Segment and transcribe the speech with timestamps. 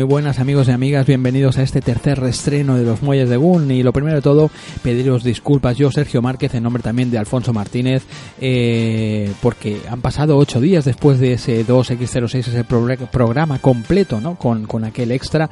[0.00, 3.70] Muy buenas amigos y amigas, bienvenidos a este tercer restreno de los Muelles de Gun
[3.70, 4.50] y lo primero de todo,
[4.82, 5.76] pediros disculpas.
[5.76, 8.04] Yo, Sergio Márquez, en nombre también de Alfonso Martínez,
[8.40, 14.36] eh, porque han pasado ocho días después de ese 2X06, ese programa completo, ¿no?
[14.36, 15.50] Con, con aquel extra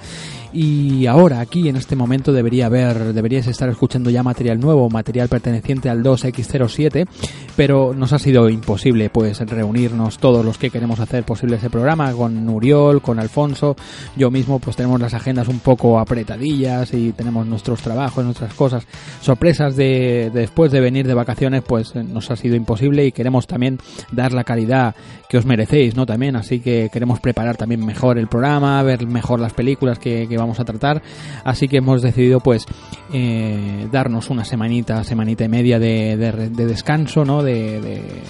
[0.52, 5.28] y ahora aquí en este momento debería haber deberíais estar escuchando ya material nuevo material
[5.28, 7.06] perteneciente al 2X07
[7.58, 12.12] pero nos ha sido imposible pues reunirnos todos los que queremos hacer posible ese programa
[12.12, 13.74] con Nuriol con Alfonso.
[14.16, 18.86] Yo mismo pues tenemos las agendas un poco apretadillas y tenemos nuestros trabajos nuestras cosas.
[19.20, 23.78] Sorpresas de, después de venir de vacaciones pues nos ha sido imposible y queremos también
[24.12, 24.94] dar la calidad
[25.28, 29.40] que os merecéis no también así que queremos preparar también mejor el programa ver mejor
[29.40, 31.02] las películas que vamos a tratar.
[31.44, 32.64] Así que hemos decidido pues
[33.12, 36.16] eh, darnos una semanita, semanita y media de,
[36.50, 37.42] descanso, ¿no?
[37.42, 38.22] De, de,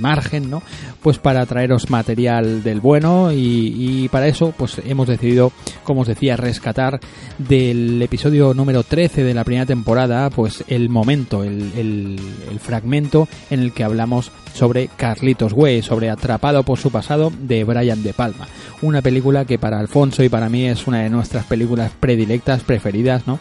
[0.00, 0.62] margen, ¿no?
[1.02, 5.52] Pues para traeros material del bueno y, para eso pues hemos decidido,
[5.84, 7.00] como os decía, rescatar
[7.38, 12.18] del episodio número 13 de la primera temporada pues el momento, el
[12.60, 18.02] fragmento en el que hablamos sobre Carlitos Way, sobre Atrapado por su pasado de Brian
[18.02, 18.48] De Palma.
[18.82, 23.26] Una película que para Alfonso y para mí es una de nuestras películas predilectas, preferidas,
[23.26, 23.38] ¿no?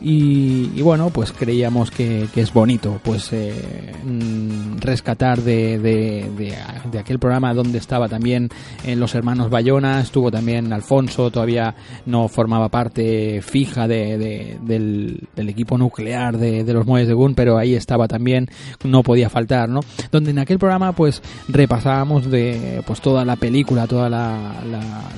[0.00, 7.54] Y, bueno, pues creíamos que, es bonito pues eh, mm, rescatar de, de, aquel programa
[7.54, 8.50] donde estaba también
[8.84, 15.48] en eh, los hermanos Bayona, estuvo también Alfonso, todavía no formaba parte fija de, del,
[15.48, 18.48] equipo nuclear de, los Muelles de Gun, pero ahí estaba también,
[18.84, 19.80] no podía faltar, ¿no?
[20.10, 24.52] Donde en aquel programa pues repasábamos de pues toda la película, toda la,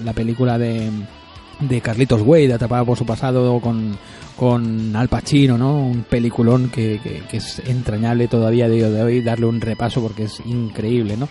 [0.04, 0.90] la, película de
[1.60, 3.96] de Carlitos Wade, atrapada por su pasado con,
[4.36, 5.86] con Al Pacino, ¿no?
[5.86, 10.24] Un peliculón que, que, es entrañable todavía a día de hoy darle un repaso porque
[10.24, 11.28] es increíble, ¿no?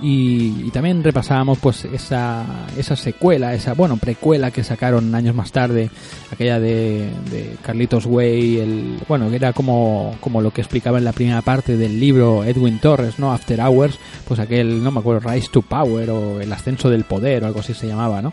[0.00, 2.44] Y, también repasábamos pues esa,
[2.76, 5.88] esa secuela, esa, bueno, precuela que sacaron años más tarde,
[6.30, 11.04] aquella de, de Carlitos Way, el, bueno, que era como, como lo que explicaba en
[11.04, 13.32] la primera parte del libro Edwin Torres, ¿no?
[13.32, 17.44] After Hours, pues aquel, no me acuerdo, Rise to Power o El ascenso del poder
[17.44, 18.32] o algo así se llamaba, ¿no?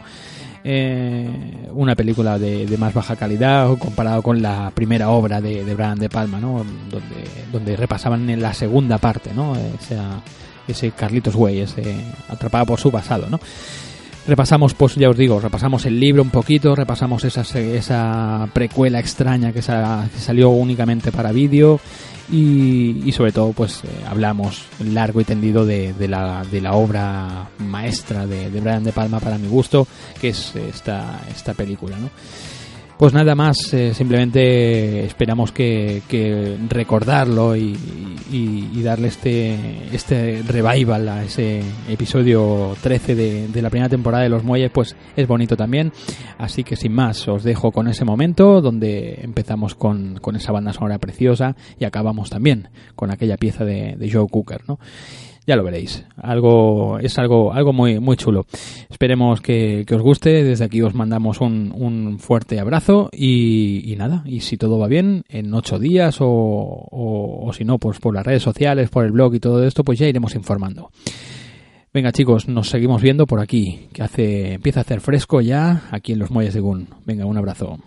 [0.64, 1.30] Eh,
[1.72, 6.40] una película de, más baja calidad comparado con la primera obra de, de De Palma,
[6.40, 6.66] ¿no?
[6.90, 9.54] Donde, donde repasaban en la segunda parte, ¿no?
[10.68, 11.96] ese Carlitos Way, ese
[12.30, 13.40] atrapado por su pasado, ¿no?
[14.28, 19.52] Repasamos, pues ya os digo, repasamos el libro un poquito, repasamos esa, esa precuela extraña
[19.52, 21.80] que, que salió únicamente para vídeo
[22.31, 28.25] y, sobre todo pues eh, hablamos largo y tendido de, la, de la obra maestra
[28.25, 29.88] de, de, Brian De Palma para mi gusto,
[30.19, 32.09] que es esta, esta película, ¿no?
[33.01, 36.03] Pues nada más, eh, simplemente esperamos que,
[36.69, 37.75] recordarlo y,
[38.84, 39.57] darle este,
[39.91, 45.28] este revival a ese episodio 13 de, la primera temporada de Los Muelles, pues es
[45.28, 45.91] bonito también.
[46.38, 50.72] Así que sin más, os dejo con ese momento donde empezamos con, con esa banda
[50.72, 54.78] sonora preciosa y acabamos también con aquella pieza de, de Joe Cooker, ¿no?
[55.51, 56.06] Ya lo veréis.
[56.16, 58.45] Algo, es algo, algo muy, muy chulo.
[58.89, 60.45] Esperemos que, os guste.
[60.45, 64.23] Desde aquí os mandamos un, un fuerte abrazo y, nada.
[64.25, 68.25] Y si todo va bien, en ocho días o, o, si no, pues por las
[68.25, 70.89] redes sociales, por el blog y todo esto, pues ya iremos informando.
[71.94, 76.13] Venga chicos, nos seguimos viendo por aquí, que hace, empieza a hacer fresco ya aquí
[76.13, 76.88] en los muelles de Gun.
[77.06, 77.78] Venga, un abrazo.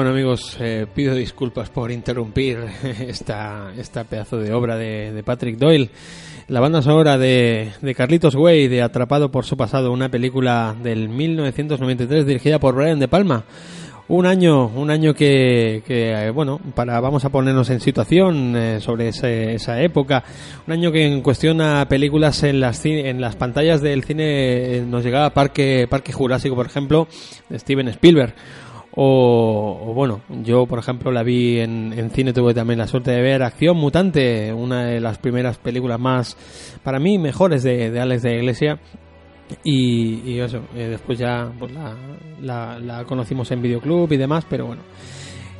[0.00, 2.56] Bueno amigos, eh, pido disculpas por interrumpir
[3.06, 5.90] esta, esta pedazo de obra de, Patrick Doyle.
[6.48, 11.10] La banda sonora de, de Carlitos Way, de Atrapado por su pasado, una película del
[11.10, 13.44] 1993 dirigida por Brian De Palma.
[14.08, 19.08] Un año, un año que, eh, bueno, para vamos a ponernos en situación eh, sobre
[19.08, 20.24] ese- esa época.
[20.66, 25.04] Un año que en cuestión a películas en las en las pantallas del cine nos
[25.04, 27.06] llegaba Parque Parque Jurásico, por ejemplo,
[27.50, 28.34] de Steven Spielberg.
[28.92, 33.42] O, bueno, yo por ejemplo la vi en, cine, tuve también la suerte de ver
[33.42, 36.36] Acción Mutante, una de las primeras películas más,
[36.82, 38.78] para mí, mejores de, de Alex de Iglesia.
[39.64, 41.94] Y, y eso, eh, después ya pues, la,
[42.40, 44.82] la, la conocimos en videoclub y demás, pero bueno.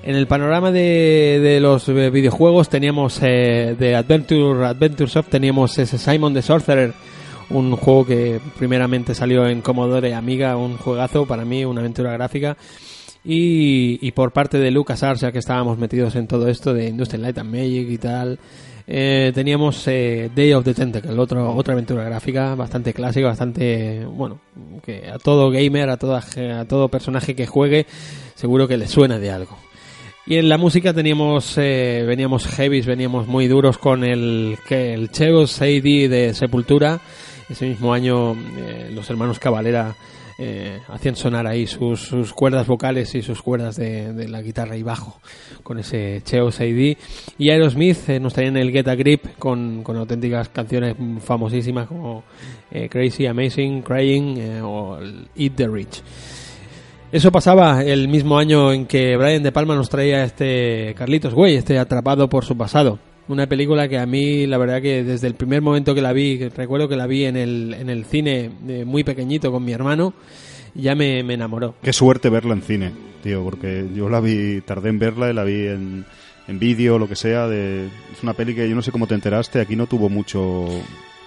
[0.02, 5.76] En el panorama de, de los eh, videojuegos teníamos eh, de Adventure, Adventure Soft, teníamos
[5.78, 6.94] ese Simon the Sorcerer,
[7.50, 12.56] un juego que primeramente salió en Commodore Amiga, un juegazo para mí, una aventura gráfica.
[13.24, 17.22] Y, y por parte de LucasArts, ya que estábamos metidos en todo esto de Industrial
[17.22, 18.38] Light and Magic y tal,
[18.86, 24.40] eh, teníamos eh, Day of the Tentacle, otro, otra aventura gráfica bastante clásica, bastante, bueno,
[24.84, 26.24] que a todo gamer, a, toda,
[26.58, 27.86] a todo personaje que juegue,
[28.34, 29.56] seguro que le suena de algo.
[30.26, 35.10] Y en la música teníamos, eh, veníamos heavies, veníamos muy duros con el, que el
[35.10, 37.00] AD de Sepultura.
[37.48, 39.96] Ese mismo año eh, los hermanos Cavalera
[40.42, 44.82] eh, hacían sonar ahí sus, sus cuerdas vocales y sus cuerdas de, la guitarra y
[44.82, 45.20] bajo
[45.62, 46.96] con ese Cheos AD.
[47.36, 52.24] Y Aerosmith eh, nos traían el Get a Grip con, con auténticas canciones famosísimas como
[52.70, 54.98] eh, Crazy, Amazing, Crying eh, o
[55.36, 56.02] Eat the Rich.
[57.12, 61.56] Eso pasaba el mismo año en que Brian De Palma nos traía este Carlitos Güey,
[61.56, 62.98] este atrapado por su pasado.
[63.30, 66.48] Una película que a mí, la verdad que desde el primer momento que la vi,
[66.48, 70.14] recuerdo que la vi en el, en el cine eh, muy pequeñito con mi hermano,
[70.74, 71.76] ya me, me enamoró.
[71.80, 72.90] Qué suerte verla en cine,
[73.22, 76.04] tío, porque yo la vi, tardé en verla y la vi en,
[76.48, 77.46] en vídeo, lo que sea.
[77.46, 80.66] De, es una peli que yo no sé cómo te enteraste, aquí no tuvo mucho.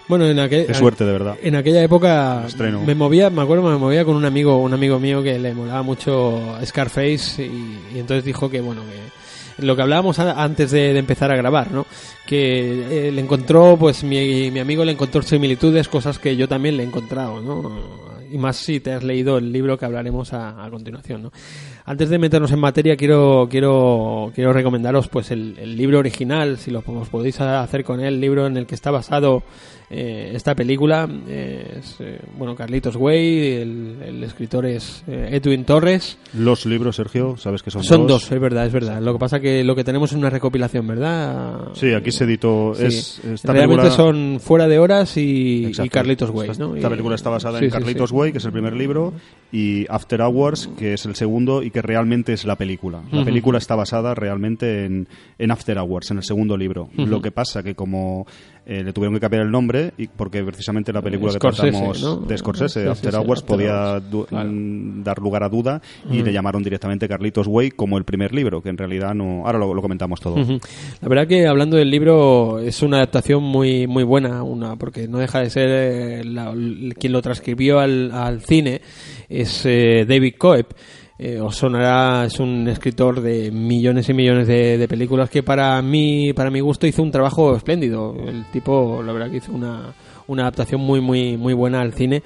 [0.09, 1.37] Bueno, en aquel, Qué suerte, de verdad.
[1.41, 2.83] En aquella época Estreno.
[2.83, 5.83] me movía, me acuerdo, me movía con un amigo, un amigo mío que le molaba
[5.83, 9.22] mucho Scarface y, y entonces dijo que bueno que
[9.57, 11.85] lo que hablábamos antes de, de empezar a grabar, ¿no?
[12.25, 16.77] Que eh, le encontró, pues mi, mi amigo le encontró similitudes, cosas que yo también
[16.77, 18.13] le he encontrado, ¿no?
[18.31, 21.31] Y más si te has leído el libro que hablaremos a, a continuación, ¿no?
[21.85, 26.71] Antes de meternos en materia, quiero quiero quiero recomendaros pues el, el libro original, si
[26.71, 29.43] lo os podéis hacer con él, el libro en el que está basado
[29.89, 31.09] eh, esta película.
[31.27, 36.17] eh, es, eh, bueno, Carlitos Way, el, el escritor es eh, Edwin Torres.
[36.33, 39.01] Los libros, Sergio, sabes que son, Son dos, es verdad, es verdad.
[39.01, 41.67] Lo que pasa que lo que tenemos es una recopilación, ¿verdad?
[41.73, 42.73] Sí, aquí se editó.
[42.75, 42.85] Sí.
[42.85, 45.89] Es, esta Realmente película- son Fuera de Horas y, y.
[45.89, 46.75] Carlitos Way, Esta, ¿no?
[46.77, 48.15] esta película está basada sí, en Carlitos sí.
[48.15, 49.13] Way, que es el primer libro,
[49.51, 53.01] y After Hours, que es el segundo y que realmente es la película.
[53.11, 56.87] La película está basada realmente en, en After Hours, en el segundo libro.
[56.95, 58.25] Lo que pasa que como
[58.65, 62.15] eh, le tuvieron que cambiar el nombre, y porque precisamente la película que tratamos ¿no?
[62.17, 64.49] de Scorsese, Sí, sí, After sí, Hours, After podía Hours, du- claro.
[64.49, 68.61] mm, dar lugar a duda y le llamaron directamente Carlitos Way como el primer libro,
[68.61, 69.45] que en realidad no...
[69.45, 70.37] Ahora lo, lo comentamos todo.
[71.01, 75.17] La verdad que hablando del libro es una adaptación muy muy buena, una porque no
[75.17, 76.53] deja de ser eh, la-
[76.99, 78.81] quien lo transcribió al, al cine
[79.27, 80.67] es eh, David Coeb.
[81.25, 85.81] Eh, os sonará, es un escritor de millones y millones de, de películas que para
[85.81, 88.13] mí, para mi gusto hizo un trabajo espléndido.
[88.27, 89.93] El tipo, la verdad que hizo una,
[90.27, 92.23] una adaptación muy muy muy buena al cine.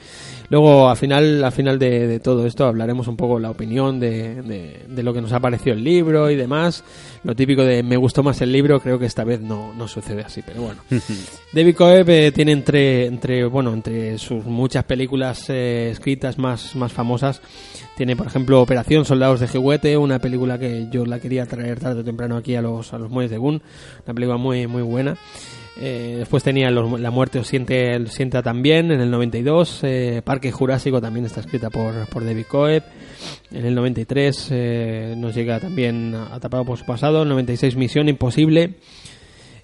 [0.50, 4.42] Luego, al final, al final de, de todo esto, hablaremos un poco la opinión de,
[4.42, 6.84] de- de lo que nos ha parecido el libro y demás.
[7.24, 10.24] Lo típico de me gustó más el libro, creo que esta vez no, no sucede
[10.24, 10.82] así, pero bueno.
[11.54, 16.92] David Coeb eh, tiene entre, entre, bueno, entre sus muchas películas eh, escritas más, más
[16.94, 17.42] famosas,
[17.98, 22.02] tiene por ejemplo Operación Soldados de Jihuete, una película que yo la quería traer tarde
[22.02, 23.62] o temprano aquí a los, a los muelles de Gun,
[24.06, 25.18] una película muy, muy buena.
[25.80, 29.82] Eh, después tenía los- La muerte os siente, sienta también en el 92.
[29.84, 32.84] eh, Parque Jurásico también está escrita por, por David Coeb.
[33.52, 37.22] En el 93 eh, nos llega también Atrapado por su pasado.
[37.24, 38.76] El 96 Misión Imposible.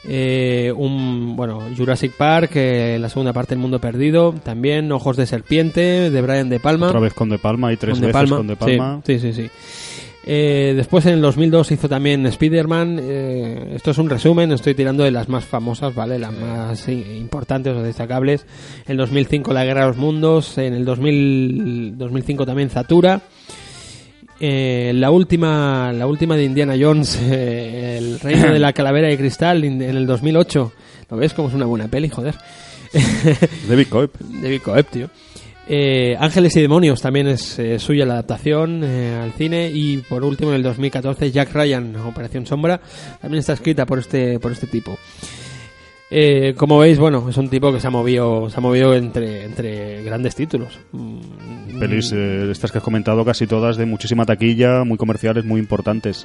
[0.05, 4.33] Eh, un bueno Jurassic Park, eh, la segunda parte del Mundo Perdido.
[4.43, 6.87] También Ojos de Serpiente de Brian De Palma.
[6.87, 9.01] Otra vez con De Palma y tres Con De veces Palma, con De Palma.
[9.05, 9.43] Sí, sí, sí.
[9.43, 9.49] sí.
[10.25, 12.99] Eh, después en el 2002 hizo también Spider-Man.
[13.01, 16.17] eh, esto es un resumen, estoy tirando de las más famosas, ¿vale?
[16.17, 18.45] Las más importantes o destacables.
[18.85, 20.57] En el 2005 La Guerra de los Mundos.
[20.57, 23.21] En el 2000, 2005 también Zatura.
[24.45, 29.17] Eh, la última la última de Indiana Jones, eh, El Reino de la Calavera de
[29.17, 30.73] Cristal, en el 2008.
[31.09, 32.35] ¿Lo ves como es una buena peli, joder?
[33.69, 34.11] David Coeb.
[34.19, 35.09] David Coeb, tío.
[35.65, 40.25] Eh, Ángeles y Demonios también es eh, suya la adaptación eh, al cine y por
[40.25, 42.81] último en el 2014 Jack Ryan Operación Sombra
[43.21, 44.97] también está escrita por este por este tipo.
[46.15, 49.45] Eh, como veis, bueno, es un tipo que se ha movido, se ha movido entre,
[49.45, 50.77] entre grandes títulos.
[50.91, 55.59] Mm, Pelis, eh, estas que has comentado, casi todas de muchísima taquilla, muy comerciales, muy
[55.59, 56.23] importantes.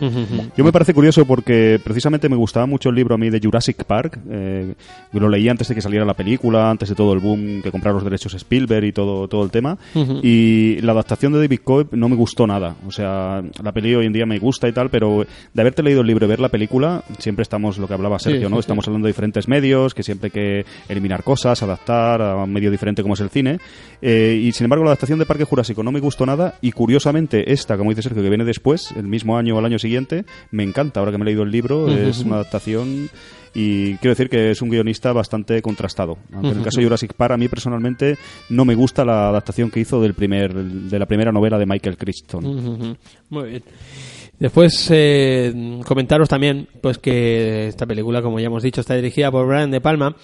[0.56, 3.82] Yo me parece curioso porque precisamente me gustaba mucho el libro a mí de Jurassic
[3.84, 4.18] Park.
[4.30, 4.74] Eh,
[5.12, 7.94] lo leí antes de que saliera la película, antes de todo el boom que compraron
[7.96, 9.78] los derechos Spielberg y todo, todo el tema.
[10.22, 12.76] Y la adaptación de David Coe no me gustó nada.
[12.86, 16.02] O sea, la peli hoy en día me gusta y tal, pero de haberte leído
[16.02, 18.56] el libro y ver la película, siempre estamos, lo que hablaba Sergio, Sí, ¿no?
[18.56, 18.90] sí, Estamos sí.
[18.90, 23.02] hablando de diferentes medios, que siempre hay que eliminar cosas, adaptar a un medio diferente
[23.02, 23.58] como es el cine.
[24.02, 26.54] Eh, y sin embargo, la adaptación de Parque Jurásico no me gustó nada.
[26.60, 29.78] Y curiosamente, esta, como dice Sergio, que viene después, el mismo año o el año
[29.78, 31.00] siguiente, me encanta.
[31.00, 33.08] Ahora que me he leído el libro, es una adaptación.
[33.54, 36.18] Y quiero decir que es un guionista bastante contrastado.
[36.32, 38.18] Aunque en el caso de Jurassic Park, a mí personalmente
[38.50, 41.96] no me gusta la adaptación que hizo del primer, de la primera novela de Michael
[41.96, 42.44] Crichton.
[42.44, 42.96] Ujú,
[43.30, 43.62] Muy bien.
[44.38, 49.46] Después eh, comentaros también pues que esta película, como ya hemos dicho, está dirigida por
[49.46, 50.16] Brian De Palma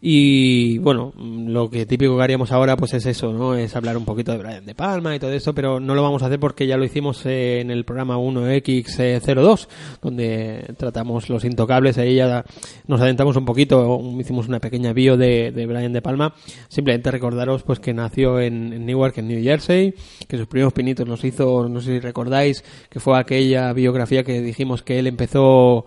[0.00, 3.56] y bueno, lo que típico que haríamos ahora pues es eso, ¿no?
[3.56, 6.22] Es hablar un poquito de Brian De Palma y todo eso, pero no lo vamos
[6.22, 9.66] a hacer porque ya lo hicimos eh, en el programa 1X02,
[10.00, 12.44] donde tratamos los intocables, ahí ya
[12.86, 16.32] nos adentramos un poquito, hicimos una pequeña bio de, de Brian De Palma,
[16.68, 19.94] simplemente recordaros pues que nació en, en Newark, en New Jersey,
[20.28, 24.40] que sus primeros pinitos los hizo, no sé si recordáis, que fue aquella biografía que
[24.42, 25.86] dijimos que él empezó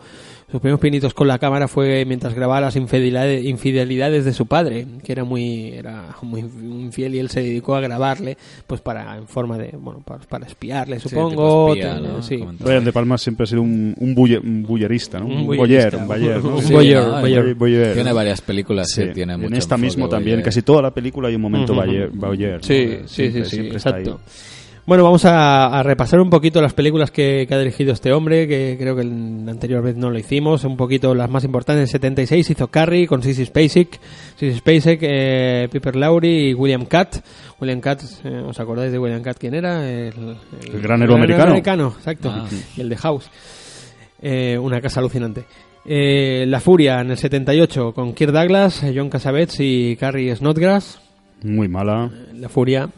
[0.52, 4.86] sus primeros pinitos con la cámara fue mientras grababa las infidelidades, infidelidades de su padre,
[5.04, 9.28] que era muy era muy infiel y él se dedicó a grabarle, pues para en
[9.28, 11.74] forma de bueno para, para espiarle, supongo.
[11.74, 12.44] espía, sí.
[12.60, 15.28] Brian De Palma siempre ha sido un, un, bulle- un bullerista, ¿no?
[15.28, 16.56] Un boyer, un boyer, ¿no?
[16.58, 16.74] Un Sí.
[16.74, 17.94] Boyer.
[17.94, 21.30] Tiene varias películas Sí, que tiene en mucho esta mismo también, casi toda la película
[21.30, 21.74] hay un momento.
[21.74, 22.64] Bayer, Bayer, ¿no?
[22.64, 24.20] Sí, sí, siempre- sí, sí, siempre está exacto.
[24.24, 24.51] ahí.
[24.88, 28.48] Bueno, vamos a, a repasar un poquito las películas que, que ha dirigido este hombre,
[28.48, 31.84] que creo que la anterior vez no lo hicimos, un poquito las más importantes.
[31.84, 34.00] En 76 hizo Carrie con Sissy Spacek,
[34.38, 37.18] Sissy Spacek, eh, Piper Laurie y William Catt.
[37.62, 39.88] William Catt, eh, ¿os acordáis de William Catt quién era?
[39.88, 40.36] El,
[40.74, 41.94] El gran héroe americano.
[41.96, 42.32] exacto.
[42.34, 42.48] Ah.
[42.76, 43.30] Y el de House.
[44.22, 45.46] Eh, una casa alucinante.
[45.86, 51.00] Eh, La Furia en el 78 con Kirk Douglas, John Cassavetes y Carrie Snodgrass.
[51.44, 52.12] Muy mala.
[52.36, 52.90] La Furia,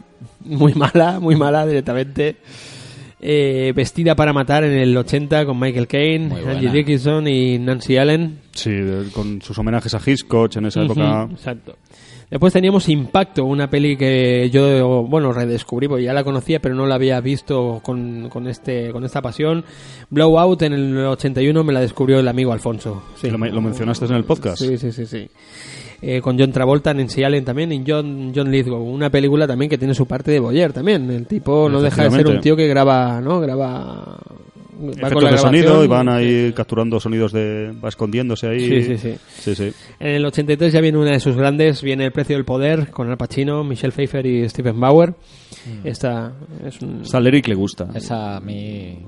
[0.44, 2.36] muy mala, muy mala directamente.
[3.26, 6.70] Eh, vestida para matar en el 80 con Michael Caine, Angie.
[6.70, 8.40] Dickinson y Nancy Allen.
[8.52, 11.28] Sí, de- con sus homenajes a Hitchcock en esa época.
[11.30, 11.76] Exacto.
[12.30, 16.84] Después teníamos Impacto, una peli que yo, bueno, redescubrí, porque ya la conocía, pero no
[16.86, 19.64] la había visto con, con, este, con esta pasión.
[20.10, 23.04] Blowout en el 81 me la descubrió el amigo Alfonso.
[23.16, 23.30] Sí.
[23.30, 24.58] ¿Lo, lo mencionaste en el podcast?
[24.58, 25.28] Sí, sí, sí, sí.
[26.06, 28.82] Eh, con John Travolta, Nancy Allen también y John, John Lithgow.
[28.82, 31.10] Una película también que tiene su parte de Boyer también.
[31.10, 33.40] El tipo no deja de ser un tío que graba, ¿no?
[33.40, 34.18] Graba...
[34.18, 37.72] va Efectos con la de sonido y van ahí capturando sonidos de...
[37.82, 38.60] va escondiéndose ahí.
[38.60, 39.16] Sí, sí, sí.
[39.38, 39.72] Sí, sí.
[39.98, 43.08] En el 83 ya viene una de sus grandes, viene El precio del poder, con
[43.08, 45.14] Al Pacino, Michelle Pfeiffer y Stephen Bauer.
[45.84, 46.34] Esta
[46.66, 47.00] es un...
[47.00, 47.88] Hasta al Eric le gusta.
[47.94, 48.98] Esa a mí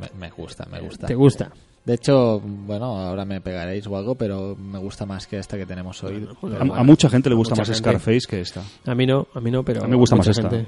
[0.00, 1.06] me, me gusta, me gusta.
[1.06, 1.52] ¿Te gusta?
[1.82, 5.64] De hecho, bueno, ahora me pegaréis o algo, pero me gusta más que esta que
[5.64, 6.28] tenemos hoy.
[6.30, 6.74] A, bueno.
[6.74, 7.78] a mucha gente le gusta más gente.
[7.78, 8.62] Scarface que esta.
[8.86, 10.50] A mí no, a mí no, pero A mí me gusta más esta.
[10.50, 10.66] gente.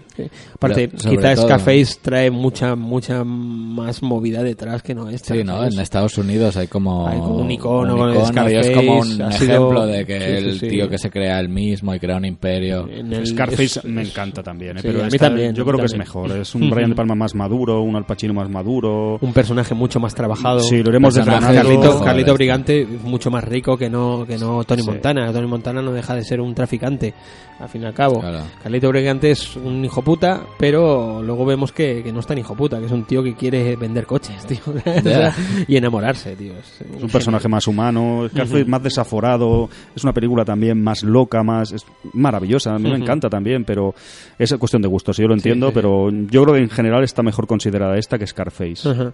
[0.54, 5.34] Aparte, quizás todo- Scarface trae mucha mucha más movida detrás que no esta.
[5.34, 5.62] Sí, ¿no?
[5.64, 8.70] En Estados Unidos hay como, Hay como un icono un con el icono y es
[8.70, 10.68] como un Scarface, sido- ejemplo de que Sí, sí, el sí.
[10.68, 12.88] tío que se crea el mismo y crea un imperio.
[12.88, 14.80] En el- Scarface es- me es- encanta también, ¿eh?
[14.80, 16.32] Sí, pero a mí esta también, yo creo que es mejor.
[16.38, 19.18] Es un Brian De Palma más maduro, un Al Pacino más maduro.
[19.20, 20.60] un personaje mucho más trabajado.
[20.60, 21.80] Sí, lo iremos Personaje desgranando.
[21.82, 22.34] Carlito, Carlito.
[22.34, 24.88] Brigante mucho más rico que no que no Tony Sí.
[24.88, 25.32] Montana.
[25.32, 27.12] Tony Montana no deja de ser un traficante,
[27.58, 28.20] al fin y al cabo.
[28.20, 28.44] Claro.
[28.62, 32.54] Carlito Brigante es un hijo puta, pero luego vemos que, que no es tan hijo
[32.54, 34.58] puta, que es un tío que quiere vender coches, tío.
[34.66, 35.34] O sea,
[35.68, 36.52] y enamorarse, tío.
[36.54, 41.42] Es, Es un personaje más humano, Scarface más desaforado, es una película también más loca,
[41.42, 43.94] más es maravillosa, a mí me encanta también, pero
[44.38, 45.74] es cuestión de gustos, yo lo entiendo, sí, sí.
[45.74, 49.12] pero yo creo que en general está mejor considerada esta que Scarface.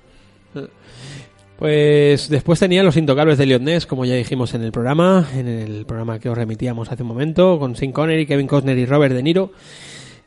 [1.58, 5.86] Pues después tenía Los Intocables de Ness, como ya dijimos en el programa, en el
[5.86, 9.24] programa que os remitíamos hace un momento, con Sean Connery, Kevin Costner y Robert De
[9.24, 9.50] Niro.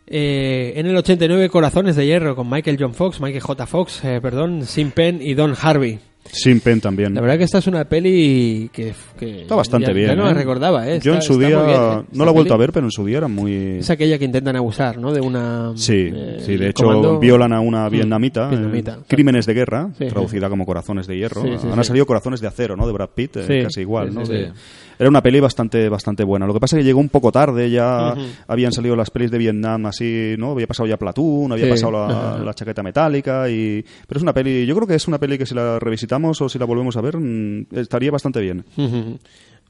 [0.08, 3.66] Eh, en el 89 Corazones de Hierro con Michael John Fox, Michael J.
[3.66, 6.00] Fox, eh, perdón, Sin Penn y Don Harvey.
[6.26, 7.14] Sin Pen también.
[7.14, 8.94] La verdad que esta es una peli que...
[9.20, 10.08] que Está bastante ya- bien.
[10.10, 10.34] Ya no la ¿eh?
[10.36, 11.00] recordaba, ¿eh?
[11.02, 12.04] Yo en su día, bien, ¿eh?
[12.14, 13.80] no la he vuelto a ver, pero en su día era muy...
[13.80, 15.12] Es aquella que intentan abusar, ¿no?
[15.12, 15.74] De una...
[15.76, 19.04] Sí, eh, sí, de hecho comando- violan a una Mm, vietnamita, vietnamita, eh.
[19.08, 21.42] Crímenes de Guerra, Sí, traducida como Corazones de Hierro.
[21.42, 21.88] Sí, sí, Han sí.
[21.88, 22.88] salido Corazones de Acero, ¿no?
[22.88, 24.26] De Brad Pitt, eh, Sí, casi igual, sí, ¿no?
[24.26, 24.52] sí, De- sí.
[25.00, 26.46] Era una peli bastante bastante buena.
[26.46, 28.22] Lo que pasa es que llegó un poco tarde, ya Ujú.
[28.48, 30.52] habían salido las pelis de Vietnam así, ¿no?
[30.52, 31.72] Había pasado ya Platoon, había Sí.
[31.72, 33.84] pasado la, la chaqueta metálica y...
[34.08, 36.50] Pero es una peli, yo creo que es una peli que si la revisitamos o
[36.50, 38.66] si la volvemos a ver, mm, estaría bastante bien.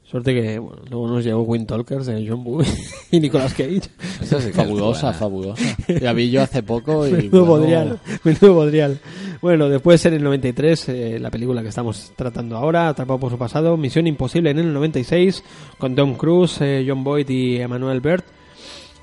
[0.04, 2.62] Suerte que bueno, luego nos llegó Wind Talkers de John Woo
[3.10, 3.80] y Nicolas Cage.
[4.20, 5.10] Esa sí fabulosa, ¿eh?
[5.12, 5.76] es fabulosa.
[6.02, 7.12] La vi yo hace poco y.
[7.12, 9.00] Menudo bueno, bodrial, menudo bodrial.
[9.40, 13.38] Bueno, después en el 93, eh, la película que estamos tratando ahora, Atrapado por su
[13.38, 15.42] pasado, Misión Imposible en el 96,
[15.78, 18.26] con Tom Cruise, eh, John Boyd y Emmanuel Bert.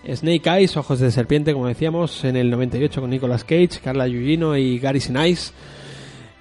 [0.08, 4.55] Snake Eyes, Ojos de Serpiente, como decíamos, en el 98 con Nicolas Cage, Carla Gugino
[4.55, 5.53] y Gary Sinise.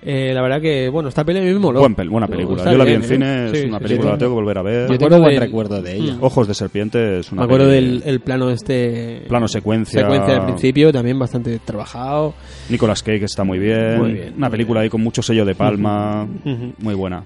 [0.01, 1.81] Eh, la verdad que, bueno, esta peli a mí me moló.
[1.81, 2.59] Buen pel- buena película.
[2.59, 3.09] Está Yo la vi bien, en ¿eh?
[3.15, 4.13] cine, Sí, es una sí, película, sí.
[4.13, 4.75] la tengo que volver a ver.
[4.89, 6.15] Yo acuerdo tengo buen del- recuerdo de ella.
[6.15, 6.23] Mm.
[6.25, 9.23] Ojos de serpiente es una Me acuerdo peli- del el plano este...
[9.29, 10.01] Plano secuencia.
[10.03, 12.35] Secuencia del principio, también bastante trabajado.
[12.69, 13.99] Nicolas Cage está muy bien.
[13.99, 16.29] Muy bien, Una muy película ahí con mucho sello de palma.
[16.45, 16.75] Ujú.
[16.79, 17.25] Muy buena.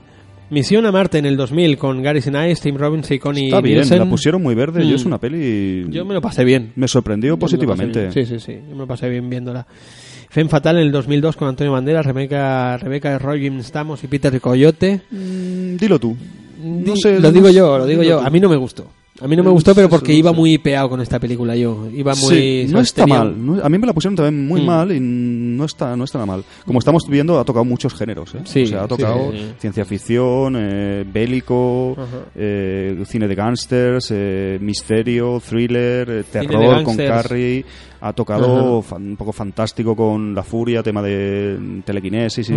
[0.48, 3.76] Misión a Marte en el 2000 con Gary Sinise, Tim Robbins y Connie Está bien,
[3.76, 3.98] Nielsen.
[4.00, 4.82] la pusieron muy verde.
[4.86, 4.96] Yo Mm.
[4.96, 5.86] es una peli.
[5.90, 6.72] Yo me lo pasé bien.
[6.76, 8.00] me sorprendió Yo me lo pasé positivamente.
[8.00, 8.12] bien.
[8.12, 8.58] Sí, sí, sí.
[8.68, 9.66] Yo me lo pasé bien viéndola.
[10.32, 15.02] Femme Fatal en el 2002 con Antonio Banderas, Rebeca, Rebeca Roy, Stamos y Peter Coyote.
[15.10, 16.16] Mm, dilo tú.
[16.62, 18.18] No Di- sé, lo no digo yo, lo digo yo.
[18.20, 18.26] tú.
[18.26, 18.86] A mí no me gustó.
[19.20, 21.54] A mí no me Mm, gustó, pero porque no iba muy peado con esta película
[21.54, 21.86] yo.
[21.94, 22.34] Iba muy...
[22.34, 23.34] Sí, no está Tenía- mal.
[23.46, 24.64] No- a mí me la pusieron también muy Mm.
[24.66, 26.44] mal y no está, no está nada mal.
[26.64, 28.34] Como estamos viendo, ha tocado muchos géneros.
[28.34, 28.38] ¿eh?
[28.44, 31.94] Sí, o sea, ha tocado sí, ciencia ficción, eh, bélico,
[32.34, 36.96] eh, cine de gángsters, eh, misterio, thriller, eh, terror con.
[36.96, 37.64] Carrie.
[38.04, 42.54] Ha tocado fan- un poco fantástico con la furia, tema de telequinesis y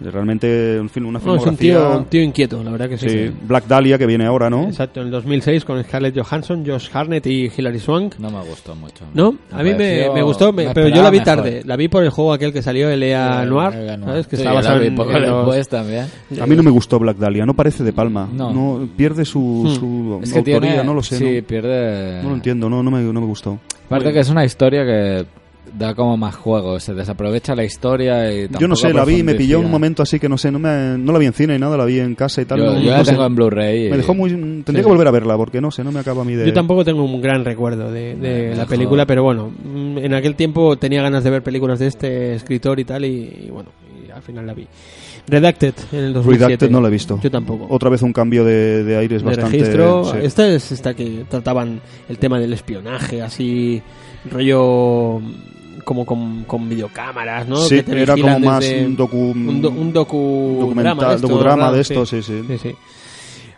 [0.00, 1.88] realmente un film, una No, es un filmografía.
[1.90, 3.08] tío, un tío inquieto, la verdad que sí.
[3.08, 3.30] sí.
[3.46, 4.64] Black Dahlia que viene ahora, ¿no?
[4.64, 8.14] Exacto, en el 2006 con Scarlett Johansson, Josh Hartnett y Hilary Swank.
[8.18, 9.04] No me gustó mucho.
[9.14, 9.34] ¿No?
[9.50, 11.62] A mí me, gustó, me- pero yo la vi tarde.
[11.64, 14.04] La vi por el juego aquel que salió, Sí, Noir, Elea Noir.
[14.04, 14.26] ¿sabes?
[14.28, 16.06] Que Sí, yo la vi en, poco en los- después también.
[16.40, 18.28] A mí no me gustó Black Dahlia, no parece de Palma.
[18.32, 18.52] No.
[18.52, 21.16] No, pierde su, que autoría, tiene, no lo sé.
[21.18, 22.22] Sí, no, pierde.
[22.22, 23.58] no lo entiendo, no, no, me, no me gustó.
[23.86, 25.24] Aparte que es una historia que
[25.76, 29.34] da como más juego, se desaprovecha la historia y Yo no sé, la vi, me
[29.34, 31.56] pilló en un momento así que no sé, no, me, no la vi en cine
[31.56, 32.58] y nada, la vi en casa y tal.
[32.60, 33.10] Yo, no, yo no la sé.
[33.10, 33.86] tengo en Blu-ray.
[33.86, 34.30] y- Me dejó muy...
[34.30, 34.82] Tendría Sí.
[34.82, 36.46] que volver a verla porque no sé, no me acaba a mí de...
[36.46, 38.14] Yo tampoco tengo un gran recuerdo de,
[38.54, 41.88] la dejó- película, pero bueno, mm, en aquel tiempo tenía ganas de ver películas de
[41.88, 43.70] este escritor y tal, y, y bueno,
[44.06, 44.66] y al final la vi.
[45.28, 46.46] Redacted en el 2007.
[46.46, 47.18] Redacted no la he visto.
[47.22, 47.66] Yo tampoco.
[47.68, 49.58] Otra vez un cambio de, de aires de bastante...
[49.58, 50.04] registro.
[50.04, 50.18] sí.
[50.22, 53.82] Esta es esta que trataban el tema del espionaje, así,
[54.30, 55.20] rollo
[55.84, 57.56] como con, con videocámaras, ¿no?
[57.58, 59.16] Sí, Que te era como más un docu...
[59.16, 61.92] un, do- un docu documental, de esto, docudrama de Sí.
[61.92, 62.42] esto, sí, sí.
[62.48, 62.74] Sí, sí.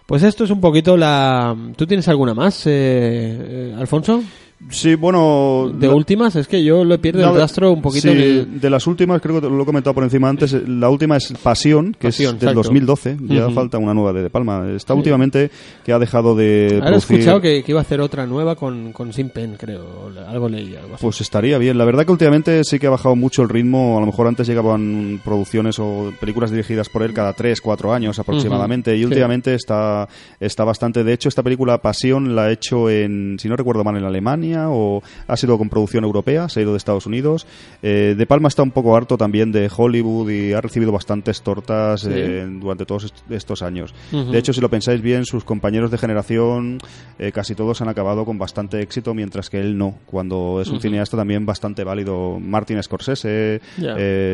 [0.04, 1.54] Pues esto es un poquito la...
[1.76, 4.22] ¿Tú tienes alguna más, eh, eh, Alfonso?
[4.70, 5.70] Sí, bueno...
[5.72, 8.08] De la- últimas, es que yo lo pierdo No, el rastro un poquito.
[8.10, 11.16] sí, de las últimas, creo que lo he comentado por encima antes, eh, la última
[11.16, 12.68] es Pasión, que Pasión, es del exacto.
[12.68, 13.54] 2012, ya Ujú.
[13.54, 14.68] falta una nueva de De Palma.
[14.74, 14.98] Está Sí.
[14.98, 15.50] últimamente
[15.84, 18.56] que ha dejado de Ahora he producir- escuchado que, que iba a hacer otra nueva
[18.56, 20.10] con, con Sin Pen, creo.
[20.26, 21.02] Algo leí, algo así.
[21.04, 21.78] Pues estaría bien.
[21.78, 23.96] La verdad que últimamente sí que ha bajado mucho el ritmo.
[23.96, 28.18] A lo mejor antes llegaban producciones o películas dirigidas por él cada 3, 4 años
[28.18, 28.90] aproximadamente.
[28.90, 28.96] Ujú.
[28.96, 29.04] Y Sí.
[29.06, 30.08] últimamente está,
[30.40, 31.04] está bastante.
[31.04, 34.47] De hecho, esta película Pasión la ha hecho en, si no recuerdo mal, en Alemania
[34.56, 36.48] o ha sido con producción europea.
[36.48, 37.46] Se ha ido de Estados Unidos.
[37.82, 42.00] Eh, de Palma está un poco harto también de Hollywood y ha recibido bastantes tortas
[42.02, 42.10] Sí.
[42.12, 43.94] eh, durante todos est- estos años.
[44.12, 46.78] De hecho, si lo pensáis bien, sus compañeros de generación
[47.18, 49.94] eh, casi todos han acabado con bastante éxito, mientras que él no.
[50.06, 53.60] Cuando es un cineasta también bastante válido, Martin Scorsese,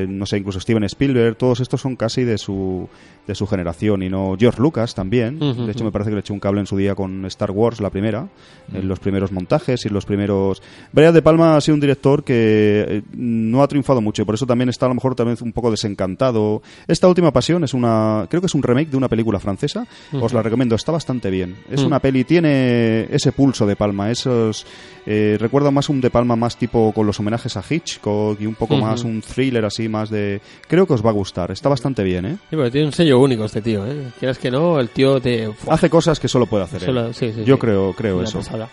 [0.08, 2.88] no sé, incluso Steven Spielberg, todos estos son casi de su
[3.26, 5.38] de su generación y no George Lucas también.
[5.38, 7.80] De hecho, me parece que le echó un cable en su día con Star Wars,
[7.80, 8.28] la primera,
[8.72, 10.62] en los primeros montajes y los primeros.
[10.92, 14.34] Brian De Palma ha sido un director que eh, no ha triunfado mucho y por
[14.34, 16.62] eso también está a lo mejor también un poco desencantado.
[16.86, 19.86] Esta última pasión es una, creo que es un remake de una película francesa.
[20.12, 21.56] Os la recomiendo, está bastante bien.
[21.70, 21.88] Es Ujú.
[21.88, 24.66] una peli, tiene ese pulso de Palma, esos.
[25.06, 28.54] Eh, recuerda más un De Palma más tipo con los homenajes a Hitchcock y un
[28.54, 30.40] poco más un thriller así más de.
[30.68, 32.36] Creo que os va a gustar, está bastante bien, ¿eh?
[32.50, 34.10] Sí, pero tiene un sello único este tío, ¿eh?
[34.18, 35.50] Quieras que no, el tío te...
[35.68, 36.86] Hace cosas que solo puede hacer él.
[36.86, 38.38] Solo- sí, sí, Yo creo, creo eso.
[38.38, 38.68] pasada.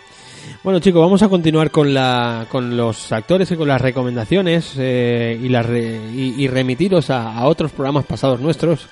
[0.62, 5.38] Bueno chicos, vamos a continuar con la con los actores y con las recomendaciones eh,
[5.42, 8.86] y, las re- y, y remitiros a, otros programas pasados nuestros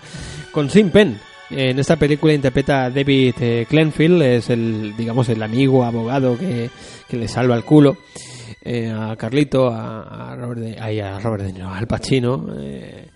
[0.52, 1.18] con Sin Pen.
[1.50, 6.70] En esta película interpreta a David eh, Clenfield, es el digamos el amigo abogado que,
[7.08, 7.96] que le salva el culo
[8.62, 12.46] eh, a Carlito, a, a Robert, de, ay, a Robert De Niro, al Pacino.
[12.58, 13.09] eh,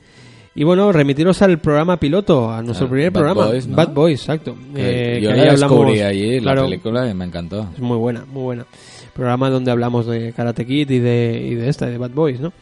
[0.56, 3.46] Y bueno, remitiros al programa piloto, a nuestro primer Bad programa.
[3.46, 3.76] Boys, ¿no?
[3.76, 4.54] Bad Boys, exacto.
[4.74, 7.68] Que Eh, yo que la ahí descubrí hablamos- allí, claro, la película, y me encantó.
[7.74, 8.66] Es muy buena, muy buena.
[9.14, 12.52] Programa donde hablamos de Karate Kid y de, y de esta, de Bad Boys, ¿no?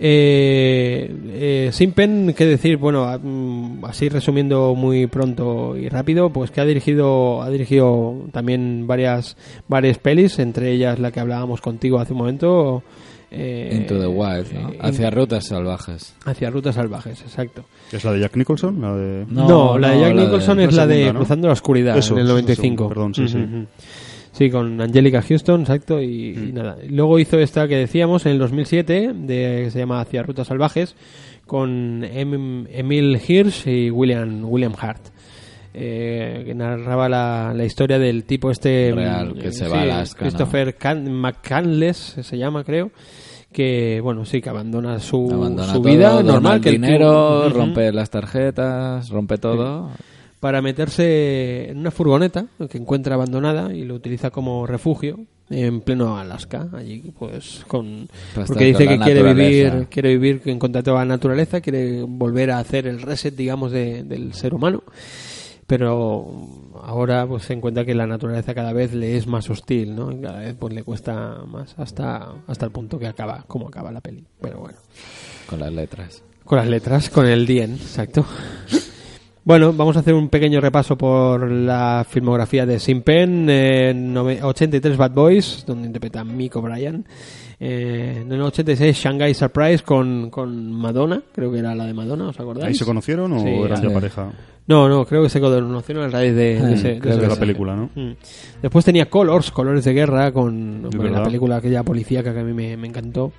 [0.00, 2.76] Eh, eh, Sin Pen, ¿qué decir?
[2.76, 8.14] Bueno, a- mm, así resumiendo muy pronto y rápido, pues que ha dirigido, ha dirigido
[8.32, 9.36] también varias,
[9.68, 12.82] varias pelis, entre ellas la que hablábamos contigo hace un momento.
[13.30, 14.70] Eh, Into the Wild, ¿no?
[14.72, 16.14] eh, Hacia rutas salvajes.
[16.24, 17.64] hacia rutas salvajes, exacto.
[17.92, 18.80] ¿Es la de Jack Nicholson?
[18.80, 19.26] La de...
[19.28, 21.18] No, la de Jack la de- Nicholson es la la de ¿no?
[21.20, 22.76] Cruzando la Oscuridad, Eso, en el es la 95.
[22.76, 23.66] segunda, perdón, sí, sí.
[24.32, 26.54] Sí, con Angelica Houston, exacto, y, y Mm.
[26.54, 26.76] nada.
[26.90, 30.94] Luego hizo esta que decíamos en el 2007, de, que se llama Hacia Rutas Salvajes,
[31.46, 35.00] con Em- Emil Hirsch y William, William Hart.
[35.78, 39.82] Eh, que narraba la, la historia del tipo este Real, que se sí, va a
[39.82, 40.30] Alaska, ¿no?
[40.30, 42.90] Christopher Can- McCandless se llama creo
[43.52, 46.86] que bueno sí que abandona su, Abandona su todo, vida normal el que el tío-
[46.86, 49.90] dinero, rompe las tarjetas, rompe todo.
[50.40, 56.18] para meterse en una furgoneta que encuentra abandonada y lo utiliza como refugio en pleno
[56.18, 59.70] Alaska allí pues con Para porque dice que quiere naturaleza.
[59.74, 63.70] vivir quiere vivir en contacto con la naturaleza quiere volver a hacer el reset digamos
[63.72, 64.82] de- del ser humano
[65.66, 66.26] pero
[66.82, 70.20] ahora pues se encuentra que la naturaleza cada vez le es más hostil no y
[70.20, 74.00] cada vez pues le cuesta más hasta hasta el punto que acaba como acaba la
[74.00, 74.78] peli pero bueno
[75.48, 76.22] Con las letras.
[76.44, 78.24] con las letras, con el Dien, exacto.
[79.44, 84.42] Bueno, vamos a hacer un pequeño repaso por la filmografía de Sin Pen, eh, nove-
[84.42, 87.06] 83 Bad Boys, donde interpreta Mick O'Brien.
[87.60, 92.28] Eh, en el 86 Shanghai Surprise con, con Madonna, creo que era la de Madonna,
[92.30, 92.66] ¿os acordáis?
[92.66, 94.32] ¿Ahí se conocieron o Sí, eran ya pareja
[94.68, 97.90] No, no, creo que se conocieron a raíz de, de, ese- de la película, no?
[97.94, 98.12] Mm.
[98.62, 102.52] Después tenía Colors, Colores de Guerra, con bueno, la película aquella policíaca que a mí
[102.52, 103.32] me, me encantó.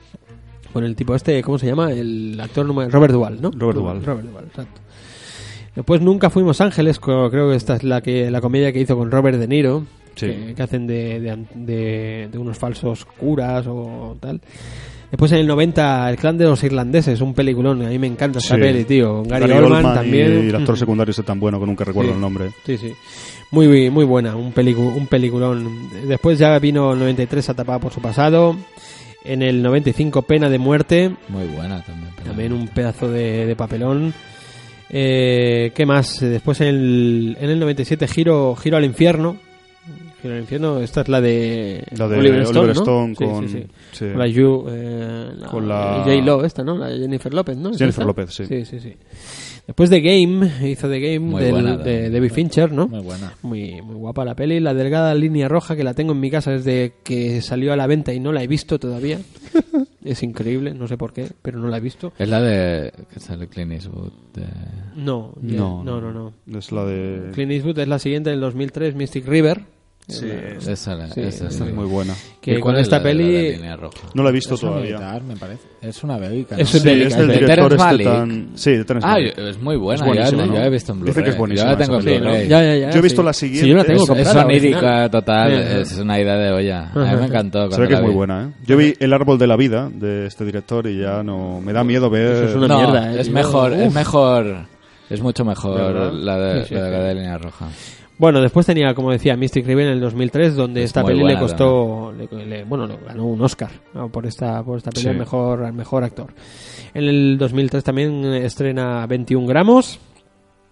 [0.71, 1.91] Con el tipo este, ¿cómo se llama?
[1.91, 3.51] El actor Robert Duvall, ¿no?
[3.51, 4.03] Robert Duvall.
[4.05, 4.81] Robert Duvall, exacto.
[5.75, 9.11] Después Nunca Fuimos Ángeles, creo que esta es la que la comedia que hizo con
[9.11, 9.85] Robert De Niro,
[10.15, 10.27] Sí.
[10.27, 11.19] que, que hacen de-
[12.31, 14.41] de unos falsos curas o tal.
[15.09, 18.39] Después en el 90 El clan de los irlandeses, un peliculón, a mí me encanta
[18.39, 18.61] esta Sí.
[18.61, 19.23] peli, tío.
[19.23, 20.43] Gary, Gary Oldman, Oldman también.
[20.45, 22.15] y el actor secundario ese tan bueno que nunca recuerdo Sí.
[22.15, 22.51] el nombre.
[22.65, 22.93] Sí, sí.
[23.51, 25.89] Muy, muy buena, un, pelicu- un peliculón.
[26.07, 28.57] Después ya vino el 93 Atrapada por su pasado.
[29.23, 31.15] En el 95 Pena de muerte.
[31.29, 32.11] Muy buena también.
[32.25, 34.13] También un pedazo de, de papelón.
[34.89, 36.19] Eh, ¿Qué más?
[36.19, 39.37] Después en el, en el 97 Giro, Giro al infierno.
[40.21, 43.15] Giro al infierno, esta es la de, La de Oliver Oliver Stone, ¿no?
[43.15, 43.65] Con, sí, sí.
[43.91, 44.05] sí.
[44.09, 46.75] Con la, Yu- eh, la- Con la- J-Lo, esta, ¿no?
[46.77, 47.69] La de Jennifer López, ¿no?
[47.69, 48.05] ¿Es Jennifer?
[48.05, 48.45] López, sí.
[48.45, 48.93] Sí, sí, sí.
[49.67, 52.13] Después de Game, hizo The Game Muy del- buena de también.
[52.13, 52.87] David Fincher, ¿no?
[52.87, 53.33] Muy buena.
[53.43, 54.59] Muy, muy guapa la peli.
[54.59, 57.85] La delgada línea roja que la tengo en mi casa desde que salió a la
[57.85, 59.19] venta y no la he visto todavía.
[60.05, 62.13] es increíble, no sé por qué, pero no la he visto.
[62.17, 62.93] Es la de.
[63.13, 64.13] que sale Clint Eastwood.
[64.33, 64.45] de-
[64.95, 66.57] No, No, no, no, no.
[66.57, 67.31] Es la de...
[67.33, 69.61] Clint Eastwood es la siguiente del 2003, Mystic River.
[70.09, 72.13] Sí, La- Esa, la- Sí, esa Esta es muy buena.
[72.39, 73.59] que ¿Y cuál con es esta la la peli?
[74.13, 74.83] No la he visto Es todavía.
[74.97, 75.67] militar, me parece.
[75.81, 76.55] Es una bélica.
[76.55, 76.77] Es ¿no?
[76.77, 78.49] un Sí, bélica, es del de director este tan...
[78.55, 80.05] Sí, de Ah, es muy buena.
[80.09, 80.45] Es ya, ¿no?
[80.45, 81.23] yo la he visto en Blu-ray.
[81.25, 82.21] que es buenísima Yo la tengo en esa Sí, ¿no?
[82.29, 82.47] Blu-ray.
[82.47, 83.25] Ya, ya, ya, Yo he visto sí.
[83.25, 83.83] la Sí, yo la siguiente.
[83.83, 84.07] tengo Es-
[85.11, 86.89] total, es una idea de olla.
[86.93, 87.69] A mí me encantó.
[87.71, 88.51] Se ve que es muy buena, ¿eh?
[88.65, 91.59] Yo vi El árbol de la vida de este director y ya no...
[91.59, 92.45] Me da miedo ver...
[92.45, 93.19] Es una mierda, ¿eh?
[93.19, 94.55] es mejor, es mejor,
[95.09, 97.67] es mucho mejor la de, la línea roja.
[98.19, 101.37] Bueno, después tenía, como decía, Mystic River en el 2003, donde Es esta peli le
[101.37, 104.09] costó, le- le- bueno, le ganó un Oscar ¿no?
[104.11, 105.09] por esta por esta peli Sí.
[105.09, 106.33] al mejor al mejor actor.
[106.95, 109.99] En el 2003 también estrena 21 gramos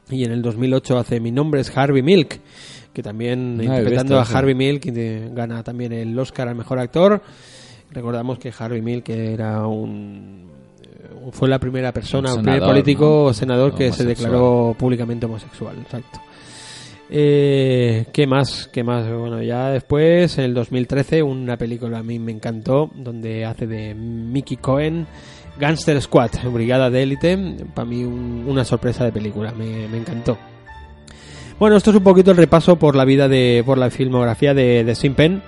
[0.09, 2.39] y en el 2008 hace Mi nombre es Harvey Milk,
[2.93, 4.37] que también he interpretando visto a.
[4.39, 4.83] Harvey Milk
[5.35, 7.21] gana también el Oscar al mejor actor.
[7.91, 10.49] Recordamos que Harvey Milk era un
[10.81, 13.23] eh, fue la primera persona, Un el primer político ¿no?
[13.25, 16.19] o senador que se declaró públicamente homosexual, exacto.
[17.09, 18.67] Eh, ¿Qué más?
[18.73, 19.07] ¿Qué más?
[19.11, 23.93] Bueno, ya después, en el 2013, una película a mí me encantó, donde hace de
[23.93, 25.05] Mickey Cohen,
[25.59, 27.37] Gangster Squad, Brigada de Élite.
[27.73, 30.37] Para mí, un- una sorpresa de película, me, encantó.
[31.59, 34.83] Bueno, esto es un poquito el repaso por la vida de, por la filmografía de,
[34.83, 35.41] de Sin Pen.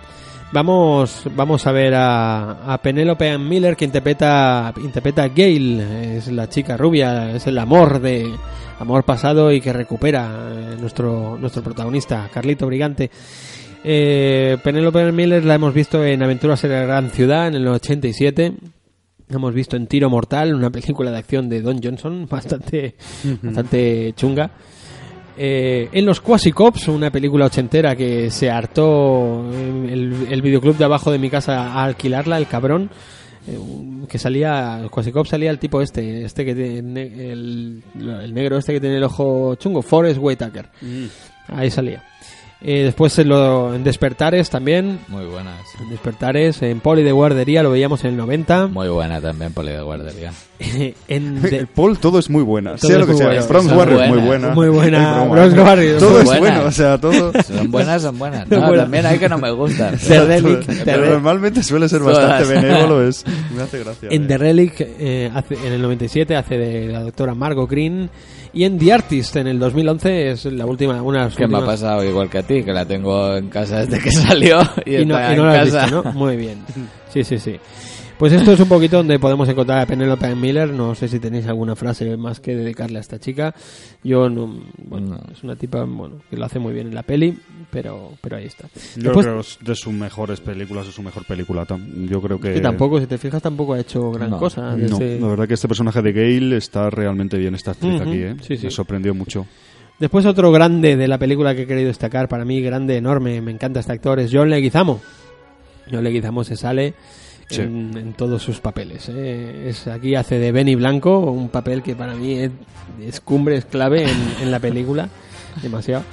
[0.52, 6.28] Vamos, vamos a ver a, a Penelope Ann Miller que interpreta, interpreta a Gail, es
[6.30, 8.34] la chica rubia, es el amor de
[8.80, 13.12] amor pasado y que recupera eh, nuestro, nuestro protagonista, Carlito Brigante.
[13.84, 17.68] Eh, Penelope Ann Miller la hemos visto en Aventuras en la Gran Ciudad en el
[17.68, 18.54] 87.
[19.28, 22.96] La hemos visto en Tiro Mortal, una película de acción de Don Johnson, bastante,
[23.42, 24.52] bastante chunga.
[25.38, 30.86] Eh, en los Quasi Cops, una película ochentera que se hartó el, el videoclub de
[30.86, 32.90] abajo de mi casa a alquilarla, el cabrón.
[33.48, 33.58] eh,
[34.10, 38.80] que salía, Quasikov salía el tipo este, este que tiene, el, el negro este que
[38.82, 40.70] tiene el ojo chungo, Forrest Whitaker.
[41.48, 42.04] Ahí salía.
[42.60, 45.54] Eh, después en, lo- en Despertares también, Muy buenas.
[45.80, 48.66] en Despertares, en Poli de Guardería lo veíamos en el 90.
[48.68, 50.32] Muy buena también, Poli de Guardería.
[51.08, 52.72] en de- Paul, todo es muy buena.
[52.76, 53.46] Todo sea es lo que muy sea.
[53.48, 54.50] Bronx Son Warriors, muy buena.
[54.56, 55.24] Muy buena.
[55.24, 55.30] Es.
[55.30, 56.40] Bronx Warriors, Todo es buena.
[56.40, 57.32] bueno, o sea, todo.
[57.44, 58.48] Son buenas, son buenas.
[58.50, 58.82] No, Bueno.
[58.84, 59.96] también hay que no me gustan.
[60.00, 62.64] The Relic, Pero normalmente suele ser bastante Todas.
[62.64, 63.08] benévolo.
[63.08, 63.24] Es,
[63.56, 64.10] me hace gracia.
[64.12, 64.28] En eh.
[64.28, 68.10] The Relic, eh, hace- en el 97, hace de la doctora Margot Green.
[68.58, 71.58] Y en The Artist, en el 2011, es la última, una de las Que me
[71.58, 74.60] ha últimas- pasado igual que a ti, que la tengo en casa desde que salió
[74.86, 75.82] y, Y no, está y no en la casa.
[75.86, 76.12] visto, ¿no?
[76.14, 76.58] Muy bien.
[77.14, 77.56] Sí, sí, sí.
[78.18, 80.72] Pues esto es un poquito donde podemos encontrar a Penelope Miller.
[80.74, 83.54] No sé si tenéis alguna frase más que dedicarle a esta chica.
[84.04, 85.32] Yo no, bueno, No.
[85.32, 87.38] es una tipa, bueno, que lo hace muy bien en la peli,
[87.70, 88.68] pero, pero ahí está.
[88.96, 91.68] Yo Después- creo que es de sus mejores películas, es su mejor película.
[92.10, 92.54] Yo creo que.
[92.54, 94.76] que tampoco, si te fijas, tampoco ha hecho gran No, cosa.
[94.76, 98.10] No, desde- la verdad que este personaje de Gale está realmente bien, esta actriz Ujú,
[98.10, 98.36] aquí, ¿eh?
[98.42, 98.66] sí, sí.
[98.66, 99.46] Me sorprendió mucho.
[100.00, 103.52] Después otro grande de la película que he querido destacar, para mí grande, enorme, me
[103.52, 105.02] encanta este actor, es John Leguizamo.
[105.92, 106.96] John Leguizamo se sale
[107.50, 107.62] Sí.
[107.62, 109.10] en, en todos sus papeles.
[109.10, 109.70] ¿eh?
[109.70, 112.52] Es, aquí hace de Benny Blanco, un papel que para mí es,
[113.02, 115.10] es cumbre, es clave en, en la película,
[115.62, 116.04] demasiado.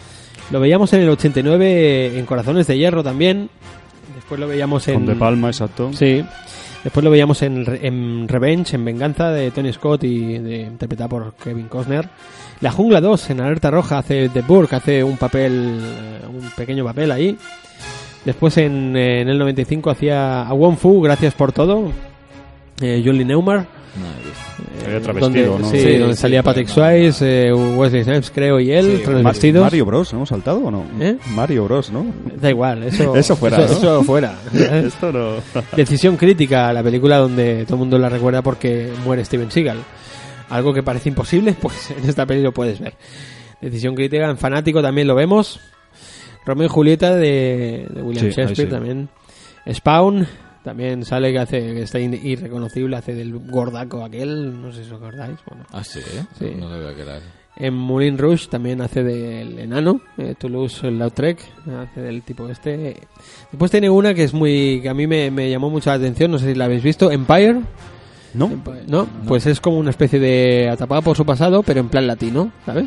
[0.51, 3.49] Lo veíamos en el 89 en Corazones de Hierro también.
[4.15, 4.95] Después lo veíamos en...
[4.95, 5.91] Con De Palma, exacto.
[5.93, 6.25] Sí.
[6.85, 11.35] Después lo veíamos en, en Revenge, en Venganza, de Tony Scott y de, interpretado por
[11.35, 12.09] Kevin Costner.
[12.61, 16.85] La Jungla 2, en Alerta Roja, hace The Burg, hace un papel, eh, un pequeño
[16.85, 17.39] papel ahí.
[18.25, 21.91] Después en, eh, en el 95 hacía a Wong Fu, Gracias por todo,
[22.81, 23.59] eh, Julie Neumar.
[23.59, 25.71] No eh, Había travestido, donde, ¿no?
[25.71, 26.75] Sí, Sí, donde sí, salía Patrick no.
[26.75, 29.63] Swayze, eh, Wesley Snipes, creo, y él, transvestidos.
[29.63, 30.85] Mario Bros, ¿hemos saltado o no?
[31.01, 31.17] ¿Eh?
[31.35, 32.07] Mario Bros, ¿no?
[32.41, 33.79] Da igual, eso, Eso fuera, Eso, ¿no?
[33.79, 34.35] eso fuera.
[34.53, 35.35] Esto no.
[35.77, 39.79] Decisión crítica, la película donde todo el mundo la recuerda porque muere Steven Seagal.
[40.51, 42.95] Algo que parece imposible, pues en esta peli lo puedes ver.
[43.61, 45.61] Decisión crítica, en Fanático también lo vemos.
[46.47, 48.75] Romeo y Julieta de, de William Sí, Shakespeare sí.
[48.75, 49.09] también.
[49.73, 50.27] Spawn
[50.63, 54.97] también sale que hace que está irreconocible, hace del gordaco aquel, no sé si os
[54.97, 55.39] acordáis.
[55.47, 56.01] Bueno, Ah, sí,
[56.39, 56.53] Sí.
[56.57, 57.19] No sabía que era
[57.57, 61.39] en Moulin Rouge también hace del enano, eh, Toulouse-Lautrec,
[61.83, 62.97] hace del tipo este.
[63.53, 66.33] Después tiene una que es muy que a mí me, me llamó mucho la atención,
[66.33, 67.61] no sé si la habéis visto, Empire.
[68.35, 68.51] ¿No?
[68.87, 69.07] ¿No?
[69.27, 72.87] Pues es como una especie de atrapado por su pasado, pero en plan latino, ¿sabes?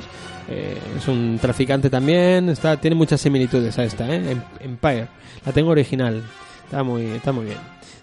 [0.49, 4.31] Eh, es un traficante también, está tiene muchas similitudes a esta, ¿eh?
[4.31, 5.07] Em- Empire.
[5.45, 6.21] La tengo original,
[6.65, 7.57] está muy, está muy bien.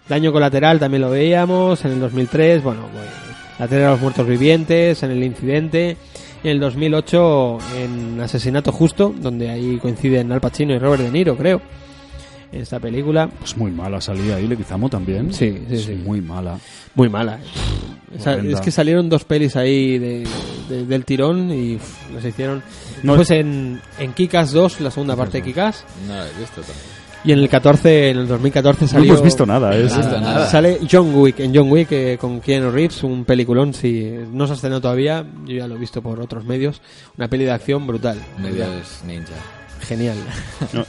[0.09, 3.07] Daño colateral también lo veíamos en el 2003, bueno, pues,
[3.59, 5.97] la tierra de los muertos vivientes, en el incidente.
[6.43, 11.39] En el 2008 en Asesinato Justo, donde ahí coinciden Al Pacino y Robert De Niro,
[11.39, 11.63] creo.
[12.55, 13.29] Esta película.
[13.41, 15.33] Pues muy mala salía ahí, Leguizamo también.
[15.35, 15.95] Sí, sí, sí.
[15.95, 16.59] Muy mala.
[16.95, 17.41] Muy mala.
[18.17, 18.55] O sea, Horrenda.
[18.55, 20.25] es que salieron dos pelis ahí de,
[20.69, 21.79] de- del tirón y
[22.15, 22.63] las hicieron.
[23.03, 25.85] No, Después en, en Kikas 2, la segunda parte de Kikas.
[26.07, 26.79] No he visto tampoco.
[27.27, 29.13] Y en el 14, en el 2014 no salió.
[29.15, 29.87] hemos visto nada, ¿eh?
[29.91, 30.47] No visto nada.
[30.47, 33.73] Sale John Wick, en John Wick eh, con Keanu Reeves, un peliculón.
[33.75, 36.83] Si no se ha estrenado todavía, yo ya lo he visto por otros medios.
[37.17, 38.19] Una peli de acción brutal.
[38.41, 39.33] Medios ninja.
[39.85, 40.17] Genial.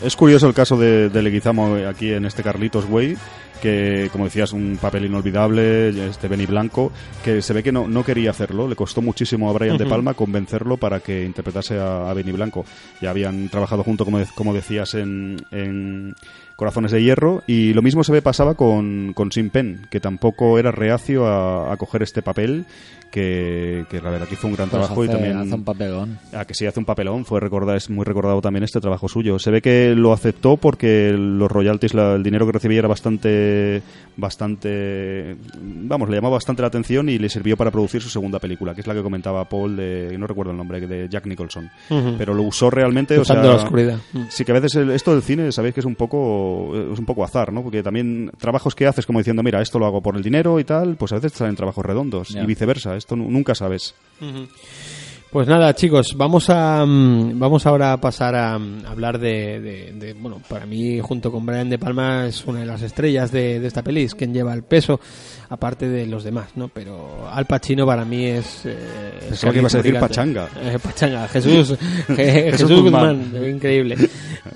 [0.03, 3.17] Es curioso el caso de, de Leguizamo aquí en este Carlitos Way,
[3.61, 6.91] que como decías, un papel inolvidable, este Benny Blanco,
[7.23, 10.13] que se ve que no, no quería hacerlo, le costó muchísimo a Brian De Palma
[10.13, 12.65] convencerlo para que interpretase a, a Benny Blanco.
[13.01, 16.15] Ya habían trabajado junto, como, de- como decías, en, en
[16.55, 20.57] Corazones de Hierro, y lo mismo se ve pasaba con, con Sin Pen, que tampoco
[20.59, 22.65] era reacio a, a coger este papel,
[23.11, 25.37] que, que la verdad que hizo un gran Pues trabajo y hace- también...
[25.37, 26.17] hace un papelón.
[26.33, 29.39] Ah, que sí hace un papelón, fue recordado, es muy recordado también este trabajo suyo.
[29.39, 33.44] Se ve que lo aceptó porque los royalties, la- el dinero que recibía era bastante,
[34.17, 38.73] bastante, vamos, le llamaba bastante la atención y le sirvió para producir su segunda película,
[38.73, 41.69] que es la que comentaba Paul de, no recuerdo el nombre, de Jack Nicholson.
[42.17, 43.97] Pero lo usó realmente, o Usando sea, la oscuridad.
[44.29, 47.05] Sí que a veces el- esto del cine, sabéis que es un poco es un
[47.05, 47.61] poco azar, ¿no?
[47.63, 50.63] Porque también trabajos que haces como diciendo, mira, esto lo hago por el dinero y
[50.63, 53.95] tal, pues a veces salen trabajos redondos y viceversa, esto nu- nunca sabes.
[55.35, 59.91] Pues nada, chicos, vamos a mm, vamos ahora a pasar a mm, hablar de, de-
[59.93, 63.59] de- bueno, para mí junto con Brian de Palma es una de las estrellas de,
[63.59, 64.97] de esta peli, es quien lleva el peso,
[65.49, 66.69] aparte de los demás, ¿no?
[66.69, 68.77] Pero Al Pacino para mí es eh,
[69.27, 69.99] Pensaba que ibas a decir.
[69.99, 70.47] Pachanga.
[70.63, 73.33] Eh, Pachanga, Jesús, Je- Jesús, Guzmán.
[73.45, 73.97] Increíble.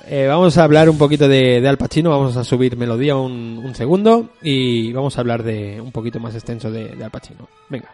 [0.08, 3.62] Eh, vamos a hablar un poquito de, de Al Pacino, vamos a subir melodía un,
[3.62, 7.50] un segundo y vamos a hablar de un poquito más extenso de, de Al Pacino.
[7.68, 7.90] Venga.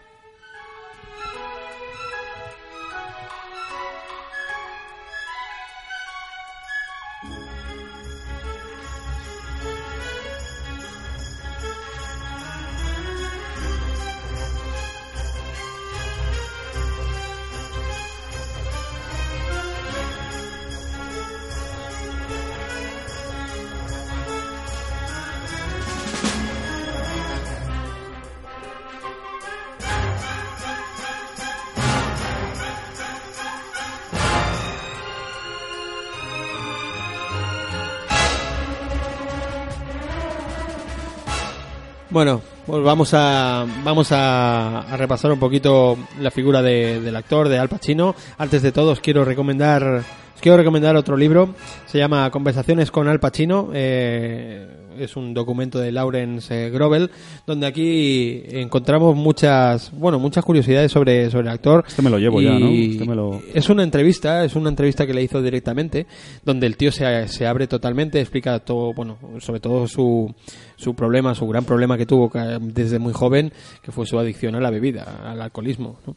[42.15, 47.49] Bueno, pues vamos a vamos a, a repasar un poquito la figura de- del actor
[47.49, 48.15] de Al Pacino.
[48.37, 50.01] Antes de todo, os quiero recomendar
[50.35, 51.55] os quiero recomendar otro libro.
[51.87, 53.69] Se llama Conversaciones con Al Pacino.
[53.73, 54.67] Eh,
[54.97, 57.11] es un documento de Lawrence eh, Grobel,
[57.45, 61.83] donde aquí encontramos muchas bueno muchas curiosidades sobre sobre el actor.
[61.85, 62.67] Este me lo llevo ya, ¿no?
[62.69, 66.05] Este me lo- Es una entrevista, es una entrevista que le hizo directamente,
[66.45, 70.33] donde el tío se, se abre totalmente, explica todo, bueno, sobre todo su,
[70.77, 74.55] su problema, su gran problema que tuvo ca- desde muy joven, que fue su adicción
[74.55, 75.97] a la bebida, al alcoholismo.
[76.07, 76.15] ¿no?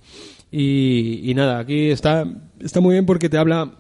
[0.53, 2.25] Y, y nada, aquí está,
[2.61, 3.73] está muy bien porque te habla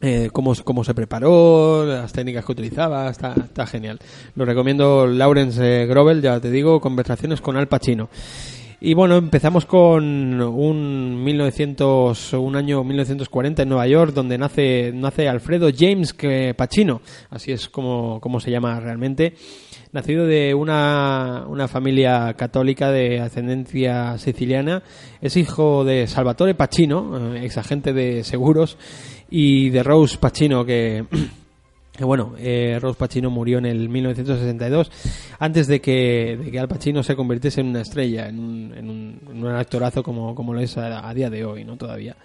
[0.00, 3.98] eh, cómo, cómo se preparó, las técnicas que utilizaba, está, está genial.
[4.36, 8.08] Lo recomiendo Lawrence eh, Grobel, ya te digo, conversaciones con Al Pacino.
[8.80, 15.28] Y bueno, empezamos con un 1900, un año 1940 en Nueva York, donde nace, nace
[15.28, 16.14] Alfredo James
[16.56, 19.34] Pacino, así es como, como se llama realmente.
[19.90, 24.84] Nacido de una, una familia católica de ascendencia siciliana,
[25.22, 28.78] es hijo de Salvatore Pacino, eh, ex agente de seguros,
[29.30, 31.04] y de Rose Pacino, que
[32.00, 34.90] bueno, eh, Rose Pacino murió en el 1962,
[35.38, 38.90] antes de que, de que Al Pacino se convirtiese en una estrella, en un, en
[38.90, 41.76] un, en un actorazo como, como lo es a, a día de hoy, ¿no?
[41.76, 42.16] Todavía.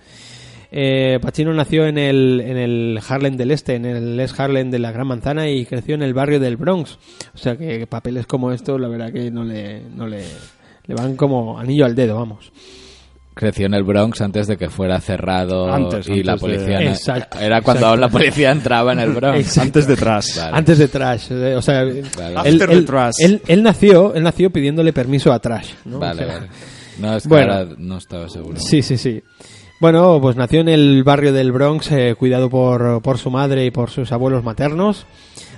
[0.76, 4.80] Eh, Pacino nació en el, en el Harlem del Este, en el East Harlem de
[4.80, 6.98] la Gran Manzana y creció en el barrio del Bronx.
[7.32, 10.24] O sea que papeles como estos, la verdad que no le, no le,
[10.88, 12.52] le van como anillo al dedo, vamos.
[13.36, 16.80] Creció en el Bronx antes de que fuera cerrado Antes, y la antes de- policía...
[16.82, 18.02] no- Exacto, Era cuando exacto.
[18.02, 19.40] la policía entraba en el Bronx.
[19.40, 19.62] Exacto.
[19.62, 20.38] Antes de Trash.
[20.38, 20.58] Vale.
[20.58, 22.04] Antes de Trash, eh, o sea, él,
[22.36, 23.14] After the él- Trash.
[23.20, 26.00] él- él nació, él nació pidiéndole permiso a Trash, ¿no?
[26.00, 26.48] Vale, O sea, vale.
[27.00, 27.54] No, es que Bueno.
[27.54, 28.60] ahora no estaba seguro.
[28.60, 29.24] Sí, sí, sí.
[29.80, 33.72] Bueno, pues nació en el barrio del Bronx, eh, cuidado por, por su madre y
[33.72, 35.06] por sus abuelos maternos.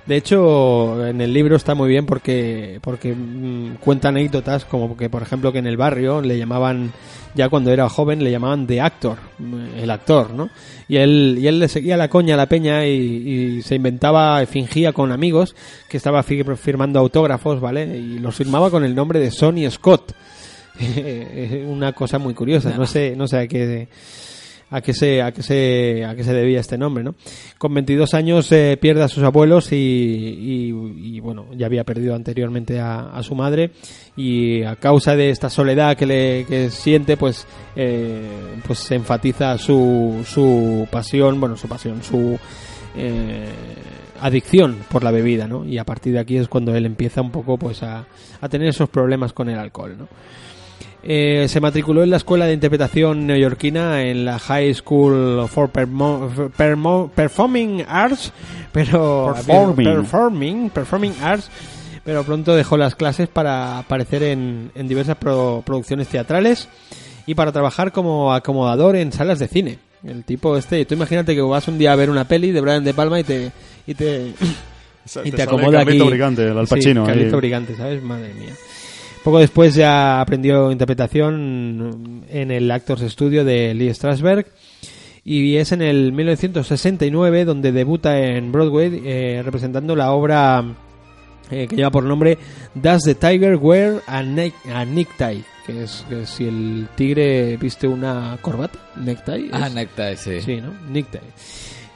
[0.06, 5.10] De hecho, en el libro está muy bien porque, porque mm, cuenta anécdotas como que,
[5.10, 6.92] por ejemplo, que en el barrio le llamaban,
[7.34, 10.50] ya cuando era joven, le llamaban The Actor, mm, el actor, ¿no?
[10.88, 12.92] Y él, y él le seguía la coña a la peña y,
[13.58, 15.56] y se inventaba, fingía con amigos
[15.90, 17.98] que estaba fi- firmando autógrafos, ¿vale?
[17.98, 20.14] Y los firmaba con el nombre de Sonny Scott.
[21.68, 23.88] una cosa muy curiosa no sé no sé a qué
[24.72, 27.16] a qué se a qué se a qué se debía este nombre no
[27.58, 32.16] con 22 años eh, pierde a sus abuelos y, y- y, bueno ya había perdido
[32.16, 33.72] anteriormente a, a su madre
[34.18, 38.22] y a causa de esta soledad que le que siente pues eh,
[38.66, 42.38] pues se enfatiza su su pasión bueno su pasión su
[42.98, 43.46] eh,
[44.22, 45.66] adicción por la bebida, ¿no?
[45.66, 48.06] Y a partir de aquí es cuando él empieza un poco pues a,
[48.40, 50.08] a tener esos problemas con el alcohol, ¿no?
[51.08, 56.52] Eh, se matriculó en la escuela de interpretación neoyorquina en la High School for Permo-
[56.58, 58.34] Permo- Performing Arts,
[58.72, 59.86] pero Performing.
[59.88, 61.52] performing, performing arts,
[62.04, 66.68] pero pronto dejó las clases para aparecer en, en diversas pro- producciones teatrales
[67.28, 69.78] y para trabajar como acomodador en salas de cine.
[70.04, 72.84] El tipo este, tú imagínate que vas un día a ver una peli de Brian
[72.84, 73.52] De Palma y te
[73.86, 74.34] y te
[75.24, 76.00] y te, acomoda aquí.
[76.00, 77.06] Brigante, el Al Pacino.
[77.06, 77.18] Sí, ahí.
[77.76, 78.02] ¿sabes?
[78.02, 78.54] Madre mía.
[79.26, 84.46] Poco después ya aprendió interpretación en el Actors Studio de Lee Strasberg
[85.24, 90.64] y es en el 1969 donde debuta en Broadway eh, representando la obra
[91.50, 92.38] eh, que lleva por nombre
[92.76, 95.44] Does the Tiger Wear a, ne- a Necktie?
[95.66, 99.50] Que es, que si el tigre viste una corbata, necktie.
[99.52, 100.40] Ah, Necktie, sí.
[100.42, 100.72] Sí, ¿no?
[100.92, 101.20] Necktie.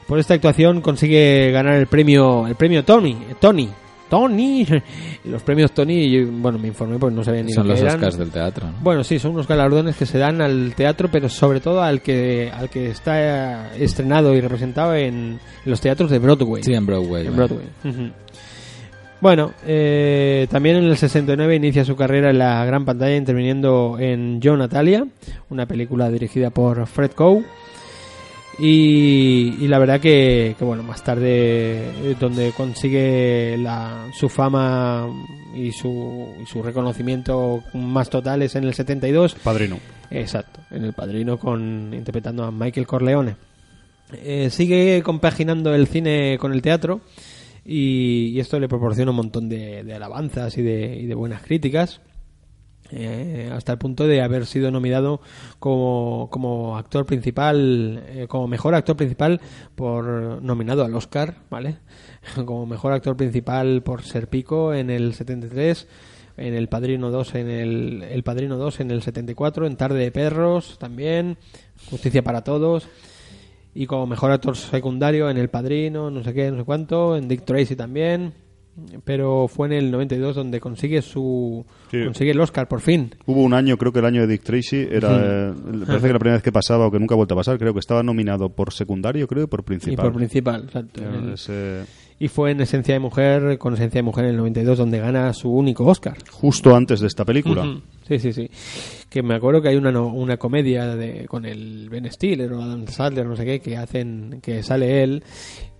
[0.08, 3.68] Por esta actuación consigue ganar el premio, el premio Tony, Tony,
[4.10, 4.66] Tony.
[5.24, 7.94] Los premios Tony, yo, bueno, me informé porque no sabía ni Son lo los eran.
[7.94, 8.74] Oscars del teatro, ¿no?
[8.82, 12.50] Bueno, sí, son unos galardones que se dan al teatro, pero sobre todo al que
[12.52, 16.62] al que está eh, estrenado y representado en, los teatros de Broadway.
[16.62, 17.26] Sí, en Broadway.
[17.26, 17.36] En.
[17.36, 17.66] Broadway.
[19.20, 24.40] Bueno, eh, también en el 69 inicia su carrera en la gran pantalla interviniendo en
[24.40, 25.06] Yo Natalia,
[25.50, 27.44] una película dirigida por Fred Coe.
[28.60, 31.30] Y, y la verdad que, que, bueno, más tarde
[31.88, 35.08] eh, donde consigue la, su fama
[35.54, 39.78] y su, y su reconocimiento más total es en el 72 Padrino.
[40.10, 43.36] Exacto, en El Padrino con interpretando a Michael Corleone.
[44.12, 47.00] Eh, sigue compaginando el cine con el teatro
[47.64, 51.42] y, y esto le proporciona un montón de, de alabanzas y de, y de buenas
[51.42, 52.00] críticas.
[52.92, 55.20] Eh, hasta el punto de haber sido nominado
[55.58, 59.40] como, como actor principal, eh, como mejor actor principal
[59.74, 60.04] por
[60.42, 61.78] nominado al Oscar, ¿vale?
[62.44, 65.88] Como mejor actor principal por Serpico en el 73,
[66.36, 70.12] en El Padrino 2 en el, el Padrino 2 en el 74, en Tarde de
[70.12, 71.38] Perros también,
[71.88, 72.88] Justicia para Todos
[73.74, 77.28] y como mejor actor secundario en El Padrino, no sé qué, no sé cuánto, en
[77.28, 78.32] Dick Tracy también.
[79.04, 82.04] Pero fue en el 92 donde consigue su Sí.
[82.04, 83.14] consigue el Oscar por fin.
[83.26, 85.52] Hubo un año, creo que el año de Dick Tracy, era, eh,
[85.86, 87.72] parece que la primera vez que pasaba o que nunca ha vuelto a pasar, creo
[87.74, 90.04] que estaba nominado por secundario, creo, y por Y principal.
[90.06, 91.00] por principal, exacto.
[91.02, 91.84] El- ese-
[92.22, 95.32] Y fue en Esencia de Mujer, con Esencia de Mujer en el 92, donde gana
[95.32, 96.18] su único Oscar.
[96.30, 97.80] justo antes de esta película.
[98.06, 98.50] Sí, sí, sí.
[99.08, 102.86] Que me acuerdo que hay una, una comedia de, con el Ben Stiller o Adam
[102.88, 105.22] Sandler, no sé qué, que hacen, que sale él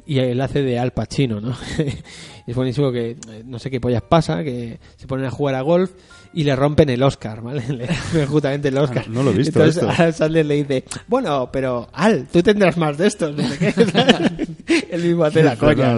[0.07, 1.57] y él hace de Al Pacino, ¿no?
[2.47, 5.61] es buenísimo que eh, no sé qué pollas pasa, que se ponen a jugar a
[5.63, 5.93] golf
[6.33, 7.63] y le rompen el Oscar, ¿vale?
[8.15, 9.05] Le justamente el Oscar.
[9.07, 10.13] Ah, no lo he visto Entonces esto.
[10.13, 13.73] Sandler le dice, bueno, pero Al, tú tendrás más de estos, no sé qué.
[13.91, 14.49] ¿sabes?
[14.91, 15.97] Él mismo hace la coña,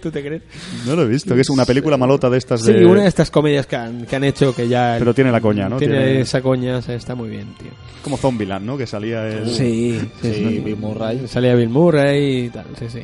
[0.00, 0.42] ¿Tú te crees?
[0.86, 2.86] No lo he visto, que es una película malota de estas Sí, de...
[2.86, 4.94] una de estas comedias que han, que han hecho que ya...
[4.98, 5.76] Pero tiene la coña, ¿no?
[5.78, 7.70] Tiene, Tiene- esa coña, o sea, está muy bien, tío.
[8.04, 8.78] Como Zombieland, ¿no?
[8.78, 9.48] Que salía el...
[9.50, 11.26] Sí, Sí, Bill Murray.
[11.26, 13.02] Salía Bill Murray y tal, sí, sí.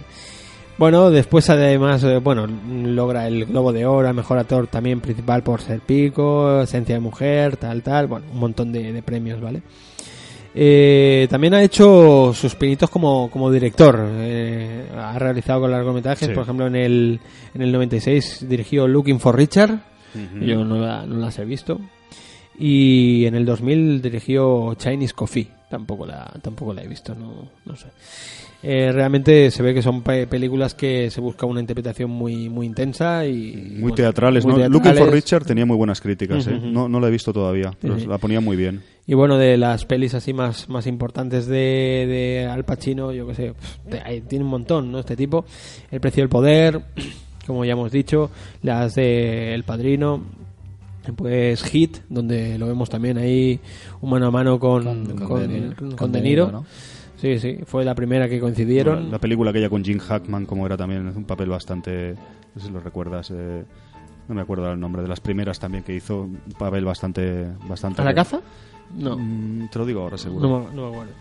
[0.78, 5.60] Bueno, después además, eh, bueno, logra el Globo de Oro, Mejor Actor también principal por
[5.60, 9.62] ser Pico, Esencia de Mujer, tal, tal, bueno, un montón de, de premios, ¿vale?
[10.54, 13.98] Eh, también ha hecho sus pinitos como, como director.
[14.08, 16.34] eh, ha realizado con largometrajes, Sí.
[16.34, 17.20] por ejemplo, en el,
[17.54, 19.80] en el 96 dirigió Looking for Richard,
[20.40, 21.80] yo no, la- no las he visto.
[22.58, 25.48] Y en el 2000 dirigió Chinese Coffee.
[25.70, 27.88] Tampoco la, tampoco la he visto, no, no sé.
[28.60, 32.66] Eh, realmente se ve que son pe- películas que se busca una interpretación muy muy
[32.66, 34.68] intensa y Muy bueno, teatrales, muy ¿no?
[34.68, 35.12] Looking for.
[35.12, 36.58] Richard tenía muy buenas críticas, ¿eh?
[36.60, 38.82] No, no la he visto todavía, pero la ponía muy bien.
[39.06, 41.56] Y bueno, de las pelis así más, más importantes de,
[42.08, 43.54] de Al Pacino, yo que sé,
[44.28, 44.98] tiene un montón, ¿no?
[44.98, 45.44] Este tipo.
[45.92, 46.82] El precio del poder,
[47.46, 48.30] como ya hemos dicho,
[48.62, 50.20] las de El Padrino,
[51.16, 53.60] pues Hit, donde lo vemos también ahí
[54.00, 55.76] un mano a mano con, con, Con De Niro.
[55.76, 56.46] con Con De De Niro.
[56.46, 56.66] Niro, ¿no?
[57.20, 59.04] Sí, sí, fue la primera que coincidieron.
[59.06, 62.14] La, la película aquella con Jim Hackman, como era también, es un papel bastante...
[62.54, 63.64] No sé si lo recuerdas, eh,
[64.28, 67.46] no me acuerdo el nombre, de las primeras también que hizo, un papel bastante...
[67.68, 68.40] bastante ¿A la caza?
[68.96, 69.18] No.
[69.18, 70.48] Mm, te lo digo ahora seguro.
[70.48, 71.12] No, me- no me acuerdo.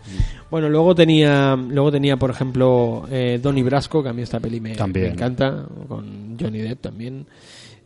[0.50, 4.60] Bueno, luego tenía, luego tenía por ejemplo, eh, Donnie Brasco, que a mí esta peli
[4.60, 5.06] me, También.
[5.08, 7.26] me encanta, con Johnny Depp también.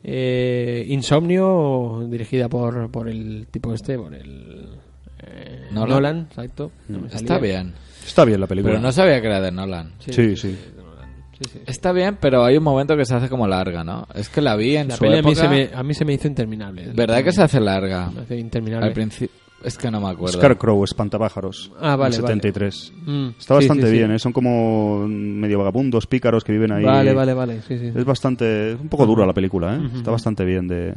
[0.04, 4.68] Eh, Insomnio, dirigida por, por el tipo este, por el
[5.26, 5.88] eh, Nolan.
[5.88, 6.26] Nolan.
[6.28, 6.70] exacto.
[6.88, 7.72] no me Está bien.
[8.06, 8.72] Está bien la película.
[8.74, 9.92] Pero no sabía que era de Nolan.
[9.98, 10.58] Sí, Sí, sí.
[10.76, 11.08] Nolan.
[11.38, 11.58] Sí, sí.
[11.66, 14.06] Está bien, pero hay un momento que se hace como larga, ¿no?
[14.14, 15.42] Es que la vi en La su peli a mí, época.
[15.42, 16.90] se me, a mí se me hizo interminable.
[16.94, 18.10] ¿Verdad que se hace larga?
[18.10, 18.86] Me hace interminable.
[18.86, 19.36] Al principio.
[19.64, 20.38] Es que no me acuerdo.
[20.38, 21.70] Scarecrow, Espantapájaros.
[21.80, 22.34] Ah, vale, vale.
[22.34, 22.92] 73.
[23.06, 23.96] Mm, Está sí, bastante sí, sí.
[23.98, 24.18] bien, ¿eh?
[24.18, 26.82] Son como medio vagabundos, pícaros que viven ahí.
[26.82, 27.62] Vale, vale, vale.
[27.68, 27.92] Sí, sí.
[27.94, 28.72] Es bastante...
[28.72, 29.80] Es un poco dura la película, ¿eh?
[29.94, 30.94] Está bastante bien de...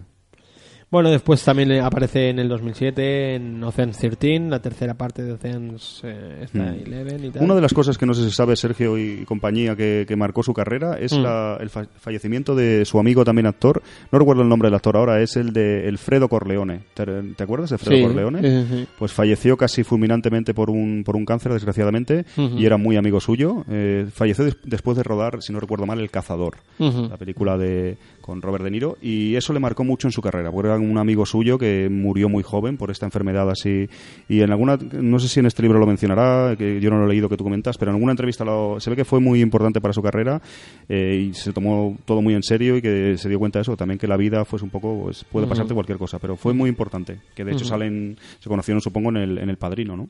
[0.91, 5.99] Bueno, después también aparece en el 2007 en Ocean's 13, la tercera parte de Ocean's
[6.03, 6.83] eh, esta, Mm.
[6.88, 7.43] 11 y tal.
[7.43, 10.43] Una de las cosas que no sé si sabe Sergio y compañía que, que marcó
[10.43, 11.21] su carrera es Mm.
[11.21, 13.81] la- el fa- fallecimiento de su amigo también actor.
[14.11, 16.81] No recuerdo el nombre del actor ahora, es el de Alfredo Corleone.
[16.93, 18.41] ¿Te, te acuerdas de Alfredo Sí, Corleone?
[18.41, 18.88] sí, sí, sí.
[18.97, 23.65] Pues falleció casi fulminantemente por un, por un cáncer, desgraciadamente, y era muy amigo suyo.
[23.69, 27.97] Eh, falleció des- después de rodar, si no recuerdo mal, El Cazador, la película de
[28.26, 30.97] con Robert De Niro, y eso le marcó mucho en su carrera, porque era un
[30.97, 33.88] amigo suyo que murió muy joven por esta enfermedad así.
[34.28, 37.05] Y en alguna, no sé si en este libro lo mencionará, que yo no lo
[37.05, 39.41] he leído que tú comentas, pero en alguna entrevista lo- se ve que fue muy
[39.41, 40.41] importante para su carrera
[40.89, 43.78] eh, y se tomó todo muy en serio y que se dio cuenta de eso,
[43.78, 46.67] también que la vida fuese un poco, pues, puede pasarte cualquier cosa, pero fue muy
[46.69, 50.09] importante, que de hecho salen, se conocieron supongo en el, en el Padrino, ¿no?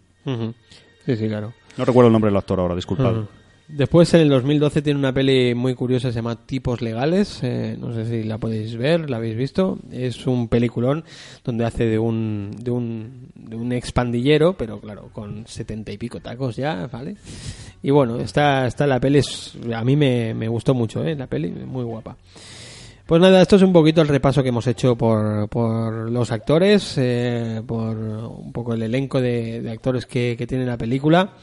[1.06, 1.54] Sí, sí, claro.
[1.78, 3.12] No recuerdo el nombre del actor ahora, disculpad.
[3.68, 7.40] Después, en el 2012, tiene una peli muy curiosa, se llama Tipos Legales.
[7.42, 9.80] eh, no sé si la podéis ver, la habéis visto.
[9.92, 11.04] Es un peliculón
[11.44, 16.20] donde hace de un, de un, de un expandillero, pero claro, con setenta y pico
[16.20, 17.16] tacos ya, ¿vale?
[17.82, 19.22] Y bueno, esta, esta la peli
[19.74, 21.16] a mí me, me gustó mucho, ¿eh?
[21.16, 22.18] La peli, muy guapa.
[23.08, 26.96] Pues nada, esto es un poquito el repaso que hemos hecho por, por los actores,
[26.98, 31.34] eh, por un poco el elenco de, de actores que, que tiene la película.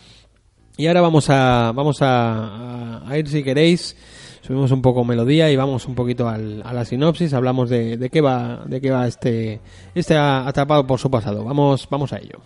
[0.82, 3.96] Y ahora vamos a vamos a, a- a ir si queréis.
[4.40, 7.32] Subimos un poco melodía y vamos un poquito al- a la sinopsis.
[7.34, 9.60] Hablamos de, de qué va de qué va este
[9.94, 11.44] este atrapado por su pasado.
[11.44, 12.40] Vamos vamos a ello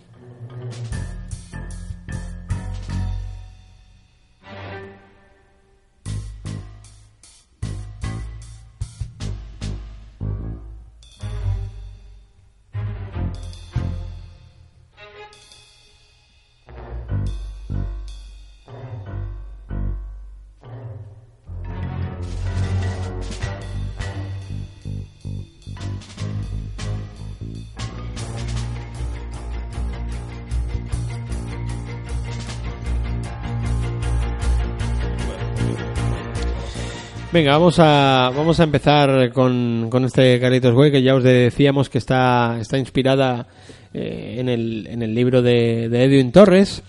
[37.33, 41.89] Venga, vamos a, vamos a empezar con, con este Carlitos Way, que ya os decíamos
[41.89, 43.47] que está, está inspirada
[43.93, 46.83] eh, en, el, en el libro de, de Edwin Torres.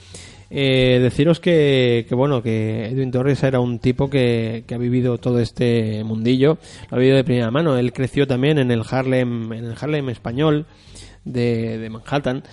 [0.51, 5.19] Eh, deciros que, que, bueno, que Edwin Torres era un tipo que, que ha vivido
[5.19, 6.59] todo este mundillo,
[6.91, 7.77] lo ha vivido de primera mano.
[7.77, 10.67] Él creció también en el Harlem, en el Harlem español
[11.25, 12.45] de, de Manhattan.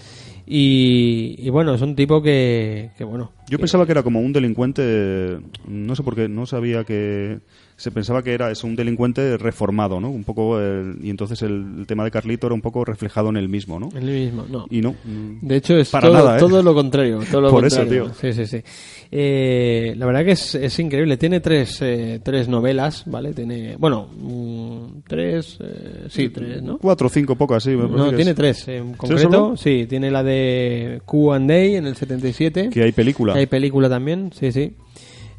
[0.47, 3.31] Y, y bueno, es un tipo que, que bueno.
[3.47, 7.39] Yo que- pensaba que era como un delincuente, no sé por qué, no sabía que
[7.77, 10.09] se pensaba que era eso, un delincuente reformado, ¿no?
[10.09, 13.37] Un poco el- y entonces el, el tema de Carlito era un poco reflejado en
[13.37, 13.89] él mismo, ¿no?
[13.95, 14.65] Él mismo, no.
[14.69, 14.95] Y no.
[15.41, 16.39] De hecho, es Para todo, nada, ¿eh?
[16.39, 17.19] todo lo contrario.
[17.29, 18.05] Todo lo Por eso, contrario.
[18.05, 18.13] tío.
[18.13, 18.63] Sí, sí, sí.
[19.11, 21.17] Eh, la verdad que es, es increíble.
[21.17, 23.33] Tiene tres, eh, tres novelas, ¿vale?
[23.33, 26.77] Tiene, bueno, mm, tres, eh, sí, tres, ¿no?
[26.77, 27.71] Cuatro o cinco pocas, sí.
[27.71, 28.37] me parece No, tiene es.
[28.37, 28.67] tres.
[28.69, 32.69] En concreto, sí, tiene la de Q&A en el 77.
[32.69, 33.33] Que hay película.
[33.33, 34.73] Hay película también, sí, sí.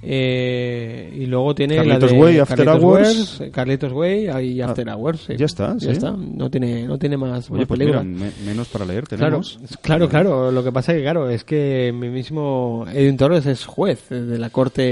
[0.09, 3.07] Eh, y luego tiene Carlitos la de Way, After Carlitos Hours.
[3.09, 5.27] Wars, eh, Carlitos Way y After Hours.
[5.37, 5.89] ya está, Ya sí.
[5.91, 6.13] está.
[6.13, 8.05] No tiene, no tiene más, Oye, más pues película.
[8.05, 9.59] mira, me- menos para leer Claro, tenemos.
[9.83, 10.53] claro, claro.
[10.53, 14.51] Lo que pasa que claro es que mi mismo Edwin Torres es juez de la
[14.51, 14.83] corte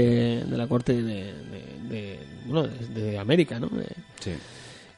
[0.45, 3.69] de la corte de, de- de- bueno, de, América, ¿no?
[4.19, 4.31] Sí.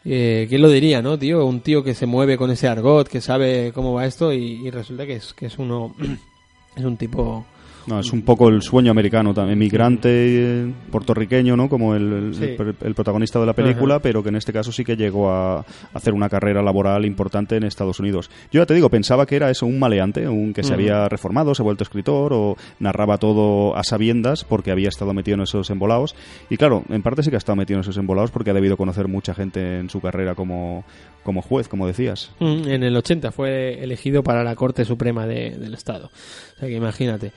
[0.06, 1.46] eh, ¿Quién lo diría, no, tío?
[1.46, 4.72] Un tío que se mueve con ese argot, que sabe cómo va esto y, y
[4.72, 5.94] resulta que es que es uno
[6.76, 7.46] es un tipo
[7.88, 11.70] No, es un poco el sueño americano también, migrante eh, puertorriqueño, ¿no?
[11.70, 12.44] Como el, el- Sí.
[12.44, 14.02] el- el protagonista de la película, Ajá.
[14.04, 17.64] pero que en este caso sí que llegó a hacer una carrera laboral importante en
[17.64, 18.30] Estados Unidos.
[18.52, 21.56] Yo ya te digo, pensaba que era eso, un maleante, un que se había reformado,
[21.56, 25.70] se ha vuelto escritor o narraba todo a sabiendas porque había estado metido en esos
[25.70, 26.14] embolados.
[26.50, 28.76] Y claro, en parte sí que ha estado metido en esos embolados porque ha debido
[28.76, 30.84] conocer mucha gente en su carrera como,
[31.24, 32.32] como juez, como decías.
[32.40, 36.08] Mm, En el 80 fue elegido para la Corte Suprema de- del Estado.
[36.08, 37.32] O sea que imagínate.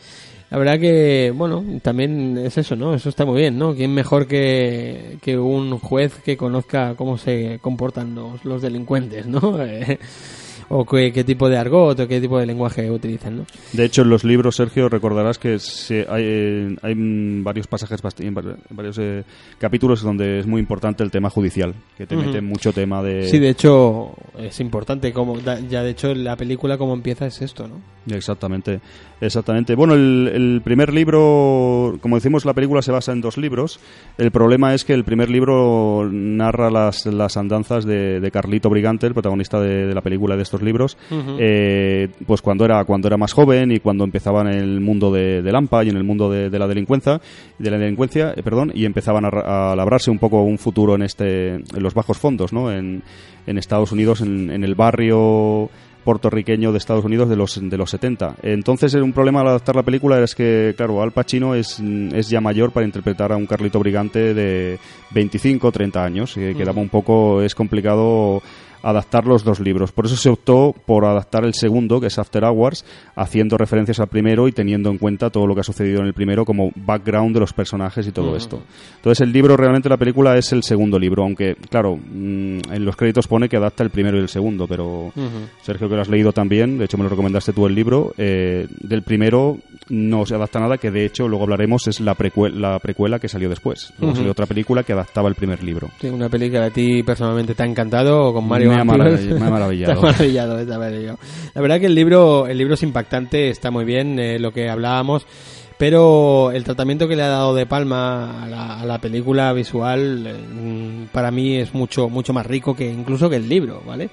[0.50, 2.92] La verdad que, bueno, también es eso, ¿no?
[2.94, 3.72] Eso está muy bien, ¿no?
[3.74, 9.40] ¿Quién mejor que, que un juez que conozca cómo se comportan los, los delincuentes, ¿no?
[10.72, 13.46] O qué, qué tipo de argot o qué tipo de lenguaje utilizan, ¿no?
[13.72, 16.94] De hecho, en los libros, Sergio, recordarás que se- hay, eh, hay
[17.42, 18.00] varios pasajes,
[18.70, 19.24] varios eh,
[19.58, 22.26] capítulos donde es muy importante el tema judicial, que te Ujú.
[22.26, 23.24] mete mucho tema de...
[23.24, 25.12] Sí, de hecho, es importante.
[25.12, 25.36] como
[25.68, 27.80] Ya de hecho, la película como empieza es esto, ¿no?
[28.14, 28.80] Exactamente,
[29.20, 29.74] exactamente.
[29.74, 33.78] Bueno, el, el primer libro, como decimos, la película se basa en dos libros.
[34.18, 39.06] El problema es que el primer libro narra las, las andanzas de, de Carlito Brigante,
[39.06, 40.96] el protagonista de, de la película de estos libros,
[41.38, 45.42] eh, pues cuando era cuando era más joven y cuando empezaba en el mundo de,
[45.42, 47.20] del AMPA y en el mundo de, de la delincuencia,
[47.58, 51.02] de la delincuencia, eh, perdón, y empezaban a, a labrarse un poco un futuro en
[51.02, 52.72] este, en los bajos fondos, ¿no?
[52.72, 53.02] En,
[53.46, 55.70] en Estados Unidos, en, en el barrio
[56.04, 58.36] puertorriqueño de Estados Unidos de los de los 70.
[58.42, 61.80] Entonces, un problema al adaptar la película es que, claro, Al Pacino es,
[62.12, 64.78] es ya mayor para interpretar a un Carlito Brigante de
[65.10, 66.36] 25 o 30 años.
[66.36, 68.42] y quedaba un poco, es complicado
[68.82, 69.92] adaptar los dos libros.
[69.92, 74.08] Por eso se optó por adaptar el segundo, que es After Hours, haciendo referencias al
[74.08, 77.34] primero y teniendo en cuenta todo lo que ha sucedido en el primero como background
[77.34, 78.62] de los personajes y todo esto.
[78.96, 82.96] Entonces el libro, realmente la película es el segundo libro, aunque, claro, mm, en los
[82.96, 85.12] créditos pone que adapta el primero y el segundo, pero.
[85.62, 88.66] Sergio, que lo has leído también, de hecho me lo recomendaste tú el libro, eh,
[88.80, 89.58] del primero
[89.90, 93.28] no se adapta nada, que de hecho luego hablaremos, es la, precue- la precuela que
[93.28, 93.92] salió después.
[93.98, 95.90] Luego salió otra película que adaptaba el primer libro.
[96.00, 98.88] Sí, una película que a ti personalmente te ha encantado con Mario Me ha Van
[98.88, 99.40] marav- Peebles.
[99.40, 100.00] me ha maravillado.
[100.02, 101.18] Maravillado, maravillado.
[101.54, 104.70] La verdad que el libro, el libro es impactante, está muy bien, eh, lo que
[104.70, 105.26] hablábamos,
[105.78, 110.24] pero el tratamiento que le ha dado De Palma a la, a la película visual
[110.26, 114.10] eh, para mí es mucho, mucho más rico que incluso que el libro, ¿vale?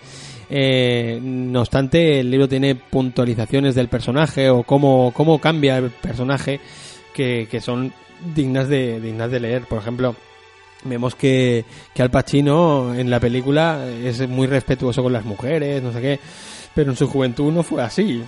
[0.50, 6.60] Eh, no obstante, el libro tiene puntualizaciones del personaje o cómo, cómo cambia el personaje
[7.14, 7.92] que, que son
[8.34, 9.64] dignas de, dignas de leer.
[9.64, 10.16] Por ejemplo,
[10.84, 15.92] vemos que, que Al Pacino en la película es muy respetuoso con las mujeres, no
[15.92, 16.20] sé qué,
[16.74, 18.24] pero en su juventud no fue así.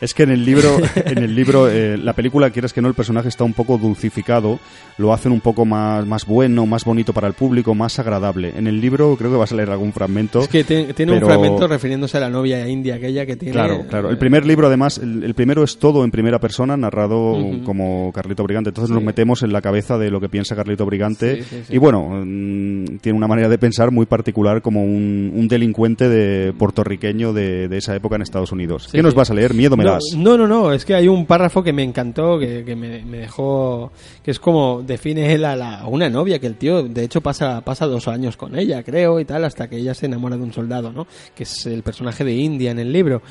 [0.00, 2.94] Es que en el libro, en el libro, eh, la película, quieres que no, el
[2.94, 4.60] personaje está un poco dulcificado,
[4.96, 8.52] lo hacen un poco más, más bueno, más bonito para el público, más agradable.
[8.56, 10.40] En el libro creo que vas a leer algún fragmento.
[10.40, 13.52] Es que tiene, tiene un pero- fragmento refiriéndose a la novia india, aquella que tiene...
[13.52, 14.10] Claro, claro.
[14.10, 17.64] El primer libro, además, el, el primero es todo en primera persona, narrado Ujú.
[17.64, 18.70] como Carlito Brigante.
[18.70, 18.94] Entonces Sí.
[18.94, 21.42] nos metemos en la cabeza de lo que piensa Carlito Brigante.
[21.42, 21.74] Sí, sí.
[21.74, 26.52] Y bueno, mm, tiene una manera de pensar muy particular como un, un delincuente de
[26.52, 28.88] puertorriqueño de, de esa época en Estados Unidos.
[28.92, 29.54] ¿Qué nos vas a leer?
[29.54, 30.04] Miedo me verás.
[30.16, 33.18] No, no, no, es que hay un párrafo que me encantó, que, que me, me
[33.18, 37.04] dejó, que es como define él a, la, a una novia, que el tío, de
[37.04, 40.36] hecho, pasa, pasa dos años con ella, creo, y tal, hasta que ella se enamora
[40.36, 41.06] de un soldado, ¿no?
[41.34, 43.22] Que es el personaje de India en el libro.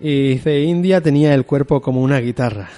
[0.00, 2.70] Y dice, India tenía el cuerpo como una guitarra.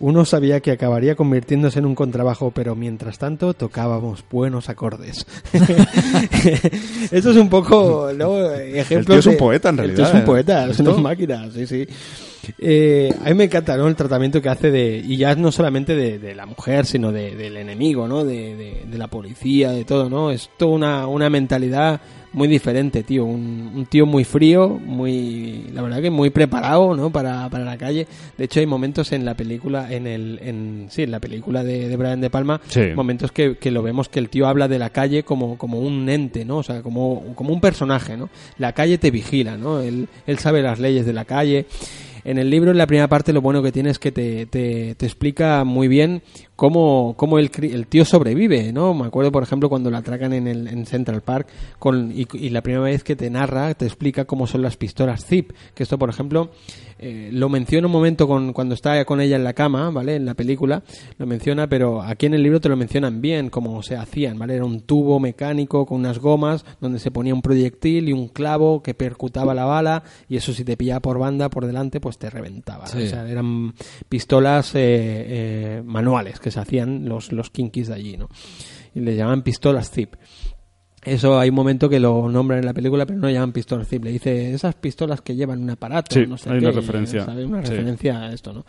[0.00, 5.26] Uno sabía que acabaría convirtiéndose en un contrabajo, pero mientras tanto tocábamos buenos acordes.
[7.10, 8.50] Eso es un poco, ¿no?
[8.52, 11.50] Ejemplo tío es un poeta, en el tío es realidad, un poeta, es una máquina,
[11.52, 11.86] sí, sí.
[12.58, 13.86] Eh, a mí me encanta ¿no?
[13.88, 17.36] el tratamiento que hace de, y ya no solamente de, de la mujer, sino de-
[17.36, 18.24] del enemigo, ¿no?
[18.24, 20.30] De, de- de la policía, de todo, ¿no?
[20.30, 22.00] Es toda una, una mentalidad
[22.34, 23.24] muy diferente, tío.
[23.26, 27.10] Un, un tío muy frío, muy, la verdad que muy preparado, ¿no?
[27.10, 28.06] Para, para la calle.
[28.38, 31.88] De hecho, hay momentos en la película, en el, en, sí, en la película de,
[31.88, 32.80] de Brian De Palma, Sí.
[32.96, 36.08] momentos que, que lo vemos que el tío habla de la calle como, como un
[36.08, 36.58] ente, ¿no?
[36.58, 38.30] O sea, como, como un personaje, ¿no?
[38.58, 39.80] La calle te vigila, ¿no?
[39.80, 41.66] Él, él sabe las leyes de la calle.
[42.24, 44.94] En el libro, en la primera parte, lo bueno que tiene es que te, te,
[44.94, 46.22] te explica muy bien
[46.54, 48.94] cómo, cómo el, el tío sobrevive, ¿no?
[48.94, 51.48] Me acuerdo, por ejemplo, cuando lo atracan en, el, en Central Park
[51.78, 55.26] con, y, y la primera vez que te narra, te explica cómo son las pistolas
[55.26, 55.52] Zip.
[55.74, 56.50] Que esto, por ejemplo,
[57.04, 60.14] eh, lo menciona un momento con, cuando está con ella en la cama, ¿vale?
[60.14, 60.84] En la película,
[61.18, 64.54] lo menciona, pero aquí en el libro te lo mencionan bien, cómo se hacían, ¿vale?
[64.54, 68.84] Era un tubo mecánico con unas gomas donde se ponía un proyectil y un clavo
[68.84, 72.30] que percutaba la bala y eso si te pillaba por banda, por delante, pues te
[72.30, 72.86] reventaba.
[72.86, 73.02] Sí.
[73.02, 73.74] O sea, eran
[74.08, 78.28] pistolas eh, eh, manuales que se hacían los, los kinkis de allí, ¿no?
[78.94, 80.14] Y le llamaban pistolas zip.
[81.04, 84.04] Eso hay un momento que lo nombran en la película, pero no llaman pistolas zip.
[84.04, 86.14] Le dice esas pistolas que llevan un aparato.
[86.14, 87.24] Sí, no sé hay qué, una referencia.
[87.24, 87.44] ¿sabes?
[87.46, 87.72] Una Sí.
[87.72, 88.64] referencia a esto, ¿no?